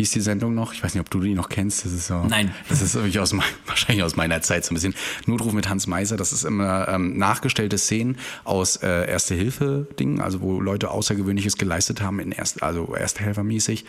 Hieß 0.00 0.12
die 0.12 0.20
Sendung 0.20 0.54
noch? 0.54 0.74
Ich 0.74 0.84
weiß 0.84 0.94
nicht, 0.94 1.00
ob 1.00 1.10
du 1.10 1.18
die 1.18 1.34
noch 1.34 1.48
kennst. 1.48 1.84
Das 1.84 1.90
ist 1.92 2.06
so. 2.06 2.22
Nein. 2.22 2.54
Das 2.68 2.82
ist 2.82 2.94
wirklich 2.94 3.18
aus 3.18 3.32
mein, 3.32 3.44
wahrscheinlich 3.66 4.04
aus 4.04 4.14
meiner 4.14 4.40
Zeit 4.42 4.64
so 4.64 4.72
ein 4.72 4.76
bisschen. 4.76 4.94
Notruf 5.26 5.52
mit 5.52 5.68
Hans 5.68 5.88
Meiser. 5.88 6.16
Das 6.16 6.32
ist 6.32 6.44
immer 6.44 6.86
ähm, 6.86 7.18
nachgestellte 7.18 7.78
Szenen 7.78 8.16
aus 8.44 8.76
äh, 8.76 9.08
Erste 9.10 9.34
Hilfe 9.34 9.88
Dingen, 9.98 10.20
also 10.20 10.40
wo 10.40 10.60
Leute 10.60 10.92
Außergewöhnliches 10.92 11.56
geleistet 11.56 12.00
haben 12.00 12.20
in 12.20 12.30
erst, 12.30 12.62
also 12.62 12.94
Ersthelfermäßig. 12.94 13.86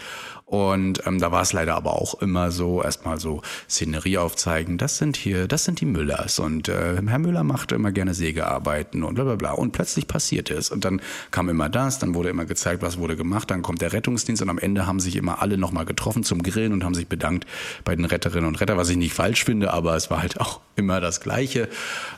Und 0.48 1.06
ähm, 1.06 1.19
da 1.19 1.32
war 1.32 1.43
es 1.43 1.54
leider 1.54 1.76
aber 1.76 1.93
auch 1.93 2.19
immer 2.24 2.50
so 2.50 2.82
erstmal 2.82 3.19
so 3.19 3.43
Szenerie 3.69 4.17
aufzeigen. 4.17 4.80
Das 4.80 4.98
sind 4.98 5.15
hier, 5.15 5.48
das 5.48 5.63
sind 5.63 5.80
die 5.80 5.86
Müllers 5.86 6.39
und 6.39 6.69
äh, 6.69 7.00
Herr 7.06 7.19
Müller 7.19 7.43
macht 7.43 7.72
immer 7.72 7.91
gerne 7.91 8.15
Sägearbeiten 8.15 9.04
und 9.04 9.13
bla 9.13 9.26
bla 9.26 9.36
bla. 9.36 9.52
Und 9.52 9.74
plötzlich 9.74 10.08
passiert 10.08 10.50
es 10.50 10.72
und 10.72 10.86
dann 10.86 11.04
kam 11.30 11.50
immer 11.50 11.69
das, 11.69 12.00
dann 12.00 12.15
wurde 12.15 12.30
immer 12.30 12.45
gezeigt, 12.45 12.82
was 12.82 12.98
wurde 12.98 13.15
gemacht. 13.15 13.52
Dann 13.52 13.62
kommt 13.62 13.84
der 13.84 13.93
Rettungsdienst 13.93 14.41
und 14.41 14.50
am 14.50 14.58
Ende 14.58 14.88
haben 14.88 15.00
sich 15.00 15.15
immer 15.15 15.43
alle 15.43 15.60
nochmal 15.60 15.86
getroffen 15.86 15.98
zum 16.23 16.41
Grillen 16.43 16.73
und 16.73 16.83
haben 16.83 16.93
sich 16.95 17.07
bedankt 17.07 17.45
bei 17.83 17.95
den 17.95 18.05
Retterinnen 18.05 18.47
und 18.47 18.59
Retter, 18.62 18.77
was 18.77 18.89
ich 18.89 18.97
nicht 18.97 19.13
falsch 19.13 19.43
finde, 19.43 19.71
aber 19.73 19.95
es 19.95 20.09
war 20.09 20.21
halt 20.21 20.39
auch 20.39 20.59
immer 20.75 21.01
das 21.01 21.19
Gleiche. 21.21 21.67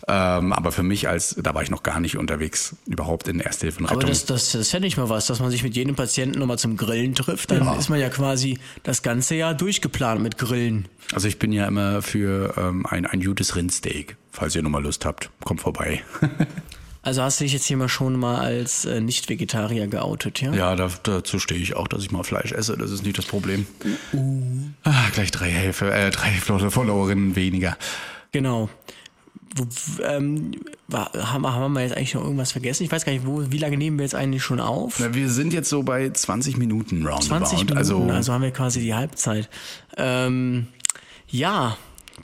Ähm, 0.08 0.54
aber 0.54 0.72
für 0.72 0.84
mich 0.84 1.08
als, 1.10 1.36
da 1.42 1.54
war 1.56 1.64
ich 1.64 1.70
noch 1.72 1.84
gar 1.84 2.00
nicht 2.00 2.18
unterwegs, 2.18 2.76
überhaupt 2.86 3.28
in 3.28 3.40
Ersthilfe 3.40 3.80
und 3.80 3.86
Aber 3.88 3.98
Rettung. 3.98 4.10
das, 4.10 4.26
das, 4.26 4.52
das 4.52 4.70
fände 4.70 4.88
ich 4.88 4.98
mal 4.98 5.10
was, 5.10 5.28
dass 5.28 5.40
man 5.40 5.50
sich 5.52 5.64
mit 5.64 5.76
jedem 5.76 5.96
Patienten 5.96 6.40
nochmal 6.40 6.60
zum 6.60 6.78
Grillen 6.78 7.16
trifft. 7.16 7.52
Dann 7.52 7.66
Ja. 7.66 7.76
ist 7.76 7.90
man 7.90 8.00
ja 8.00 8.10
quasi 8.10 8.60
das 8.84 9.02
ganze 9.02 9.36
Jahr 9.36 9.54
durchgeplant 9.54 10.22
mit 10.22 10.38
Grillen. 10.38 10.88
Also 11.14 11.28
ich 11.28 11.40
bin 11.40 11.52
ja 11.52 11.66
immer 11.68 12.02
für 12.02 12.54
ähm, 12.58 12.86
ein, 12.86 13.06
ein 13.06 13.22
gutes 13.22 13.56
Rindsteak. 13.56 14.16
Falls 14.32 14.56
ihr 14.56 14.62
nochmal 14.64 14.84
Lust 14.84 15.06
habt, 15.06 15.30
kommt 15.44 15.62
vorbei. 15.62 16.02
Also 17.04 17.24
hast 17.24 17.40
du 17.40 17.46
dich 17.46 17.54
jetzt 17.54 17.66
hier 17.66 17.78
mal 17.78 17.90
schon 17.90 18.16
mal 18.20 18.36
als 18.40 18.86
äh, 18.86 19.02
Nicht-Vegetarier 19.02 19.88
geoutet, 19.88 20.40
ja? 20.42 20.54
Ja, 20.54 20.76
da, 20.76 20.90
dazu 21.04 21.40
stehe 21.40 21.60
ich 21.60 21.76
auch, 21.76 21.88
dass 21.88 22.04
ich 22.04 22.12
mal 22.12 22.24
Fleisch 22.24 22.52
esse. 22.52 22.78
Das 22.78 22.92
ist 22.92 23.04
nicht 23.04 23.18
das 23.18 23.26
Problem. 23.26 23.66
Ah, 24.84 25.10
gleich 25.14 25.32
drei 25.32 25.50
Hälfte, 25.50 25.92
äh, 25.92 26.12
drei 26.12 26.30
Followerinnen 26.32 27.36
weniger. 27.36 27.76
Genau. 28.32 28.70
Wo, 29.56 29.66
ähm, 30.04 30.52
haben, 30.94 31.42
wir- 31.42 31.54
haben 31.56 31.74
wir 31.74 31.82
jetzt 31.82 31.98
eigentlich 31.98 32.14
noch 32.14 32.24
irgendwas 32.24 32.52
vergessen? 32.52 32.84
Ich 32.84 32.92
weiß 32.92 33.04
gar 33.04 33.12
nicht, 33.12 33.26
wo, 33.26 33.44
wie 33.52 33.58
lange 33.58 33.78
nehmen 33.78 33.98
wir 33.98 34.04
jetzt 34.06 34.16
eigentlich 34.16 34.44
schon 34.44 34.60
auf? 34.60 35.00
Na, 35.00 35.14
wir 35.14 35.28
sind 35.30 35.52
jetzt 35.54 35.70
so 35.70 35.84
bei 35.84 36.10
20 36.10 36.56
Minuten 36.58 36.98
roundabout. 37.06 37.26
20 37.26 37.58
Minuten, 37.58 37.78
also, 37.78 38.02
also, 38.10 38.32
haben 38.32 38.44
wir 38.44 38.52
quasi 38.52 38.80
die 38.80 38.94
Halbzeit. 38.94 39.50
Ähm, 39.98 40.68
ja, 41.28 41.78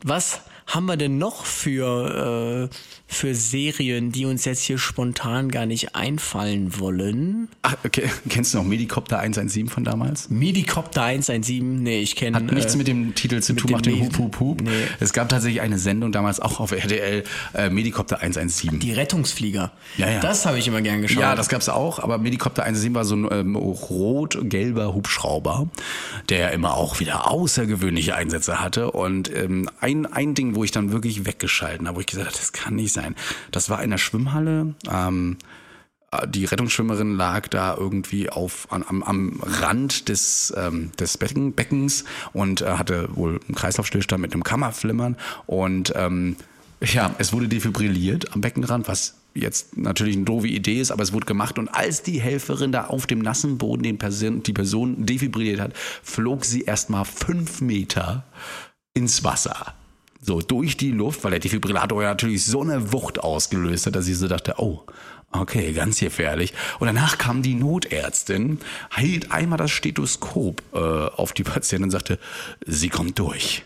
was 0.03 0.41
haben 0.67 0.85
wir 0.85 0.97
denn 0.97 1.17
noch 1.17 1.43
für, 1.45 2.69
äh, 2.71 2.75
für 3.07 3.33
Serien, 3.33 4.11
die 4.11 4.25
uns 4.25 4.45
jetzt 4.45 4.61
hier 4.61 4.77
spontan 4.77 5.49
gar 5.49 5.65
nicht 5.65 5.95
einfallen 5.95 6.79
wollen? 6.79 7.47
ach, 7.61 7.75
okay. 7.85 8.09
Kennst 8.29 8.53
du 8.53 8.59
noch 8.59 8.65
Medicopter 8.65 9.19
117 9.19 9.69
von 9.69 9.83
damals? 9.83 10.29
Midicopter 10.29 11.03
117, 11.03 11.83
nee, 11.83 12.01
ich 12.01 12.15
kenne. 12.15 12.37
Hat 12.37 12.51
nichts 12.51 12.75
äh, 12.75 12.77
mit 12.77 12.87
dem 12.87 13.15
Titel 13.15 13.41
zu 13.41 13.53
tun, 13.53 13.71
macht 13.71 13.85
den. 13.85 13.99
Hup 13.99 14.17
Hup 14.17 14.39
Hup. 14.39 14.61
Nee. 14.61 14.71
Es 14.99 15.13
gab 15.13 15.29
tatsächlich 15.29 15.61
eine 15.61 15.79
Sendung 15.79 16.11
damals 16.11 16.39
auch 16.39 16.59
auf 16.59 16.71
RTL, 16.71 17.23
äh, 17.53 17.69
Medicopter 17.69 18.21
117. 18.21 18.79
Die 18.79 18.91
Rettungsflieger. 18.91 19.71
Ja, 19.97 20.09
ja. 20.09 20.19
Das 20.19 20.45
habe 20.45 20.59
ich 20.59 20.67
immer 20.67 20.81
gern 20.81 21.01
geschaut. 21.01 21.21
Ja, 21.21 21.35
das 21.35 21.49
gab's 21.49 21.69
auch, 21.69 21.99
aber 21.99 22.17
Medicopter 22.17 22.63
117 22.63 22.95
war 22.95 23.05
so 23.05 23.15
ein 23.15 23.27
ähm, 23.31 23.55
rot-gelber 23.55 24.93
Hubschrauber, 24.93 25.67
der 26.29 26.51
immer 26.51 26.75
auch 26.75 26.99
wieder 26.99 27.29
außergewöhnliche 27.31 28.15
Einsätze 28.15 28.59
hatte. 28.59 28.91
Und 28.91 29.33
ähm, 29.35 29.69
ein, 29.79 30.05
ein 30.05 30.35
Ding, 30.35 30.55
wo 30.55 30.63
ich 30.63 30.71
dann 30.71 30.91
wirklich 30.91 31.25
weggeschalten 31.25 31.87
habe, 31.87 31.97
wo 31.97 32.01
ich 32.01 32.07
gesagt 32.07 32.27
habe, 32.27 32.37
das 32.37 32.51
kann 32.51 32.75
nicht 32.75 32.93
sein. 32.97 33.15
Das 33.51 33.69
war 33.69 33.81
in 33.83 33.91
der 33.91 33.97
Schwimmhalle. 33.97 34.75
Ähm, 34.91 35.37
die 36.27 36.45
Rettungsschwimmerin 36.45 37.15
lag 37.15 37.47
da 37.49 37.75
irgendwie 37.75 38.29
auf 38.29 38.71
an, 38.71 38.83
am, 38.87 39.03
am 39.03 39.39
Rand 39.41 40.07
des 40.09 40.53
ähm, 40.55 40.91
des 40.99 41.17
Becken, 41.17 41.53
Beckens 41.53 42.05
und 42.33 42.61
äh, 42.61 42.73
hatte 42.73 43.09
wohl 43.15 43.39
einen 43.45 43.55
Kreislaufstillstand 43.55 44.21
mit 44.21 44.33
einem 44.33 44.43
Kammerflimmern 44.43 45.17
und 45.45 45.93
ähm, 45.95 46.37
ja, 46.81 47.13
es 47.17 47.33
wurde 47.33 47.47
defibrilliert 47.47 48.33
am 48.33 48.41
Beckenrand, 48.41 48.87
was 48.87 49.15
jetzt 49.33 49.77
natürlich 49.77 50.15
eine 50.15 50.25
doofe 50.25 50.47
Idee 50.47 50.79
ist, 50.79 50.91
aber 50.91 51.03
es 51.03 51.11
wurde 51.11 51.25
gemacht 51.25 51.59
und 51.59 51.69
als 51.69 52.03
die 52.03 52.21
Helferin 52.21 52.71
da 52.71 52.85
auf 52.85 53.07
dem 53.07 53.19
nassen 53.19 53.57
Boden 53.57 53.83
den 53.83 53.97
Person, 53.97 54.43
die 54.43 54.53
Person 54.53 55.05
defibrilliert 55.05 55.59
hat, 55.59 55.73
flog 55.75 56.45
sie 56.45 56.61
erstmal 56.61 57.05
fünf 57.05 57.61
Meter 57.61 58.23
ins 58.93 59.23
Wasser. 59.23 59.73
So 60.19 60.41
durch 60.41 60.77
die 60.77 60.91
Luft, 60.91 61.23
weil 61.23 61.31
der 61.31 61.39
Defibrillator 61.39 62.01
ja 62.01 62.09
natürlich 62.09 62.45
so 62.45 62.61
eine 62.61 62.91
Wucht 62.91 63.19
ausgelöst 63.19 63.85
hat, 63.85 63.95
dass 63.95 64.07
ich 64.07 64.17
so 64.17 64.27
dachte, 64.27 64.55
oh, 64.57 64.83
okay, 65.31 65.73
ganz 65.73 65.99
gefährlich. 65.99 66.53
Und 66.79 66.87
danach 66.87 67.17
kam 67.17 67.41
die 67.41 67.53
Notärztin, 67.53 68.59
hielt 68.95 69.31
einmal 69.31 69.57
das 69.57 69.71
Stethoskop 69.71 70.63
äh, 70.73 70.77
auf 70.77 71.33
die 71.33 71.43
Patientin 71.43 71.85
und 71.85 71.91
sagte, 71.91 72.19
sie 72.65 72.89
kommt 72.89 73.19
durch. 73.19 73.63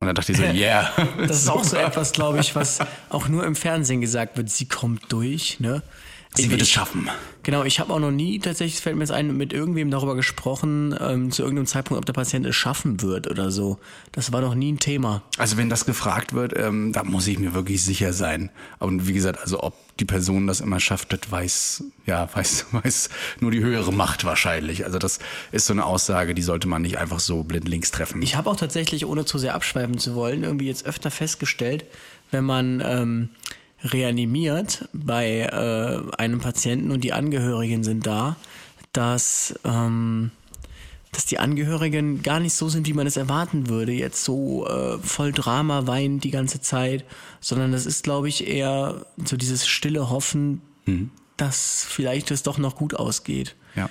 Und 0.00 0.08
dann 0.08 0.14
dachte 0.14 0.32
ich 0.32 0.38
so, 0.38 0.44
yeah. 0.54 0.90
Das 1.18 1.38
ist 1.42 1.48
auch 1.48 1.64
so 1.64 1.76
etwas, 1.78 2.12
glaube 2.12 2.40
ich, 2.40 2.54
was 2.54 2.78
auch 3.08 3.28
nur 3.28 3.44
im 3.44 3.56
Fernsehen 3.56 4.00
gesagt 4.00 4.36
wird. 4.36 4.50
Sie 4.50 4.68
kommt 4.68 5.10
durch, 5.12 5.60
ne? 5.60 5.82
Sie 6.36 6.50
wird 6.50 6.62
es 6.62 6.68
schaffen. 6.68 7.08
Genau, 7.44 7.62
ich 7.62 7.78
habe 7.78 7.92
auch 7.92 8.00
noch 8.00 8.10
nie 8.10 8.38
tatsächlich, 8.38 8.80
fällt 8.80 8.96
mir 8.96 9.02
jetzt 9.02 9.12
ein, 9.12 9.36
mit 9.36 9.52
irgendwem 9.52 9.90
darüber 9.90 10.16
gesprochen, 10.16 10.96
ähm, 10.98 11.30
zu 11.30 11.42
irgendeinem 11.42 11.66
Zeitpunkt, 11.66 11.98
ob 11.98 12.06
der 12.06 12.12
Patient 12.12 12.44
es 12.46 12.56
schaffen 12.56 13.02
wird 13.02 13.30
oder 13.30 13.50
so. 13.50 13.78
Das 14.12 14.32
war 14.32 14.40
noch 14.40 14.54
nie 14.54 14.72
ein 14.72 14.78
Thema. 14.78 15.22
Also 15.38 15.56
wenn 15.56 15.68
das 15.68 15.84
gefragt 15.84 16.32
wird, 16.32 16.58
ähm, 16.58 16.92
da 16.92 17.04
muss 17.04 17.26
ich 17.26 17.38
mir 17.38 17.54
wirklich 17.54 17.84
sicher 17.84 18.12
sein. 18.12 18.50
Und 18.78 19.06
wie 19.06 19.12
gesagt, 19.12 19.40
also 19.40 19.62
ob 19.62 19.74
die 20.00 20.06
Person 20.06 20.46
das 20.46 20.60
immer 20.60 20.80
schafft, 20.80 21.12
das 21.12 21.30
weiß, 21.30 21.84
ja, 22.06 22.28
weiß, 22.34 22.66
weiß 22.72 23.10
nur 23.40 23.50
die 23.50 23.60
höhere 23.60 23.92
Macht 23.92 24.24
wahrscheinlich. 24.24 24.84
Also 24.84 24.98
das 24.98 25.20
ist 25.52 25.66
so 25.66 25.72
eine 25.72 25.84
Aussage, 25.84 26.34
die 26.34 26.42
sollte 26.42 26.66
man 26.66 26.82
nicht 26.82 26.98
einfach 26.98 27.20
so 27.20 27.44
blind 27.44 27.68
links 27.68 27.90
treffen. 27.90 28.22
Ich 28.22 28.36
habe 28.36 28.50
auch 28.50 28.56
tatsächlich, 28.56 29.06
ohne 29.06 29.24
zu 29.24 29.38
sehr 29.38 29.54
abschweifen 29.54 29.98
zu 29.98 30.14
wollen, 30.14 30.42
irgendwie 30.42 30.66
jetzt 30.66 30.86
öfter 30.86 31.10
festgestellt, 31.10 31.84
wenn 32.30 32.44
man 32.44 32.82
ähm, 32.84 33.28
reanimiert 33.84 34.88
bei 34.92 35.40
äh, 35.40 36.16
einem 36.16 36.40
Patienten 36.40 36.90
und 36.90 37.02
die 37.04 37.12
Angehörigen 37.12 37.84
sind 37.84 38.06
da, 38.06 38.36
dass, 38.92 39.54
ähm, 39.64 40.30
dass 41.12 41.26
die 41.26 41.38
Angehörigen 41.38 42.22
gar 42.22 42.40
nicht 42.40 42.54
so 42.54 42.68
sind, 42.68 42.86
wie 42.86 42.94
man 42.94 43.06
es 43.06 43.16
erwarten 43.16 43.68
würde, 43.68 43.92
jetzt 43.92 44.24
so 44.24 44.66
äh, 44.66 44.98
voll 44.98 45.32
Drama 45.32 45.86
weinen 45.86 46.20
die 46.20 46.30
ganze 46.30 46.60
Zeit, 46.60 47.04
sondern 47.40 47.72
das 47.72 47.86
ist, 47.86 48.02
glaube 48.04 48.28
ich, 48.28 48.48
eher 48.48 49.06
so 49.24 49.36
dieses 49.36 49.66
stille 49.66 50.10
Hoffen, 50.10 50.62
dass 51.36 51.86
vielleicht 51.88 52.30
es 52.30 52.42
doch 52.42 52.58
noch 52.58 52.76
gut 52.76 52.94
ausgeht. 52.94 53.56
Ja. 53.74 53.90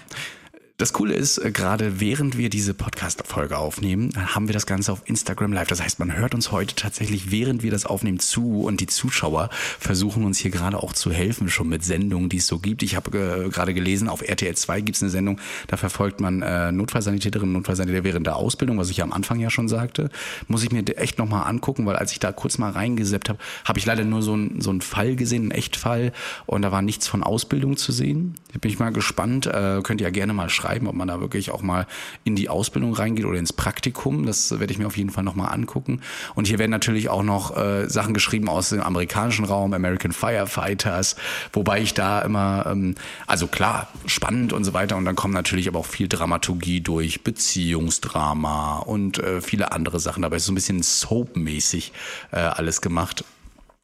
Das 0.77 0.91
Coole 0.91 1.13
ist, 1.13 1.37
äh, 1.37 1.51
gerade 1.51 1.99
während 1.99 2.35
wir 2.35 2.49
diese 2.49 2.73
Podcast-Folge 2.73 3.59
aufnehmen, 3.59 4.11
haben 4.33 4.47
wir 4.47 4.53
das 4.53 4.65
Ganze 4.65 4.91
auf 4.91 5.03
Instagram 5.05 5.53
Live. 5.53 5.67
Das 5.67 5.83
heißt, 5.83 5.99
man 5.99 6.17
hört 6.17 6.33
uns 6.33 6.51
heute 6.51 6.73
tatsächlich, 6.73 7.29
während 7.29 7.61
wir 7.61 7.69
das 7.69 7.85
aufnehmen, 7.85 8.17
zu 8.17 8.63
und 8.63 8.81
die 8.81 8.87
Zuschauer 8.87 9.51
versuchen 9.77 10.25
uns 10.25 10.39
hier 10.39 10.49
gerade 10.49 10.81
auch 10.81 10.93
zu 10.93 11.11
helfen, 11.11 11.47
schon 11.47 11.69
mit 11.69 11.83
Sendungen, 11.83 12.27
die 12.27 12.37
es 12.37 12.47
so 12.47 12.57
gibt. 12.57 12.81
Ich 12.81 12.95
habe 12.95 13.45
äh, 13.45 13.49
gerade 13.49 13.75
gelesen, 13.75 14.09
auf 14.09 14.27
RTL 14.27 14.55
2 14.55 14.81
gibt 14.81 14.95
es 14.95 15.03
eine 15.03 15.11
Sendung, 15.11 15.39
da 15.67 15.77
verfolgt 15.77 16.19
man 16.21 16.41
äh, 16.41 16.71
Notfallsanitäterinnen 16.71 17.55
und 17.55 17.61
Notfallsanitäter 17.61 18.03
während 18.03 18.25
der 18.25 18.35
Ausbildung, 18.35 18.79
was 18.79 18.89
ich 18.89 19.03
am 19.03 19.13
Anfang 19.13 19.39
ja 19.39 19.51
schon 19.51 19.67
sagte. 19.67 20.09
Muss 20.47 20.63
ich 20.63 20.71
mir 20.71 20.83
echt 20.97 21.19
nochmal 21.19 21.47
angucken, 21.47 21.85
weil 21.85 21.97
als 21.97 22.13
ich 22.13 22.19
da 22.19 22.31
kurz 22.31 22.57
mal 22.57 22.71
reingeseppt 22.71 23.29
habe, 23.29 23.37
habe 23.63 23.77
ich 23.77 23.85
leider 23.85 24.05
nur 24.05 24.23
so, 24.23 24.35
ein, 24.35 24.59
so 24.59 24.71
einen 24.71 24.81
Fall 24.81 25.15
gesehen, 25.15 25.43
einen 25.43 25.51
Echtfall 25.51 26.13
und 26.47 26.63
da 26.63 26.71
war 26.71 26.81
nichts 26.81 27.07
von 27.07 27.21
Ausbildung 27.21 27.77
zu 27.77 27.91
sehen. 27.91 28.33
Bin 28.59 28.71
ich 28.71 28.79
mal 28.79 28.91
gespannt. 28.91 29.45
Äh, 29.45 29.81
könnt 29.83 30.01
ihr 30.01 30.07
ja 30.07 30.11
gerne 30.11 30.33
mal 30.33 30.49
schreiben, 30.49 30.62
ob 30.87 30.95
man 30.95 31.07
da 31.07 31.19
wirklich 31.19 31.51
auch 31.51 31.61
mal 31.61 31.87
in 32.23 32.35
die 32.35 32.49
Ausbildung 32.49 32.93
reingeht 32.93 33.25
oder 33.25 33.37
ins 33.37 33.53
Praktikum. 33.53 34.25
Das 34.25 34.51
werde 34.59 34.71
ich 34.71 34.79
mir 34.79 34.87
auf 34.87 34.97
jeden 34.97 35.09
Fall 35.09 35.23
nochmal 35.23 35.53
angucken. 35.53 36.01
Und 36.35 36.47
hier 36.47 36.59
werden 36.59 36.71
natürlich 36.71 37.09
auch 37.09 37.23
noch 37.23 37.55
äh, 37.55 37.89
Sachen 37.89 38.13
geschrieben 38.13 38.49
aus 38.49 38.69
dem 38.69 38.81
amerikanischen 38.81 39.45
Raum, 39.45 39.73
American 39.73 40.11
Firefighters, 40.11 41.15
wobei 41.51 41.81
ich 41.81 41.93
da 41.93 42.21
immer, 42.21 42.65
ähm, 42.67 42.95
also 43.27 43.47
klar, 43.47 43.87
spannend 44.05 44.53
und 44.53 44.63
so 44.63 44.73
weiter. 44.73 44.97
Und 44.97 45.05
dann 45.05 45.15
kommt 45.15 45.33
natürlich 45.33 45.67
aber 45.67 45.79
auch 45.79 45.85
viel 45.85 46.07
Dramaturgie 46.07 46.81
durch, 46.81 47.23
Beziehungsdrama 47.23 48.79
und 48.79 49.19
äh, 49.19 49.41
viele 49.41 49.71
andere 49.71 49.99
Sachen. 49.99 50.21
Dabei 50.21 50.37
ist 50.37 50.45
so 50.45 50.51
ein 50.51 50.55
bisschen 50.55 50.81
soapmäßig 50.83 51.91
äh, 52.31 52.37
alles 52.37 52.81
gemacht. 52.81 53.23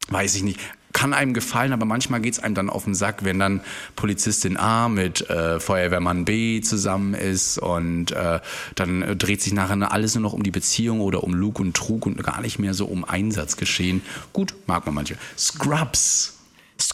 Weiß 0.08 0.34
ich 0.34 0.42
nicht 0.42 0.60
kann 0.92 1.14
einem 1.14 1.34
gefallen, 1.34 1.72
aber 1.72 1.84
manchmal 1.84 2.20
geht's 2.20 2.38
einem 2.38 2.54
dann 2.54 2.70
auf 2.70 2.84
den 2.84 2.94
Sack, 2.94 3.24
wenn 3.24 3.38
dann 3.38 3.60
Polizistin 3.96 4.56
A 4.56 4.88
mit 4.88 5.28
äh, 5.30 5.60
Feuerwehrmann 5.60 6.24
B 6.24 6.60
zusammen 6.60 7.14
ist 7.14 7.58
und 7.58 8.12
äh, 8.12 8.40
dann 8.74 9.02
äh, 9.02 9.16
dreht 9.16 9.42
sich 9.42 9.52
nachher 9.52 9.92
alles 9.92 10.14
nur 10.14 10.22
noch 10.22 10.32
um 10.32 10.42
die 10.42 10.50
Beziehung 10.50 11.00
oder 11.00 11.22
um 11.22 11.34
Lug 11.34 11.60
und 11.60 11.76
Trug 11.76 12.06
und 12.06 12.22
gar 12.22 12.40
nicht 12.40 12.58
mehr 12.58 12.74
so 12.74 12.86
um 12.86 13.04
Einsatzgeschehen. 13.04 14.02
Gut, 14.32 14.54
mag 14.66 14.84
man 14.86 14.94
manche. 14.94 15.16
Scrubs. 15.36 16.39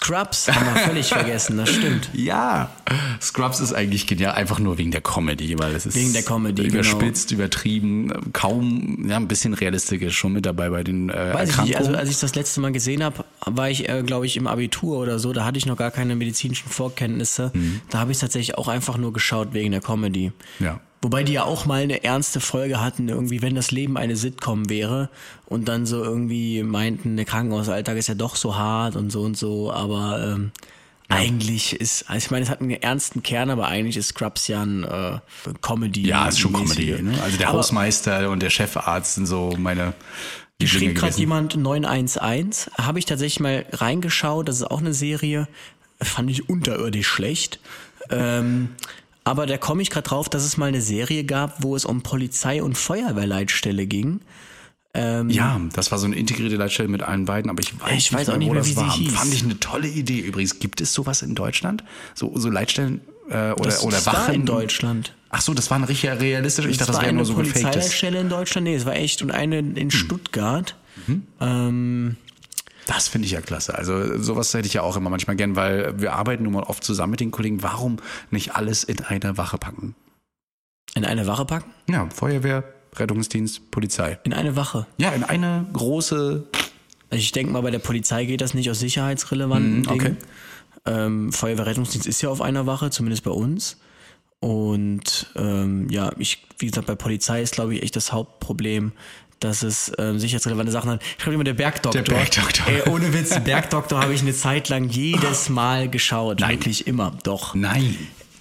Scrubs 0.06 0.48
haben 0.48 0.66
wir 0.74 0.82
völlig 0.82 1.08
vergessen, 1.08 1.56
das 1.56 1.70
stimmt. 1.70 2.10
Ja, 2.14 2.70
Scrubs 3.20 3.60
ist 3.60 3.72
eigentlich 3.72 4.06
genial, 4.06 4.34
einfach 4.34 4.58
nur 4.58 4.78
wegen 4.78 4.90
der 4.90 5.00
Comedy, 5.00 5.58
weil 5.58 5.74
es 5.74 5.86
ist 5.86 5.96
Wegen 5.96 6.12
der 6.12 6.22
Comedy, 6.22 6.66
überspitzt, 6.66 7.32
übertrieben, 7.32 8.32
kaum, 8.32 9.06
ja, 9.08 9.16
ein 9.16 9.28
bisschen 9.28 9.54
realistisch 9.54 10.00
ist 10.02 10.14
schon 10.14 10.32
mit 10.32 10.46
dabei 10.46 10.70
bei 10.70 10.82
den 10.84 11.10
äh, 11.10 11.12
Weiß 11.12 11.50
ich 11.50 11.56
Erkrankungen. 11.56 11.68
nicht, 11.68 11.76
also 11.78 11.94
als 11.94 12.10
ich 12.10 12.20
das 12.20 12.34
letzte 12.34 12.60
Mal 12.60 12.72
gesehen 12.72 13.02
habe, 13.02 13.24
war 13.44 13.68
ich, 13.68 13.88
äh, 13.88 14.02
glaube 14.02 14.26
ich, 14.26 14.36
im 14.36 14.46
Abitur 14.46 14.98
oder 14.98 15.18
so, 15.18 15.32
da 15.32 15.44
hatte 15.44 15.58
ich 15.58 15.66
noch 15.66 15.76
gar 15.76 15.90
keine 15.90 16.14
medizinischen 16.16 16.68
Vorkenntnisse. 16.68 17.52
Da 17.90 17.98
habe 17.98 18.12
ich 18.12 18.18
tatsächlich 18.18 18.56
auch 18.58 18.68
einfach 18.68 18.96
nur 18.96 19.12
geschaut 19.12 19.52
wegen 19.52 19.72
der 19.72 19.80
Comedy. 19.80 20.32
ja. 20.58 20.80
Wobei 21.06 21.22
die 21.22 21.34
ja 21.34 21.44
auch 21.44 21.66
mal 21.66 21.82
eine 21.82 22.02
ernste 22.02 22.40
Folge 22.40 22.80
hatten, 22.80 23.08
irgendwie, 23.08 23.40
wenn 23.40 23.54
das 23.54 23.70
Leben 23.70 23.96
eine 23.96 24.16
Sitcom 24.16 24.68
wäre 24.68 25.08
und 25.46 25.68
dann 25.68 25.86
so 25.86 26.02
irgendwie 26.02 26.64
meinten, 26.64 27.14
der 27.14 27.24
Krankenhausalltag 27.24 27.96
ist 27.96 28.08
ja 28.08 28.16
doch 28.16 28.34
so 28.34 28.56
hart 28.56 28.96
und 28.96 29.12
so 29.12 29.22
und 29.22 29.36
so, 29.36 29.72
aber 29.72 30.20
ähm, 30.20 30.50
eigentlich 31.08 31.80
ist, 31.80 32.10
also 32.10 32.24
ich 32.24 32.30
meine, 32.32 32.42
es 32.42 32.50
hat 32.50 32.60
einen 32.60 32.70
ernsten 32.72 33.22
Kern, 33.22 33.50
aber 33.50 33.68
eigentlich 33.68 33.96
ist 33.96 34.08
Scrubs 34.08 34.48
ja 34.48 34.62
ein 34.62 34.82
äh, 34.82 35.20
Comedy. 35.62 36.08
Ja, 36.08 36.26
ist 36.26 36.40
schon 36.40 36.52
Comedy. 36.52 37.00
Ne? 37.00 37.16
Also 37.22 37.38
der 37.38 37.50
Aber- 37.50 37.58
Hausmeister 37.58 38.28
und 38.28 38.42
der 38.42 38.50
Chefarzt 38.50 39.14
sind 39.14 39.26
so 39.26 39.54
meine. 39.56 39.94
Lieblinge 40.60 40.86
schrieb 40.88 40.98
gerade 40.98 41.16
jemand 41.20 41.54
911. 41.54 42.68
Habe 42.78 42.98
ich 42.98 43.04
tatsächlich 43.04 43.38
mal 43.38 43.64
reingeschaut. 43.70 44.48
Das 44.48 44.56
ist 44.56 44.64
auch 44.64 44.80
eine 44.80 44.92
Serie. 44.92 45.46
Fand 46.02 46.32
ich 46.32 46.48
unterirdisch 46.48 47.06
schlecht. 47.06 47.60
Ähm, 48.10 48.70
aber 49.26 49.44
da 49.46 49.58
komme 49.58 49.82
ich 49.82 49.90
gerade 49.90 50.08
drauf, 50.08 50.28
dass 50.28 50.44
es 50.44 50.56
mal 50.56 50.66
eine 50.66 50.80
Serie 50.80 51.24
gab, 51.24 51.62
wo 51.62 51.74
es 51.76 51.84
um 51.84 52.02
Polizei- 52.02 52.62
und 52.62 52.78
Feuerwehrleitstelle 52.78 53.86
ging. 53.86 54.20
Ja, 55.28 55.60
das 55.74 55.92
war 55.92 55.98
so 55.98 56.06
eine 56.06 56.16
integrierte 56.16 56.56
Leitstelle 56.56 56.88
mit 56.88 57.02
allen 57.02 57.26
beiden, 57.26 57.50
aber 57.50 57.60
ich 57.60 57.78
weiß, 57.78 57.92
Ich 57.98 58.12
weiß 58.14 58.30
auch 58.30 58.38
nicht 58.38 58.48
wo 58.48 58.54
mehr, 58.54 58.62
das 58.62 58.70
wie 58.70 58.72
sie 58.72 58.80
war. 58.80 58.96
hieß. 58.96 59.12
Fand 59.12 59.34
ich 59.34 59.42
eine 59.44 59.60
tolle 59.60 59.88
Idee. 59.88 60.20
Übrigens, 60.20 60.58
gibt 60.58 60.80
es 60.80 60.94
sowas 60.94 61.20
in 61.20 61.34
Deutschland? 61.34 61.84
So, 62.14 62.32
so 62.38 62.48
Leitstellen 62.48 63.02
äh, 63.28 63.50
oder, 63.52 63.64
Das 63.64 63.84
oder 63.84 63.98
ist 63.98 64.06
da 64.06 64.14
Wachen 64.14 64.34
in 64.36 64.46
Deutschland. 64.46 65.14
Ach 65.28 65.42
so, 65.42 65.52
das 65.52 65.70
war 65.70 65.78
ein 65.78 65.84
richtig 65.84 66.08
realistisch. 66.08 66.64
Ich 66.64 66.78
dachte, 66.78 66.92
es 66.92 66.96
das 66.96 66.96
war 66.96 67.02
wäre 67.02 67.12
nur 67.14 67.26
so 67.26 67.34
gefaktes. 67.34 67.60
Polizeileitstelle 67.62 68.20
in 68.20 68.28
Deutschland. 68.30 68.64
Nee, 68.68 68.74
es 68.76 68.86
war 68.86 68.96
echt. 68.96 69.20
Und 69.20 69.32
eine 69.32 69.58
Hm. 69.58 69.76
in 69.76 69.90
Stuttgart. 69.90 70.76
Mhm. 71.06 71.22
Ähm, 71.40 72.16
Das 72.86 73.08
finde 73.08 73.26
ich 73.26 73.32
ja 73.32 73.40
klasse. 73.40 73.74
Also 73.76 74.16
sowas 74.22 74.54
hätte 74.54 74.66
ich 74.66 74.74
ja 74.74 74.82
auch 74.82 74.96
immer 74.96 75.10
manchmal 75.10 75.36
gern, 75.36 75.56
weil 75.56 76.00
wir 76.00 76.12
arbeiten 76.14 76.44
nun 76.44 76.52
mal 76.54 76.62
oft 76.62 76.84
zusammen 76.84 77.10
mit 77.12 77.20
den 77.20 77.30
Kollegen. 77.32 77.62
Warum 77.62 77.96
nicht 78.30 78.54
alles 78.54 78.84
in 78.84 79.02
eine 79.04 79.36
Wache 79.36 79.58
packen? 79.58 79.94
in 80.94 81.04
eine 81.04 81.26
Wache 81.26 81.44
packen? 81.44 81.70
Ja, 81.90 82.08
Feuerwehr, 82.08 82.64
Rettungsdienst, 82.94 83.70
Polizei. 83.70 84.18
In 84.24 84.32
eine 84.32 84.56
Wache. 84.56 84.86
Ja, 84.96 85.10
in 85.10 85.24
eine 85.24 85.66
große. 85.74 86.46
Also 87.10 87.20
ich 87.20 87.32
denke 87.32 87.52
mal, 87.52 87.60
bei 87.60 87.70
der 87.70 87.80
Polizei 87.80 88.24
geht 88.24 88.40
das 88.40 88.54
nicht 88.54 88.70
aus 88.70 88.78
sicherheitsrelevanten 88.78 89.80
Mhm, 89.80 89.88
okay. 89.88 89.98
Dingen. 89.98 90.16
Ähm, 90.86 91.32
Feuerwehrrettungsdienst 91.32 92.06
ist 92.06 92.22
ja 92.22 92.30
auf 92.30 92.40
einer 92.40 92.66
Wache, 92.66 92.90
zumindest 92.90 93.24
bei 93.24 93.30
uns. 93.30 93.78
Und 94.40 95.32
ähm, 95.36 95.88
ja, 95.90 96.12
ich, 96.18 96.46
wie 96.58 96.66
gesagt, 96.66 96.86
bei 96.86 96.94
Polizei 96.94 97.42
ist, 97.42 97.54
glaube 97.54 97.74
ich, 97.74 97.82
echt 97.82 97.96
das 97.96 98.12
Hauptproblem, 98.12 98.92
dass 99.40 99.62
es 99.62 99.92
ähm, 99.98 100.18
sicherheitsrelevante 100.18 100.72
Sachen 100.72 100.90
hat. 100.90 101.02
Ich 101.02 101.18
glaube 101.18 101.34
immer 101.34 101.44
der 101.44 101.54
Bergdoktor. 101.54 102.02
Der 102.02 102.14
Bergdoktor. 102.14 102.66
Ey, 102.68 102.82
ohne 102.90 103.12
Witz, 103.12 103.38
Bergdoktor 103.40 104.00
habe 104.00 104.14
ich 104.14 104.22
eine 104.22 104.34
Zeit 104.34 104.68
lang 104.68 104.88
jedes 104.88 105.48
Mal 105.48 105.88
geschaut. 105.88 106.40
Nein. 106.40 106.50
Wirklich 106.50 106.86
immer. 106.86 107.12
Doch. 107.22 107.54
Nein. 107.54 107.96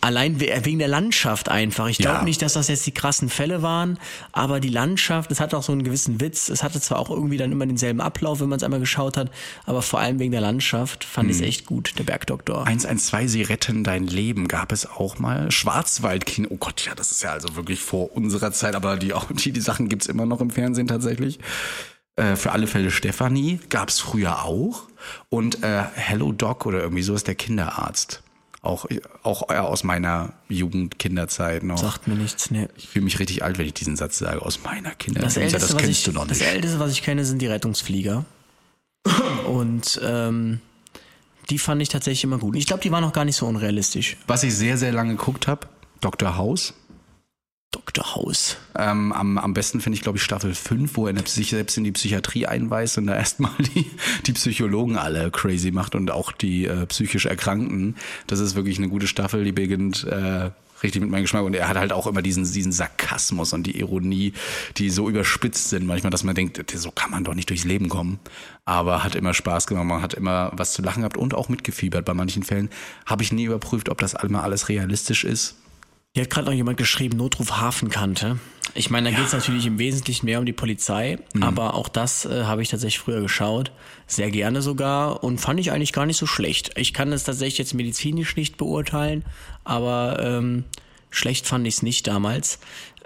Allein 0.05 0.39
we- 0.39 0.51
wegen 0.63 0.77
der 0.77 0.87
Landschaft 0.87 1.49
einfach. 1.49 1.87
Ich 1.87 1.97
glaube 1.97 2.17
Ja. 2.19 2.23
nicht, 2.23 2.41
dass 2.43 2.53
das 2.53 2.67
jetzt 2.67 2.85
die 2.85 2.91
krassen 2.93 3.27
Fälle 3.27 3.63
waren, 3.63 3.97
aber 4.33 4.59
die 4.59 4.69
Landschaft, 4.69 5.31
es 5.31 5.39
hat 5.39 5.55
auch 5.55 5.63
so 5.63 5.71
einen 5.71 5.83
gewissen 5.83 6.21
Witz. 6.21 6.47
Es 6.49 6.61
hatte 6.61 6.79
zwar 6.79 6.99
auch 6.99 7.09
irgendwie 7.09 7.37
dann 7.37 7.51
immer 7.51 7.65
denselben 7.65 8.01
Ablauf, 8.01 8.39
wenn 8.39 8.49
man 8.49 8.57
es 8.57 8.63
einmal 8.63 8.79
geschaut 8.79 9.17
hat, 9.17 9.31
aber 9.65 9.81
vor 9.81 9.99
allem 9.99 10.19
wegen 10.19 10.31
der 10.31 10.41
Landschaft 10.41 11.03
fand 11.03 11.25
Mhm. 11.27 11.31
ich 11.31 11.37
es 11.37 11.43
echt 11.43 11.65
gut, 11.65 11.93
der 11.97 12.03
Bergdoktor. 12.03 12.67
112, 12.67 13.31
sie 13.31 13.41
retten 13.41 13.83
dein 13.83 14.05
Leben 14.05 14.47
gab 14.47 14.71
es 14.71 14.85
auch 14.85 15.17
mal. 15.17 15.49
Schwarzwaldkino, 15.51 16.49
oh 16.51 16.57
Gott, 16.57 16.85
ja, 16.85 16.93
das 16.93 17.09
ist 17.11 17.23
ja 17.23 17.31
also 17.31 17.55
wirklich 17.55 17.79
vor 17.81 18.15
unserer 18.15 18.51
Zeit, 18.51 18.75
aber 18.75 18.97
die, 18.97 19.11
auch, 19.13 19.25
die, 19.31 19.51
die 19.51 19.61
Sachen 19.61 19.89
gibt's 19.89 20.05
immer 20.05 20.27
noch 20.27 20.39
im 20.39 20.51
Fernsehen 20.51 20.87
tatsächlich. 20.87 21.39
Äh, 22.15 22.35
für 22.35 22.51
alle 22.51 22.67
Fälle 22.67 22.91
Stefanie 22.91 23.59
gab's 23.69 23.99
früher 23.99 24.45
auch. 24.45 24.83
Und 25.29 25.63
äh, 25.63 25.83
Hello 25.95 26.31
Doc 26.31 26.65
oder 26.65 26.79
irgendwie 26.81 27.03
so 27.03 27.13
ist 27.15 27.27
der 27.27 27.35
Kinderarzt. 27.35 28.21
Auch, 28.65 28.85
auch 29.23 29.49
aus 29.49 29.83
meiner 29.83 30.33
Jugend, 30.49 30.97
Kinderzeit 30.99 31.63
noch. 31.63 31.77
Sagt 31.77 32.07
mir 32.07 32.15
nichts, 32.15 32.51
ne. 32.51 32.69
Ich 32.77 32.87
fühle 32.87 33.05
mich 33.05 33.19
richtig 33.19 33.43
alt, 33.43 33.57
wenn 33.57 33.65
ich 33.65 33.73
diesen 33.73 33.95
Satz 33.95 34.17
sage. 34.17 34.41
Aus 34.41 34.63
meiner 34.63 34.91
Kinderzeit. 34.91 35.25
Das 35.27 35.37
älteste, 35.37 35.59
das 35.59 35.75
was 35.75 35.81
kennst 35.81 35.99
ich, 35.99 36.03
du 36.05 36.11
noch 36.11 36.27
das 36.27 36.39
nicht. 36.39 36.49
älteste, 36.49 36.79
was 36.79 36.91
ich 36.91 37.03
kenne, 37.03 37.25
sind 37.25 37.41
die 37.41 37.47
Rettungsflieger. 37.47 38.25
Und 39.47 39.99
ähm, 40.03 40.59
die 41.49 41.59
fand 41.59 41.81
ich 41.81 41.89
tatsächlich 41.89 42.23
immer 42.23 42.39
gut. 42.39 42.55
Ich 42.55 42.65
glaube, 42.65 42.81
die 42.81 42.91
waren 42.91 43.03
noch 43.03 43.13
gar 43.13 43.25
nicht 43.25 43.35
so 43.35 43.45
unrealistisch. 43.45 44.17
Was 44.27 44.43
ich 44.43 44.55
sehr, 44.55 44.77
sehr 44.77 44.91
lange 44.91 45.15
geguckt 45.15 45.47
habe, 45.47 45.67
Dr. 46.01 46.37
House. 46.37 46.73
Dr. 47.71 48.15
House. 48.15 48.57
Ähm, 48.77 49.11
am, 49.11 49.37
am 49.37 49.53
besten 49.53 49.81
finde 49.81 49.95
ich, 49.97 50.01
glaube 50.01 50.17
ich, 50.17 50.23
Staffel 50.23 50.55
5, 50.55 50.95
wo 50.95 51.07
er 51.07 51.27
sich 51.27 51.49
selbst 51.49 51.77
in 51.77 51.83
die 51.83 51.91
Psychiatrie 51.91 52.45
einweist 52.45 52.97
und 52.97 53.07
da 53.07 53.15
erstmal 53.17 53.51
die, 53.59 53.85
die 54.25 54.33
Psychologen 54.33 54.97
alle 54.97 55.31
crazy 55.31 55.71
macht 55.71 55.95
und 55.95 56.11
auch 56.11 56.31
die 56.31 56.65
äh, 56.65 56.85
psychisch 56.85 57.25
Erkrankten. 57.25 57.95
Das 58.27 58.39
ist 58.39 58.55
wirklich 58.55 58.77
eine 58.77 58.89
gute 58.89 59.07
Staffel, 59.07 59.43
die 59.43 59.51
beginnt 59.51 60.05
äh, 60.05 60.51
richtig 60.83 61.01
mit 61.01 61.11
meinem 61.11 61.23
Geschmack. 61.23 61.43
Und 61.43 61.55
er 61.55 61.67
hat 61.67 61.77
halt 61.77 61.91
auch 61.91 62.07
immer 62.07 62.21
diesen, 62.21 62.49
diesen 62.49 62.71
Sarkasmus 62.71 63.53
und 63.53 63.63
die 63.63 63.79
Ironie, 63.79 64.33
die 64.77 64.89
so 64.89 65.09
überspitzt 65.09 65.69
sind 65.69 65.85
manchmal, 65.85 66.11
dass 66.11 66.23
man 66.23 66.35
denkt, 66.35 66.63
so 66.75 66.91
kann 66.91 67.11
man 67.11 67.23
doch 67.23 67.33
nicht 67.33 67.49
durchs 67.49 67.65
Leben 67.65 67.89
kommen. 67.89 68.19
Aber 68.65 69.03
hat 69.03 69.15
immer 69.15 69.33
Spaß 69.33 69.67
gemacht, 69.67 69.85
man 69.85 70.01
hat 70.01 70.13
immer 70.13 70.51
was 70.55 70.73
zu 70.73 70.81
lachen 70.81 71.01
gehabt 71.01 71.17
und 71.17 71.33
auch 71.33 71.49
mitgefiebert. 71.49 72.05
Bei 72.05 72.13
manchen 72.13 72.43
Fällen 72.43 72.69
habe 73.05 73.23
ich 73.23 73.31
nie 73.31 73.45
überprüft, 73.45 73.89
ob 73.89 73.99
das 73.99 74.13
immer 74.13 74.43
alles 74.43 74.69
realistisch 74.69 75.23
ist. 75.23 75.55
Hier 76.15 76.23
hat 76.23 76.29
gerade 76.29 76.45
noch 76.47 76.53
jemand 76.53 76.77
geschrieben, 76.77 77.17
Notruf 77.17 77.57
Hafenkante. 77.57 78.39
Ich 78.73 78.89
meine, 78.89 79.11
da 79.11 79.17
geht 79.17 79.27
es 79.27 79.33
natürlich 79.33 79.65
im 79.65 79.79
Wesentlichen 79.79 80.25
mehr 80.25 80.39
um 80.39 80.45
die 80.45 80.53
Polizei, 80.53 81.19
Mhm. 81.33 81.43
aber 81.43 81.73
auch 81.73 81.89
das 81.89 82.23
äh, 82.23 82.45
habe 82.45 82.61
ich 82.61 82.69
tatsächlich 82.69 82.99
früher 82.99 83.19
geschaut. 83.19 83.73
Sehr 84.07 84.31
gerne 84.31 84.61
sogar 84.61 85.25
und 85.25 85.39
fand 85.41 85.59
ich 85.59 85.73
eigentlich 85.73 85.91
gar 85.91 86.05
nicht 86.05 86.15
so 86.15 86.25
schlecht. 86.25 86.71
Ich 86.77 86.93
kann 86.93 87.11
es 87.11 87.25
tatsächlich 87.25 87.57
jetzt 87.57 87.73
medizinisch 87.73 88.37
nicht 88.37 88.55
beurteilen, 88.55 89.25
aber 89.65 90.19
ähm, 90.21 90.63
schlecht 91.09 91.47
fand 91.47 91.67
ich 91.67 91.75
es 91.75 91.83
nicht 91.83 92.07
damals. 92.07 92.59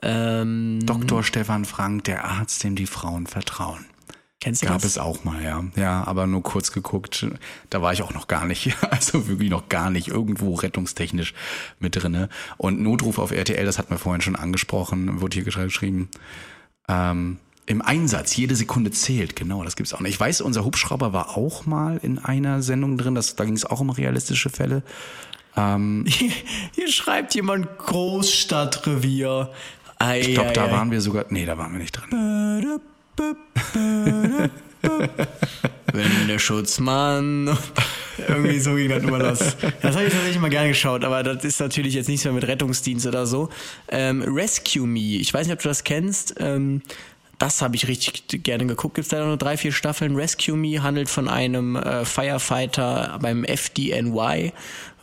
Ähm, 0.04 0.80
Dr. 0.86 1.24
Stefan 1.24 1.66
Frank, 1.66 2.04
der 2.04 2.26
Arzt, 2.26 2.64
dem 2.64 2.76
die 2.76 2.86
Frauen 2.86 3.26
vertrauen. 3.26 3.88
Kennst 4.40 4.62
du 4.62 4.68
Gab 4.68 4.76
das? 4.82 4.86
es 4.92 4.98
auch 4.98 5.24
mal, 5.24 5.44
ja. 5.44 5.64
Ja, 5.76 6.04
aber 6.06 6.28
nur 6.28 6.42
kurz 6.44 6.72
geguckt. 6.72 7.26
Da 7.70 7.82
war 7.82 7.94
ich 7.94 8.02
auch 8.04 8.14
noch 8.14 8.28
gar 8.28 8.46
nicht, 8.46 8.76
also 8.90 9.28
wirklich 9.28 9.50
noch 9.50 9.70
gar 9.70 9.90
nicht 9.90 10.08
irgendwo 10.08 10.56
rettungstechnisch 10.56 11.34
mit 11.80 11.96
drinne. 12.02 12.30
Und 12.58 12.82
Notruf 12.82 13.20
auf 13.20 13.32
RTL, 13.32 13.66
das 13.66 13.78
hatten 13.78 13.92
wir 13.92 13.98
vorhin 14.00 14.22
schon 14.22 14.36
angesprochen, 14.36 15.22
wurde 15.22 15.36
hier 15.36 15.44
geschrieben. 15.44 16.10
Ähm, 16.88 17.38
Im 17.66 17.82
Einsatz, 17.82 18.36
jede 18.36 18.56
Sekunde 18.56 18.92
zählt, 18.92 19.36
genau, 19.36 19.64
das 19.64 19.76
gibt's 19.76 19.94
auch 19.94 20.00
nicht. 20.00 20.14
Ich 20.16 20.20
weiß, 20.20 20.42
unser 20.42 20.66
Hubschrauber 20.66 21.14
war 21.14 21.38
auch 21.38 21.66
mal 21.66 21.98
in 22.02 22.18
einer 22.18 22.62
Sendung 22.64 22.98
drin, 22.98 23.16
das, 23.16 23.36
da 23.36 23.46
ging 23.46 23.56
es 23.56 23.66
auch 23.66 23.80
um 23.80 23.90
realistische 23.92 24.50
Fälle. 24.50 24.84
Hier 25.56 26.88
schreibt 26.92 27.36
jemand 27.36 27.68
Großstadtrevier. 27.80 29.52
Ei, 29.98 30.22
Ich 30.22 30.34
glaube, 30.34 30.50
ei, 30.52 30.54
da 30.54 30.66
ei. 30.68 30.72
waren 30.72 30.90
wir 30.92 31.02
sogar, 31.02 31.26
nee, 31.30 31.46
da 31.46 31.58
waren 31.58 31.74
wir 31.74 31.80
nicht 31.80 31.92
drin. 31.92 32.80
Wenn 35.94 36.28
der 36.28 36.40
Schutzmann. 36.40 37.58
Irgendwie 38.28 38.60
so 38.60 38.76
ging 38.76 38.90
das 38.90 39.04
immer 39.04 39.20
los. 39.20 39.40
Das 39.82 39.96
habe 39.96 40.08
ich 40.08 40.14
tatsächlich 40.14 40.40
mal 40.40 40.50
gerne 40.50 40.70
geschaut, 40.70 41.04
aber 41.04 41.24
das 41.24 41.44
ist 41.46 41.60
natürlich 41.60 41.94
jetzt 41.94 42.10
nichts 42.10 42.26
mehr 42.26 42.34
mit 42.34 42.46
Rettungsdienst 42.46 43.08
oder 43.08 43.26
so. 43.26 43.50
Ähm, 43.88 44.22
Rescue 44.24 44.86
Me, 44.86 45.00
ich 45.00 45.34
weiß 45.34 45.48
nicht, 45.48 45.54
ob 45.54 45.62
du 45.62 45.70
das 45.70 45.84
kennst. 45.84 46.36
Ähm, 46.40 46.82
das 47.38 47.62
habe 47.62 47.78
ich 47.78 47.88
richtig 47.88 48.44
gerne 48.44 48.66
geguckt. 48.66 48.96
Gibt 48.96 49.06
es 49.06 49.10
da 49.10 49.26
nur 49.26 49.38
drei, 49.38 49.56
vier 49.56 49.72
Staffeln. 49.72 50.16
Rescue 50.16 50.58
Me 50.58 50.84
handelt 50.84 51.08
von 51.08 51.30
einem 51.30 51.78
äh, 51.78 52.04
Firefighter 52.04 53.18
beim 53.22 53.46
FDNY 53.46 54.52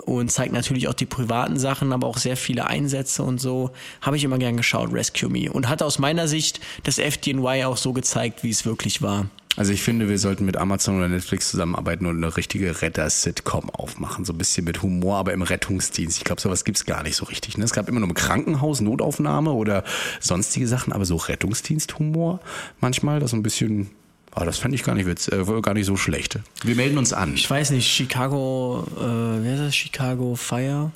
und 0.06 0.30
zeigt 0.30 0.52
natürlich 0.52 0.88
auch 0.88 0.94
die 0.94 1.04
privaten 1.04 1.58
Sachen, 1.58 1.92
aber 1.92 2.06
auch 2.06 2.16
sehr 2.16 2.36
viele 2.36 2.66
Einsätze 2.66 3.22
und 3.22 3.40
so. 3.40 3.72
Habe 4.00 4.16
ich 4.16 4.24
immer 4.24 4.38
gern 4.38 4.56
geschaut, 4.56 4.92
Rescue 4.92 5.28
Me. 5.28 5.52
Und 5.52 5.68
hat 5.68 5.82
aus 5.82 5.98
meiner 5.98 6.28
Sicht 6.28 6.60
das 6.84 6.98
FDNY 6.98 7.64
auch 7.64 7.76
so 7.76 7.92
gezeigt, 7.92 8.42
wie 8.42 8.50
es 8.50 8.64
wirklich 8.64 9.02
war. 9.02 9.26
Also 9.56 9.72
ich 9.72 9.82
finde, 9.82 10.08
wir 10.08 10.18
sollten 10.18 10.44
mit 10.44 10.58
Amazon 10.58 10.98
oder 10.98 11.08
Netflix 11.08 11.50
zusammenarbeiten 11.50 12.04
und 12.04 12.18
eine 12.18 12.36
richtige 12.36 12.82
Retter-Sitcom 12.82 13.70
aufmachen. 13.70 14.26
So 14.26 14.34
ein 14.34 14.38
bisschen 14.38 14.64
mit 14.64 14.82
Humor, 14.82 15.16
aber 15.16 15.32
im 15.32 15.40
Rettungsdienst. 15.40 16.18
Ich 16.18 16.24
glaube, 16.24 16.42
sowas 16.42 16.64
gibt's 16.64 16.84
gar 16.84 17.02
nicht 17.02 17.16
so 17.16 17.24
richtig. 17.24 17.56
Ne? 17.56 17.64
Es 17.64 17.72
gab 17.72 17.88
immer 17.88 18.00
nur 18.00 18.08
im 18.08 18.14
Krankenhaus 18.14 18.82
Notaufnahme 18.82 19.52
oder 19.52 19.82
sonstige 20.20 20.68
Sachen, 20.68 20.92
aber 20.92 21.06
so 21.06 21.16
Rettungsdienst-Humor 21.16 22.40
manchmal, 22.80 23.18
das 23.18 23.30
so 23.30 23.36
ein 23.36 23.42
bisschen, 23.42 23.90
ah, 24.36 24.44
das 24.44 24.58
fände 24.58 24.76
ich 24.76 24.84
gar 24.84 24.94
nicht, 24.94 25.06
witz, 25.06 25.28
äh, 25.28 25.44
gar 25.62 25.74
nicht 25.74 25.86
so 25.86 25.96
schlecht. 25.96 26.38
Wir 26.62 26.76
melden 26.76 26.98
uns 26.98 27.12
an. 27.12 27.34
Ich 27.34 27.48
weiß 27.48 27.70
nicht, 27.70 27.88
Chicago, 27.90 28.86
äh, 28.96 29.42
wer 29.42 29.54
ist 29.54 29.60
das? 29.60 29.76
Chicago 29.76 30.36
Fire? 30.36 30.92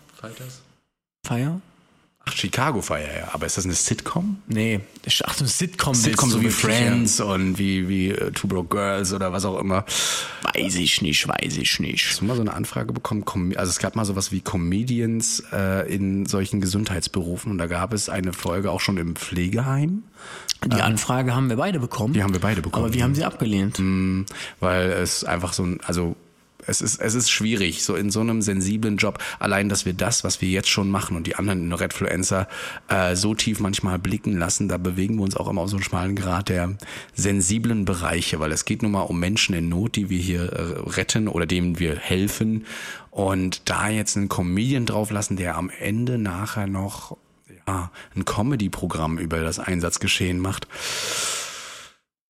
Fire? 1.27 1.61
Ach, 2.27 2.33
Chicago 2.33 2.83
Fire, 2.83 3.01
ja. 3.01 3.31
Aber 3.33 3.47
ist 3.47 3.57
das 3.57 3.65
eine 3.65 3.75
Sitcom? 3.75 4.43
Nee, 4.47 4.81
ach 5.25 5.35
so, 5.35 5.47
Sitcom. 5.47 5.95
Sitcom 5.95 6.31
willst 6.31 6.43
so 6.43 6.43
wie 6.43 6.51
Friends 6.51 7.21
und 7.21 7.59
wie, 7.59 7.89
wie 7.89 8.11
äh, 8.11 8.31
Two 8.33 8.47
Broke 8.47 8.69
Girls 8.69 9.13
oder 9.13 9.33
was 9.33 9.45
auch 9.45 9.59
immer. 9.59 9.85
Ja. 10.45 10.63
Weiß 10.63 10.75
ich 10.77 11.01
nicht, 11.01 11.27
weiß 11.27 11.57
ich 11.57 11.81
nicht. 11.81 12.09
Hast 12.09 12.21
du 12.21 12.27
mal 12.27 12.37
so 12.37 12.43
eine 12.43 12.53
Anfrage 12.53 12.93
bekommen? 12.93 13.25
Also 13.57 13.71
es 13.71 13.79
gab 13.79 13.97
mal 13.97 14.05
sowas 14.05 14.33
wie 14.33 14.41
Comedians 14.43 15.43
äh, 15.53 15.93
in 15.93 16.27
solchen 16.27 16.61
Gesundheitsberufen 16.61 17.53
und 17.53 17.59
da 17.59 17.67
gab 17.67 17.95
es 17.95 18.09
eine 18.09 18.33
Folge 18.33 18.71
auch 18.71 18.81
schon 18.81 18.99
im 18.99 19.17
Pflegeheim. 19.17 20.03
Die 20.67 20.83
Anfrage 20.83 21.35
haben 21.35 21.49
wir 21.49 21.57
beide 21.57 21.81
bekommen. 21.81 22.13
Die 22.13 22.23
haben 22.23 22.35
wir 22.35 22.41
beide 22.41 22.61
bekommen. 22.61 22.85
Aber 22.85 22.95
wir 22.95 23.03
haben 23.03 23.15
sie 23.15 23.25
abgelehnt. 23.25 23.81
weil 24.61 24.91
es 24.91 25.25
einfach 25.25 25.55
so 25.55 25.63
ein, 25.63 25.81
also 25.87 26.17
es 26.71 26.81
ist, 26.81 27.01
es 27.01 27.15
ist 27.15 27.31
schwierig, 27.31 27.83
so 27.83 27.97
in 27.97 28.11
so 28.11 28.21
einem 28.21 28.43
sensiblen 28.43 28.97
Job, 28.97 29.19
allein, 29.39 29.69
dass 29.69 29.85
wir 29.85 29.93
das, 29.93 30.23
was 30.25 30.41
wir 30.41 30.49
jetzt 30.49 30.69
schon 30.69 30.89
machen 30.89 31.17
und 31.17 31.27
die 31.27 31.35
anderen 31.35 31.73
Redfluencer 31.73 32.49
äh, 32.89 33.17
so 33.17 33.35
tief 33.35 33.59
manchmal 33.61 33.99
blicken 33.99 34.39
lassen, 34.39 34.69
da 34.69 34.79
bewegen 34.79 35.17
wir 35.17 35.25
uns 35.25 35.37
auch 35.37 35.49
immer 35.49 35.63
auf 35.63 35.71
so 35.71 35.77
einen 35.77 35.83
schmalen 35.83 36.15
Grad 36.15 36.49
der 36.49 36.77
sensiblen 37.15 37.85
Bereiche, 37.85 38.39
weil 38.39 38.53
es 38.53 38.65
geht 38.65 38.83
nun 38.83 38.93
mal 38.93 39.03
um 39.03 39.19
Menschen 39.19 39.55
in 39.55 39.69
Not, 39.69 39.97
die 39.97 40.11
wir 40.11 40.21
hier 40.21 40.53
äh, 40.53 40.91
retten 40.91 41.27
oder 41.29 41.47
denen 41.47 41.79
wir 41.79 41.97
helfen. 41.97 42.67
Und 43.11 43.69
da 43.69 43.89
jetzt 43.89 44.17
einen 44.17 44.29
Comedian 44.29 44.87
drauflassen, 44.87 45.37
der 45.37 45.57
am 45.57 45.71
Ende 45.71 46.19
nachher 46.19 46.69
noch 46.69 47.17
ja, 47.67 47.91
ein 48.15 48.25
Comedy-Programm 48.25 49.19
über 49.19 49.41
das 49.41 49.59
Einsatzgeschehen 49.59 50.39
macht, 50.39 50.69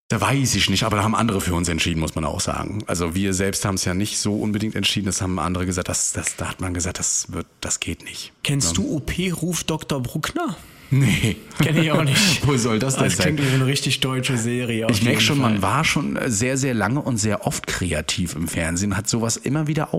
da 0.10 0.20
weiß 0.20 0.55
ich 0.55 0.70
nicht, 0.72 0.84
aber 0.84 0.97
da 0.97 1.03
haben 1.03 1.14
andere 1.16 1.39
für 1.39 1.53
uns 1.53 1.70
entschieden, 1.70 1.99
muss 1.99 2.16
man 2.16 2.26
auch 2.26 2.39
sagen. 2.41 2.80
Also 2.88 3.14
wir 3.14 3.34
selbst 3.36 3.64
haben 3.64 3.76
es 3.76 3.86
ja 3.86 3.93
nicht 3.93 4.18
so 4.18 4.36
unbedingt 4.36 4.76
entschieden, 4.76 5.05
das 5.05 5.22
haben 5.22 5.38
andere 5.38 5.68
gesagt, 5.68 5.88
das, 5.88 6.14
das, 6.14 6.36
da 6.36 6.49
hat 6.49 6.62
man 6.62 6.74
gesagt, 6.74 6.97
das 6.97 7.32
wird, 7.32 7.45
das 7.62 7.80
geht 7.80 8.03
nicht. 8.03 8.34
Kennst 8.43 8.78
du 8.78 8.95
OP 8.95 9.12
Ruf 9.41 9.64
Dr. 9.64 10.01
Bruckner? 10.01 10.57
Nee. 10.89 11.36
Kenn 11.62 11.78
ich 11.78 11.91
auch 11.91 12.03
nicht. 12.03 12.41
Wo 12.47 12.57
soll 12.57 12.80
das 12.80 12.95
denn 12.95 13.03
Das 13.05 13.18
sein? 13.18 13.36
klingt 13.36 13.51
wie 13.51 13.53
eine 13.53 13.68
richtig 13.68 13.99
deutsche 13.99 14.38
Serie. 14.39 14.88
Ich 14.89 15.03
merke 15.03 15.22
schon, 15.22 15.39
Fall. 15.39 15.51
man 15.51 15.62
war 15.62 15.84
schon 15.86 16.18
sehr, 16.26 16.57
sehr 16.57 16.74
lange 16.74 17.01
und 17.01 17.18
sehr 17.18 17.45
oft 17.45 17.68
kreativ 17.68 18.36
im 18.36 18.47
Fernsehen, 18.47 18.97
hat 18.97 19.07
sowas 19.07 19.38
immer 19.38 19.68
wieder 19.68 19.93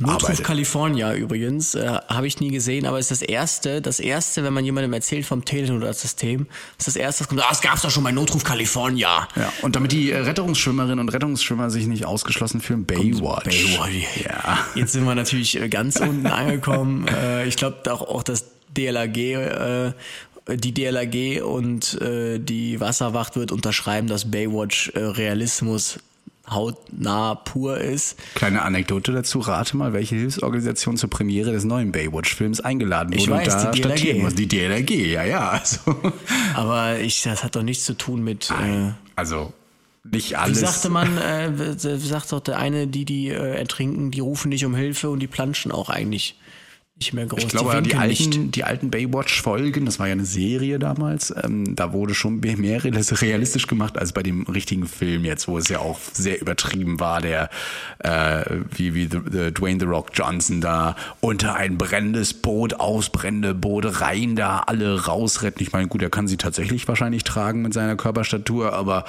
Notruf. 0.00 0.42
California 0.42 1.14
übrigens, 1.14 1.74
äh, 1.74 1.86
habe 2.08 2.26
ich 2.26 2.38
nie 2.38 2.50
gesehen, 2.50 2.86
aber 2.86 2.98
ist 2.98 3.10
das 3.10 3.22
erste, 3.22 3.82
das 3.82 3.98
erste, 3.98 4.44
wenn 4.44 4.52
man 4.52 4.64
jemandem 4.64 4.92
erzählt 4.92 5.26
vom 5.26 5.44
Telenotarsystem, 5.44 6.46
ist 6.78 6.86
das 6.86 6.96
erste, 6.96 7.24
das 7.24 7.28
kommt, 7.28 7.42
ah, 7.42 7.48
es 7.50 7.60
gab's 7.60 7.82
doch 7.82 7.90
schon 7.90 8.04
bei 8.04 8.12
Notruf 8.12 8.44
California. 8.44 9.26
Ja, 9.34 9.52
und 9.62 9.74
damit 9.74 9.92
die 9.92 10.12
äh, 10.12 10.18
Rettungsschwimmerinnen 10.18 11.00
und 11.00 11.08
Rettungsschwimmer 11.08 11.70
sich 11.70 11.86
nicht 11.86 12.04
ausgeschlossen 12.06 12.60
fühlen, 12.60 12.84
Baywatch. 12.84 13.44
Baywatch. 13.44 14.24
Ja. 14.24 14.58
Jetzt 14.74 14.92
sind 14.92 15.04
wir 15.04 15.14
natürlich 15.14 15.60
äh, 15.60 15.68
ganz 15.68 15.96
unten 15.96 16.26
angekommen. 16.26 17.06
Äh, 17.18 17.48
ich 17.48 17.56
glaube 17.56 17.78
auch, 17.92 18.02
auch 18.02 18.22
das 18.22 18.44
DLAG, 18.76 19.16
äh, 19.16 19.92
die 20.48 20.72
DLAG 20.72 21.42
und 21.42 22.00
äh, 22.00 22.38
die 22.38 22.80
Wasserwacht 22.80 23.36
wird 23.36 23.50
unterschreiben, 23.50 24.08
dass 24.08 24.30
Baywatch 24.30 24.90
äh, 24.94 25.00
Realismus 25.00 25.98
hautnah 26.50 27.34
pur 27.34 27.78
ist. 27.78 28.16
Kleine 28.34 28.62
Anekdote 28.62 29.12
dazu, 29.12 29.40
rate 29.40 29.76
mal, 29.76 29.92
welche 29.92 30.16
Hilfsorganisation 30.16 30.96
zur 30.96 31.10
Premiere 31.10 31.52
des 31.52 31.64
neuen 31.64 31.92
Baywatch-Films 31.92 32.60
eingeladen 32.60 33.10
wurde 33.12 33.22
Ich 33.22 33.30
und 33.30 33.36
weiß, 33.36 33.62
da 33.62 33.70
die 33.70 33.80
DLRG. 33.80 33.96
statieren 33.98 34.22
muss. 34.22 34.34
Die 34.34 34.48
DLRG, 34.48 34.90
ja, 35.12 35.24
ja. 35.24 35.50
Also, 35.50 35.78
Aber 36.54 36.98
ich, 36.98 37.22
das 37.22 37.44
hat 37.44 37.56
doch 37.56 37.62
nichts 37.62 37.84
zu 37.84 37.94
tun 37.94 38.22
mit. 38.22 38.50
Äh, 38.50 38.92
also 39.16 39.52
nicht 40.10 40.30
wie 40.30 40.36
alles. 40.36 40.60
sagte 40.60 40.88
man, 40.88 41.18
äh, 41.18 41.50
wie 41.58 41.98
sagt 42.06 42.32
doch 42.32 42.40
der 42.40 42.58
eine, 42.58 42.86
die, 42.86 43.04
die 43.04 43.28
äh, 43.28 43.56
ertrinken, 43.58 44.10
die 44.10 44.20
rufen 44.20 44.48
nicht 44.48 44.64
um 44.64 44.74
Hilfe 44.74 45.10
und 45.10 45.20
die 45.20 45.26
planschen 45.26 45.70
auch 45.72 45.90
eigentlich 45.90 46.36
nicht 46.98 47.12
mehr 47.12 47.26
groß. 47.26 47.44
Ich 47.44 47.48
glaube, 47.48 47.80
die, 47.82 47.90
nicht. 47.90 47.98
alten, 47.98 48.50
die 48.50 48.64
alten 48.64 48.90
Baywatch-Folgen, 48.90 49.86
das 49.86 49.98
war 49.98 50.08
ja 50.08 50.12
eine 50.12 50.24
Serie 50.24 50.78
damals, 50.78 51.32
ähm, 51.42 51.76
da 51.76 51.92
wurde 51.92 52.14
schon 52.14 52.40
mehr 52.40 52.82
realistisch 52.82 53.66
gemacht 53.66 53.98
als 53.98 54.12
bei 54.12 54.22
dem 54.22 54.42
richtigen 54.42 54.86
Film 54.86 55.24
jetzt, 55.24 55.48
wo 55.48 55.58
es 55.58 55.68
ja 55.68 55.78
auch 55.78 55.98
sehr 56.12 56.40
übertrieben 56.40 56.98
war, 56.98 57.20
der 57.20 57.50
äh, 58.00 58.44
wie, 58.74 58.94
wie 58.94 59.08
the, 59.10 59.20
the 59.30 59.52
Dwayne 59.52 59.78
The 59.78 59.86
Rock 59.86 60.10
Johnson 60.14 60.60
da 60.60 60.96
unter 61.20 61.54
ein 61.54 61.78
brennendes 61.78 62.34
Boot, 62.34 62.74
aus 62.74 63.10
brennende 63.10 63.54
Boot 63.54 64.00
rein, 64.00 64.34
da 64.34 64.64
alle 64.66 65.04
rausretten. 65.06 65.62
Ich 65.62 65.72
meine, 65.72 65.88
gut, 65.88 66.02
er 66.02 66.10
kann 66.10 66.26
sie 66.26 66.36
tatsächlich 66.36 66.88
wahrscheinlich 66.88 67.24
tragen 67.24 67.62
mit 67.62 67.72
seiner 67.72 67.96
Körperstatur, 67.96 68.72
aber 68.72 69.04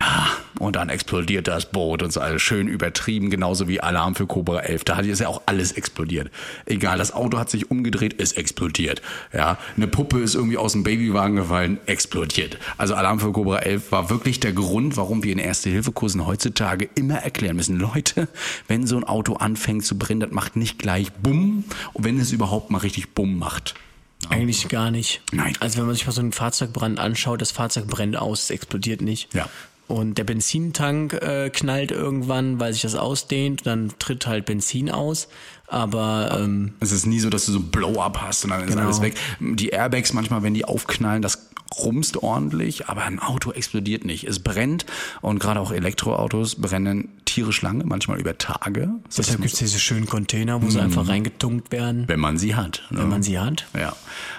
ja, 0.00 0.28
und 0.60 0.76
dann 0.76 0.90
explodiert 0.90 1.48
das 1.48 1.70
Boot 1.70 2.02
und 2.02 2.12
so 2.12 2.20
alles 2.20 2.40
schön 2.40 2.68
übertrieben, 2.68 3.30
genauso 3.30 3.66
wie 3.66 3.80
Alarm 3.80 4.14
für 4.14 4.26
Cobra 4.26 4.60
11. 4.60 4.84
Da 4.84 4.96
hat 4.96 5.04
jetzt 5.06 5.20
ja 5.20 5.28
auch 5.28 5.42
alles 5.46 5.72
explodiert. 5.72 6.30
Egal, 6.66 6.98
das 6.98 7.12
Auto 7.12 7.38
hat 7.38 7.50
sich 7.50 7.70
umgedreht, 7.70 8.12
ist 8.12 8.36
explodiert. 8.36 9.02
Ja, 9.32 9.58
eine 9.76 9.88
Puppe 9.88 10.20
ist 10.20 10.36
irgendwie 10.36 10.56
aus 10.56 10.72
dem 10.72 10.84
Babywagen 10.84 11.36
gefallen, 11.36 11.78
explodiert. 11.86 12.58
Also 12.76 12.94
Alarm 12.94 13.18
für 13.18 13.32
Cobra 13.32 13.58
11 13.58 13.90
war 13.90 14.08
wirklich 14.10 14.38
der 14.38 14.52
Grund, 14.52 14.96
warum 14.96 15.24
wir 15.24 15.32
in 15.32 15.38
Erste-Hilfe-Kursen 15.38 16.26
heutzutage 16.26 16.88
immer 16.94 17.16
erklären 17.16 17.56
müssen, 17.56 17.76
Leute, 17.78 18.28
wenn 18.68 18.86
so 18.86 18.96
ein 18.96 19.04
Auto 19.04 19.34
anfängt 19.34 19.84
zu 19.84 19.98
brennen, 19.98 20.20
das 20.20 20.30
macht 20.30 20.54
nicht 20.54 20.78
gleich 20.78 21.12
Bumm, 21.12 21.64
und 21.92 22.04
wenn 22.04 22.20
es 22.20 22.30
überhaupt 22.30 22.70
mal 22.70 22.78
richtig 22.78 23.14
Bumm 23.14 23.38
macht. 23.38 23.74
Eigentlich 24.28 24.68
gar 24.68 24.90
nicht. 24.90 25.22
Nein. 25.32 25.54
Also 25.60 25.78
wenn 25.78 25.86
man 25.86 25.94
sich 25.94 26.06
mal 26.06 26.12
so 26.12 26.20
einen 26.20 26.32
Fahrzeugbrand 26.32 26.98
anschaut, 26.98 27.40
das 27.40 27.52
Fahrzeug 27.52 27.86
brennt 27.86 28.16
aus, 28.16 28.44
es 28.44 28.50
explodiert 28.50 29.00
nicht. 29.00 29.32
Ja. 29.32 29.48
Und 29.88 30.18
der 30.18 30.24
Benzintank 30.24 31.14
äh, 31.14 31.48
knallt 31.48 31.90
irgendwann, 31.90 32.60
weil 32.60 32.74
sich 32.74 32.82
das 32.82 32.94
ausdehnt, 32.94 33.66
dann 33.66 33.94
tritt 33.98 34.26
halt 34.26 34.44
Benzin 34.44 34.90
aus. 34.90 35.28
Aber 35.70 36.38
ähm, 36.40 36.72
Es 36.80 36.92
ist 36.92 37.06
nie 37.06 37.20
so, 37.20 37.30
dass 37.30 37.46
du 37.46 37.52
so 37.52 37.60
Blow-up 37.60 38.20
hast 38.22 38.44
und 38.44 38.50
dann 38.50 38.62
ist 38.64 38.70
Genau. 38.70 38.82
alles 38.82 39.00
weg. 39.02 39.14
Die 39.40 39.68
Airbags 39.68 40.12
manchmal, 40.12 40.42
wenn 40.42 40.54
die 40.54 40.64
aufknallen, 40.64 41.22
das 41.22 41.48
rumst 41.78 42.16
ordentlich, 42.16 42.88
aber 42.88 43.02
ein 43.04 43.18
Auto 43.18 43.52
explodiert 43.52 44.04
nicht. 44.06 44.24
Es 44.24 44.38
brennt 44.40 44.86
und 45.20 45.38
gerade 45.38 45.60
auch 45.60 45.70
Elektroautos 45.70 46.54
brennen 46.56 47.10
tierisch 47.26 47.60
lange, 47.60 47.84
manchmal 47.84 48.18
über 48.18 48.38
Tage. 48.38 48.88
Das 49.06 49.16
deshalb 49.16 49.42
gibt 49.42 49.52
es 49.52 49.58
diese 49.58 49.78
schönen 49.78 50.06
Container, 50.06 50.62
wo 50.62 50.70
sie 50.70 50.80
einfach 50.80 51.06
reingetunkt 51.08 51.70
werden, 51.70 52.04
wenn 52.08 52.20
man 52.20 52.38
sie 52.38 52.54
hat. 52.56 52.82
Ne? 52.90 53.00
wenn 53.00 53.08
man 53.10 53.22
sie 53.22 53.38
hat. 53.38 53.66
Ja, 53.78 53.94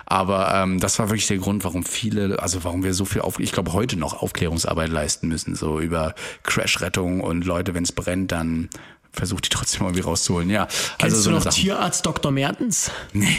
aber 0.07 0.53
ähm, 0.55 0.79
das 0.79 0.97
war 0.97 1.09
wirklich 1.09 1.27
der 1.27 1.37
Grund, 1.37 1.63
warum 1.63 1.83
viele, 1.83 2.41
also 2.41 2.63
warum 2.63 2.83
wir 2.83 2.95
so 2.95 3.05
viel 3.05 3.21
auf, 3.21 3.39
ich 3.39 3.51
glaube 3.51 3.73
heute 3.73 3.95
noch 3.95 4.21
Aufklärungsarbeit 4.23 4.89
leisten 4.89 5.27
müssen, 5.27 5.53
so 5.55 5.79
über 5.79 6.15
Crash-Rettung 6.43 7.21
und 7.21 7.45
Leute, 7.45 7.75
wenn 7.75 7.83
es 7.83 7.91
brennt, 7.91 8.31
dann 8.31 8.69
versucht 9.11 9.45
die 9.45 9.49
trotzdem 9.49 9.83
irgendwie 9.83 10.01
rauszuholen. 10.01 10.49
Ja, 10.49 10.65
Kennst 10.65 11.03
also 11.03 11.21
so 11.21 11.29
du 11.29 11.35
noch 11.37 11.43
Sache. 11.43 11.55
Tierarzt 11.55 12.05
Dr. 12.05 12.31
Mertens? 12.31 12.91
Nee. 13.13 13.37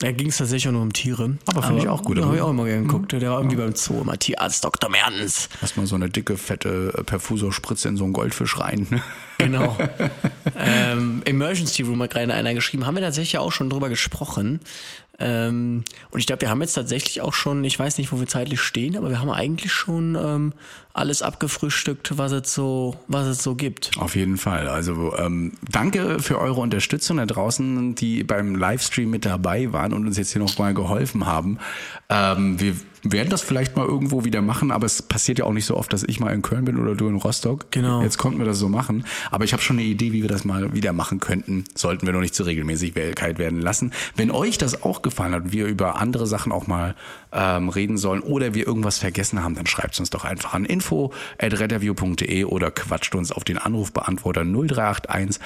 Da 0.00 0.12
ging 0.12 0.28
es 0.28 0.38
tatsächlich 0.38 0.66
auch 0.68 0.72
nur 0.72 0.80
um 0.80 0.94
Tiere. 0.94 1.36
Aber 1.44 1.62
fand 1.62 1.78
ich 1.78 1.86
auch 1.86 2.02
gut. 2.02 2.16
Da 2.16 2.24
habe 2.24 2.34
ich 2.34 2.40
auch 2.40 2.48
immer 2.48 2.64
gerne 2.64 2.86
geguckt. 2.86 3.12
Der 3.12 3.20
war 3.30 3.38
irgendwie 3.38 3.56
beim 3.56 3.74
Zoo 3.74 4.00
immer 4.00 4.18
Tierarzt 4.18 4.64
Dr. 4.64 4.88
Mertens. 4.88 5.50
Erstmal 5.60 5.84
so 5.84 5.94
eine 5.94 6.08
dicke, 6.08 6.38
fette 6.38 6.94
äh, 6.96 7.04
Perfusorspritze 7.04 7.86
in 7.88 7.98
so 7.98 8.04
einen 8.04 8.14
Goldfisch 8.14 8.58
rein. 8.58 9.02
Genau. 9.40 9.74
ähm, 10.54 11.22
Emergency 11.24 11.80
Room 11.80 12.02
hat 12.02 12.10
gerade 12.10 12.34
einer 12.34 12.52
geschrieben. 12.52 12.84
Haben 12.84 12.96
wir 12.96 13.02
tatsächlich 13.02 13.38
auch 13.38 13.52
schon 13.52 13.70
drüber 13.70 13.88
gesprochen. 13.88 14.60
Ähm, 15.18 15.82
und 16.10 16.20
ich 16.20 16.26
glaube, 16.26 16.42
wir 16.42 16.50
haben 16.50 16.60
jetzt 16.60 16.74
tatsächlich 16.74 17.22
auch 17.22 17.32
schon, 17.32 17.64
ich 17.64 17.78
weiß 17.78 17.96
nicht, 17.96 18.12
wo 18.12 18.20
wir 18.20 18.26
zeitlich 18.26 18.60
stehen, 18.60 18.98
aber 18.98 19.08
wir 19.08 19.18
haben 19.18 19.30
eigentlich 19.30 19.72
schon 19.72 20.14
ähm, 20.14 20.52
alles 20.92 21.22
abgefrühstückt, 21.22 22.18
was 22.18 22.32
es 22.32 22.52
so, 22.52 22.96
was 23.06 23.26
es 23.26 23.42
so 23.42 23.54
gibt. 23.54 23.92
Auf 23.98 24.16
jeden 24.16 24.36
Fall. 24.36 24.68
Also 24.68 25.16
ähm, 25.16 25.52
danke 25.70 26.18
für 26.20 26.38
eure 26.38 26.60
Unterstützung 26.60 27.18
da 27.18 27.26
draußen, 27.26 27.94
die 27.94 28.24
beim 28.24 28.54
Livestream 28.54 29.10
mit 29.10 29.24
dabei 29.24 29.72
waren 29.72 29.92
und 29.92 30.06
uns 30.06 30.18
jetzt 30.18 30.32
hier 30.32 30.42
noch 30.42 30.58
mal 30.58 30.74
geholfen 30.74 31.26
haben. 31.26 31.58
Ähm, 32.08 32.58
wir 32.58 32.74
werden 33.02 33.30
das 33.30 33.40
vielleicht 33.40 33.76
mal 33.76 33.86
irgendwo 33.86 34.24
wieder 34.24 34.42
machen, 34.42 34.70
aber 34.70 34.86
es 34.86 35.02
passiert 35.02 35.38
ja 35.38 35.44
auch 35.44 35.52
nicht 35.52 35.64
so 35.64 35.76
oft, 35.76 35.92
dass 35.92 36.02
ich 36.02 36.20
mal 36.20 36.32
in 36.34 36.42
Köln 36.42 36.64
bin 36.64 36.78
oder 36.78 36.94
du 36.94 37.08
in 37.08 37.16
Rostock. 37.16 37.70
Genau. 37.70 38.02
Jetzt 38.02 38.18
konnten 38.18 38.38
wir 38.38 38.46
das 38.46 38.58
so 38.58 38.68
machen. 38.68 39.04
Aber 39.30 39.44
ich 39.44 39.52
habe 39.52 39.62
schon 39.62 39.78
eine 39.78 39.86
Idee, 39.86 40.12
wie 40.12 40.22
wir 40.22 40.28
das 40.28 40.44
mal 40.44 40.74
wieder 40.74 40.92
machen 40.92 41.20
könnten. 41.20 41.64
Sollten 41.74 42.06
wir 42.06 42.12
noch 42.12 42.20
nicht 42.20 42.34
zur 42.34 42.46
Regelmäßigkeit 42.46 43.38
werden 43.38 43.60
lassen. 43.60 43.92
Wenn 44.16 44.30
euch 44.30 44.58
das 44.58 44.82
auch 44.82 45.02
gefallen 45.02 45.34
hat, 45.34 45.52
wir 45.52 45.66
über 45.66 45.96
andere 45.96 46.26
Sachen 46.26 46.52
auch 46.52 46.66
mal 46.66 46.94
ähm, 47.32 47.68
reden 47.68 47.96
sollen 47.98 48.20
oder 48.20 48.54
wir 48.54 48.66
irgendwas 48.66 48.98
vergessen 48.98 49.42
haben, 49.42 49.54
dann 49.54 49.66
schreibt 49.66 49.98
uns 50.00 50.10
doch 50.10 50.24
einfach 50.24 50.54
an 50.54 50.64
info.reddaview.de 50.64 52.44
oder 52.44 52.70
quatscht 52.70 53.14
uns 53.14 53.32
auf 53.32 53.44
den 53.44 53.58
Anrufbeantworter 53.58 54.44
0381 54.44 55.40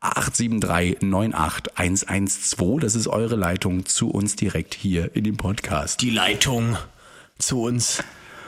873 0.00 1.02
98 1.02 2.08
112. 2.08 2.80
Das 2.80 2.94
ist 2.94 3.08
eure 3.08 3.36
Leitung 3.36 3.86
zu 3.86 4.10
uns 4.10 4.36
direkt 4.36 4.74
hier 4.74 5.14
in 5.14 5.24
dem 5.24 5.36
Podcast. 5.36 6.00
Die 6.00 6.10
Leitung 6.10 6.76
zu 7.38 7.62
uns. 7.62 8.02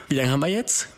Wie 0.08 0.16
lange 0.16 0.30
haben 0.30 0.40
wir 0.40 0.48
jetzt? 0.48 0.88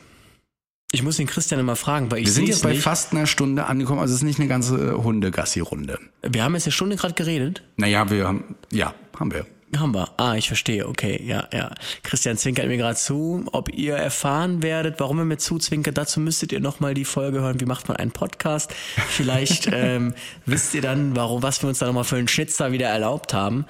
Ich 0.94 1.02
muss 1.02 1.16
den 1.16 1.26
Christian 1.26 1.58
immer 1.58 1.74
fragen, 1.76 2.10
weil 2.10 2.18
ich 2.18 2.26
Wir 2.26 2.32
sind 2.32 2.48
jetzt 2.48 2.62
bei 2.62 2.72
nicht. 2.72 2.82
fast 2.82 3.12
einer 3.12 3.26
Stunde 3.26 3.64
angekommen, 3.64 4.00
also 4.00 4.12
es 4.12 4.20
ist 4.20 4.24
nicht 4.24 4.38
eine 4.38 4.48
ganze 4.48 5.02
Hunde-Gassi-Runde. 5.02 5.98
Wir 6.22 6.44
haben 6.44 6.54
jetzt 6.54 6.66
eine 6.66 6.72
Stunde 6.72 6.96
gerade 6.96 7.14
geredet. 7.14 7.62
Naja, 7.76 8.10
wir 8.10 8.26
haben, 8.28 8.56
ja, 8.70 8.94
haben 9.18 9.32
wir. 9.32 9.46
Haben 9.76 9.94
wir. 9.94 10.10
Ah, 10.18 10.34
ich 10.34 10.48
verstehe. 10.48 10.86
Okay, 10.86 11.22
ja, 11.24 11.48
ja. 11.50 11.70
Christian 12.02 12.36
zwinkert 12.36 12.66
mir 12.66 12.76
gerade 12.76 12.96
zu. 12.96 13.46
Ob 13.52 13.72
ihr 13.72 13.94
erfahren 13.94 14.62
werdet, 14.62 15.00
warum 15.00 15.18
er 15.18 15.24
mir 15.24 15.38
zuzwinkert, 15.38 15.96
dazu 15.96 16.20
müsstet 16.20 16.52
ihr 16.52 16.60
nochmal 16.60 16.92
die 16.92 17.06
Folge 17.06 17.40
hören. 17.40 17.58
Wie 17.58 17.64
macht 17.64 17.88
man 17.88 17.96
einen 17.96 18.10
Podcast? 18.10 18.74
Vielleicht 19.08 19.70
ähm, 19.72 20.12
wisst 20.44 20.74
ihr 20.74 20.82
dann, 20.82 21.16
warum, 21.16 21.42
was 21.42 21.62
wir 21.62 21.70
uns 21.70 21.78
da 21.78 21.86
nochmal 21.86 22.04
für 22.04 22.16
einen 22.16 22.28
Schnitzer 22.28 22.72
wieder 22.72 22.88
erlaubt 22.88 23.32
haben. 23.32 23.64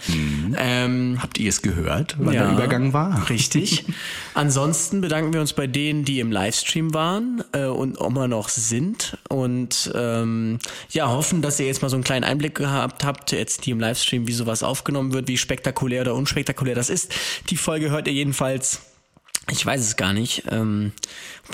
Ähm, 0.57 1.19
Habt 1.23 1.39
ihr 1.39 1.49
es 1.49 1.63
gehört, 1.63 2.17
wann 2.19 2.35
ja, 2.35 2.47
der 2.47 2.53
Übergang 2.53 2.93
war? 2.93 3.31
Richtig. 3.31 3.85
Ansonsten 4.35 5.03
bedanken 5.03 5.33
wir 5.33 5.41
uns 5.41 5.53
bei 5.53 5.69
denen, 5.69 6.05
die 6.05 6.19
im 6.19 6.33
Livestream 6.33 6.95
waren 6.95 7.45
äh, 7.53 7.67
und 7.67 8.01
immer 8.01 8.27
noch 8.27 8.49
sind. 8.49 9.17
Und 9.29 9.93
ähm, 9.95 10.59
ja, 10.91 11.09
hoffen, 11.09 11.43
dass 11.43 11.61
ihr 11.61 11.67
jetzt 11.67 11.81
mal 11.81 11.89
so 11.89 11.97
einen 11.97 12.05
kleinen 12.05 12.25
Einblick 12.25 12.57
gehabt 12.57 13.05
habt, 13.05 13.31
jetzt 13.31 13.67
die 13.67 13.71
im 13.71 13.79
Livestream, 13.79 14.27
wie 14.27 14.33
sowas 14.33 14.65
aufgenommen 14.65 15.13
wird, 15.13 15.29
wie 15.29 15.39
spektakulär 15.39 15.92
oder 16.01 16.15
unspektakulär 16.15 16.75
das 16.75 16.91
ist. 16.91 17.15
Die 17.51 17.57
Folge 17.57 17.91
hört 17.91 18.07
ihr 18.07 18.15
jedenfalls. 18.15 18.81
Ich 19.51 19.65
weiß 19.65 19.81
es 19.81 19.97
gar 19.97 20.13
nicht. 20.13 20.45
Ähm, 20.51 20.93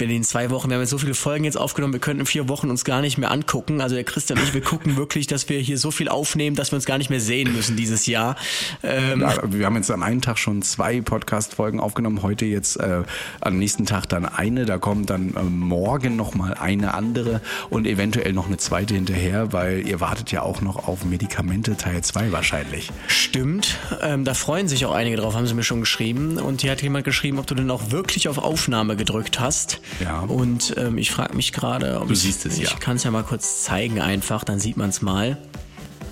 in 0.02 0.08
den 0.08 0.24
zwei 0.24 0.50
Wochen, 0.50 0.68
wir 0.68 0.74
haben 0.74 0.82
jetzt 0.82 0.90
so 0.90 0.98
viele 0.98 1.14
Folgen 1.14 1.44
jetzt 1.44 1.56
aufgenommen, 1.56 1.92
wir 1.92 2.00
könnten 2.00 2.20
in 2.20 2.26
vier 2.26 2.48
Wochen 2.48 2.70
uns 2.70 2.84
gar 2.84 3.00
nicht 3.00 3.18
mehr 3.18 3.30
angucken. 3.30 3.80
Also 3.80 3.94
der 3.94 4.04
Christian 4.04 4.38
und 4.38 4.44
ich, 4.44 4.54
wir 4.54 4.60
gucken 4.60 4.96
wirklich, 4.96 5.26
dass 5.26 5.48
wir 5.48 5.58
hier 5.60 5.78
so 5.78 5.90
viel 5.90 6.08
aufnehmen, 6.08 6.56
dass 6.56 6.72
wir 6.72 6.76
uns 6.76 6.84
gar 6.84 6.98
nicht 6.98 7.10
mehr 7.10 7.20
sehen 7.20 7.52
müssen 7.54 7.76
dieses 7.76 8.06
Jahr. 8.06 8.36
Ähm, 8.82 9.20
Ja, 9.20 9.36
wir 9.44 9.66
haben 9.66 9.76
jetzt 9.76 9.90
am 9.90 10.02
einen 10.02 10.22
Tag 10.22 10.38
schon 10.38 10.62
zwei 10.62 11.00
Podcast-Folgen 11.00 11.80
aufgenommen, 11.80 12.22
heute 12.22 12.44
jetzt 12.44 12.76
äh, 12.76 13.02
am 13.40 13.58
nächsten 13.58 13.86
Tag 13.86 14.08
dann 14.08 14.26
eine, 14.26 14.64
da 14.66 14.78
kommt 14.78 15.10
dann 15.10 15.34
äh, 15.34 15.42
morgen 15.42 16.16
nochmal 16.16 16.54
eine 16.54 16.94
andere 16.94 17.40
und 17.70 17.86
eventuell 17.86 18.32
noch 18.32 18.46
eine 18.46 18.56
zweite 18.56 18.94
hinterher, 18.94 19.52
weil 19.52 19.86
ihr 19.86 20.00
wartet 20.00 20.32
ja 20.32 20.42
auch 20.42 20.60
noch 20.60 20.88
auf 20.88 21.04
Medikamente 21.04 21.76
Teil 21.76 22.02
2 22.02 22.32
wahrscheinlich. 22.32 22.90
Stimmt, 23.06 23.78
ähm, 24.02 24.24
da 24.24 24.34
freuen 24.34 24.68
sich 24.68 24.86
auch 24.86 24.92
einige 24.92 25.16
drauf, 25.16 25.34
haben 25.34 25.46
sie 25.46 25.54
mir 25.54 25.62
schon 25.62 25.80
geschrieben. 25.80 26.38
Und 26.38 26.62
hier 26.62 26.70
hat 26.70 26.82
jemand 26.82 27.04
geschrieben, 27.04 27.38
ob 27.38 27.46
du 27.46 27.54
denn 27.54 27.70
auch 27.70 27.90
wirklich 27.90 28.28
auf 28.28 28.38
Aufnahme 28.38 28.96
gedrückt 28.96 29.40
hast. 29.40 29.80
Ja. 30.02 30.20
Und 30.20 30.74
ähm, 30.76 30.98
ich 30.98 31.10
frage 31.10 31.34
mich 31.34 31.52
gerade, 31.52 32.00
ob 32.00 32.08
Du 32.08 32.14
ich, 32.14 32.20
siehst 32.20 32.46
es, 32.46 32.58
ich 32.58 32.70
ja. 32.70 32.76
kann 32.76 32.96
es 32.96 33.04
ja 33.04 33.10
mal 33.10 33.24
kurz 33.24 33.64
zeigen 33.64 34.00
einfach, 34.00 34.44
dann 34.44 34.58
sieht 34.60 34.76
man 34.76 34.90
es 34.90 35.02
mal. 35.02 35.38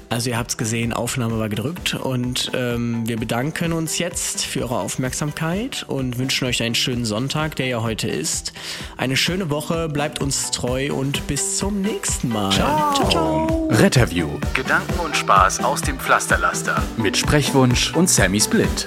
Also 0.08 0.30
ihr 0.30 0.38
habt 0.38 0.50
es 0.52 0.56
gesehen, 0.56 0.92
Aufnahme 0.92 1.38
war 1.38 1.48
gedrückt 1.48 1.94
und 1.94 2.52
ähm, 2.54 3.08
wir 3.08 3.16
bedanken 3.16 3.72
uns 3.72 3.98
jetzt 3.98 4.44
für 4.44 4.62
eure 4.62 4.78
Aufmerksamkeit 4.78 5.84
und 5.88 6.18
wünschen 6.18 6.46
euch 6.46 6.62
einen 6.62 6.76
schönen 6.76 7.04
Sonntag, 7.04 7.56
der 7.56 7.66
ja 7.66 7.82
heute 7.82 8.08
ist. 8.08 8.52
Eine 8.96 9.16
schöne 9.16 9.50
Woche, 9.50 9.88
bleibt 9.88 10.20
uns 10.20 10.52
treu 10.52 10.92
und 10.92 11.26
bis 11.26 11.58
zum 11.58 11.80
nächsten 11.80 12.28
Mal. 12.28 12.52
ciao. 12.52 13.08
ciao. 13.10 13.68
Retterview 13.72 14.28
Gedanken 14.54 15.00
und 15.00 15.16
Spaß 15.16 15.64
aus 15.64 15.82
dem 15.82 15.98
Pflasterlaster. 15.98 16.80
mit 16.96 17.16
Sprechwunsch 17.16 17.92
und 17.94 18.08
Sammy 18.08 18.40
Split. 18.40 18.86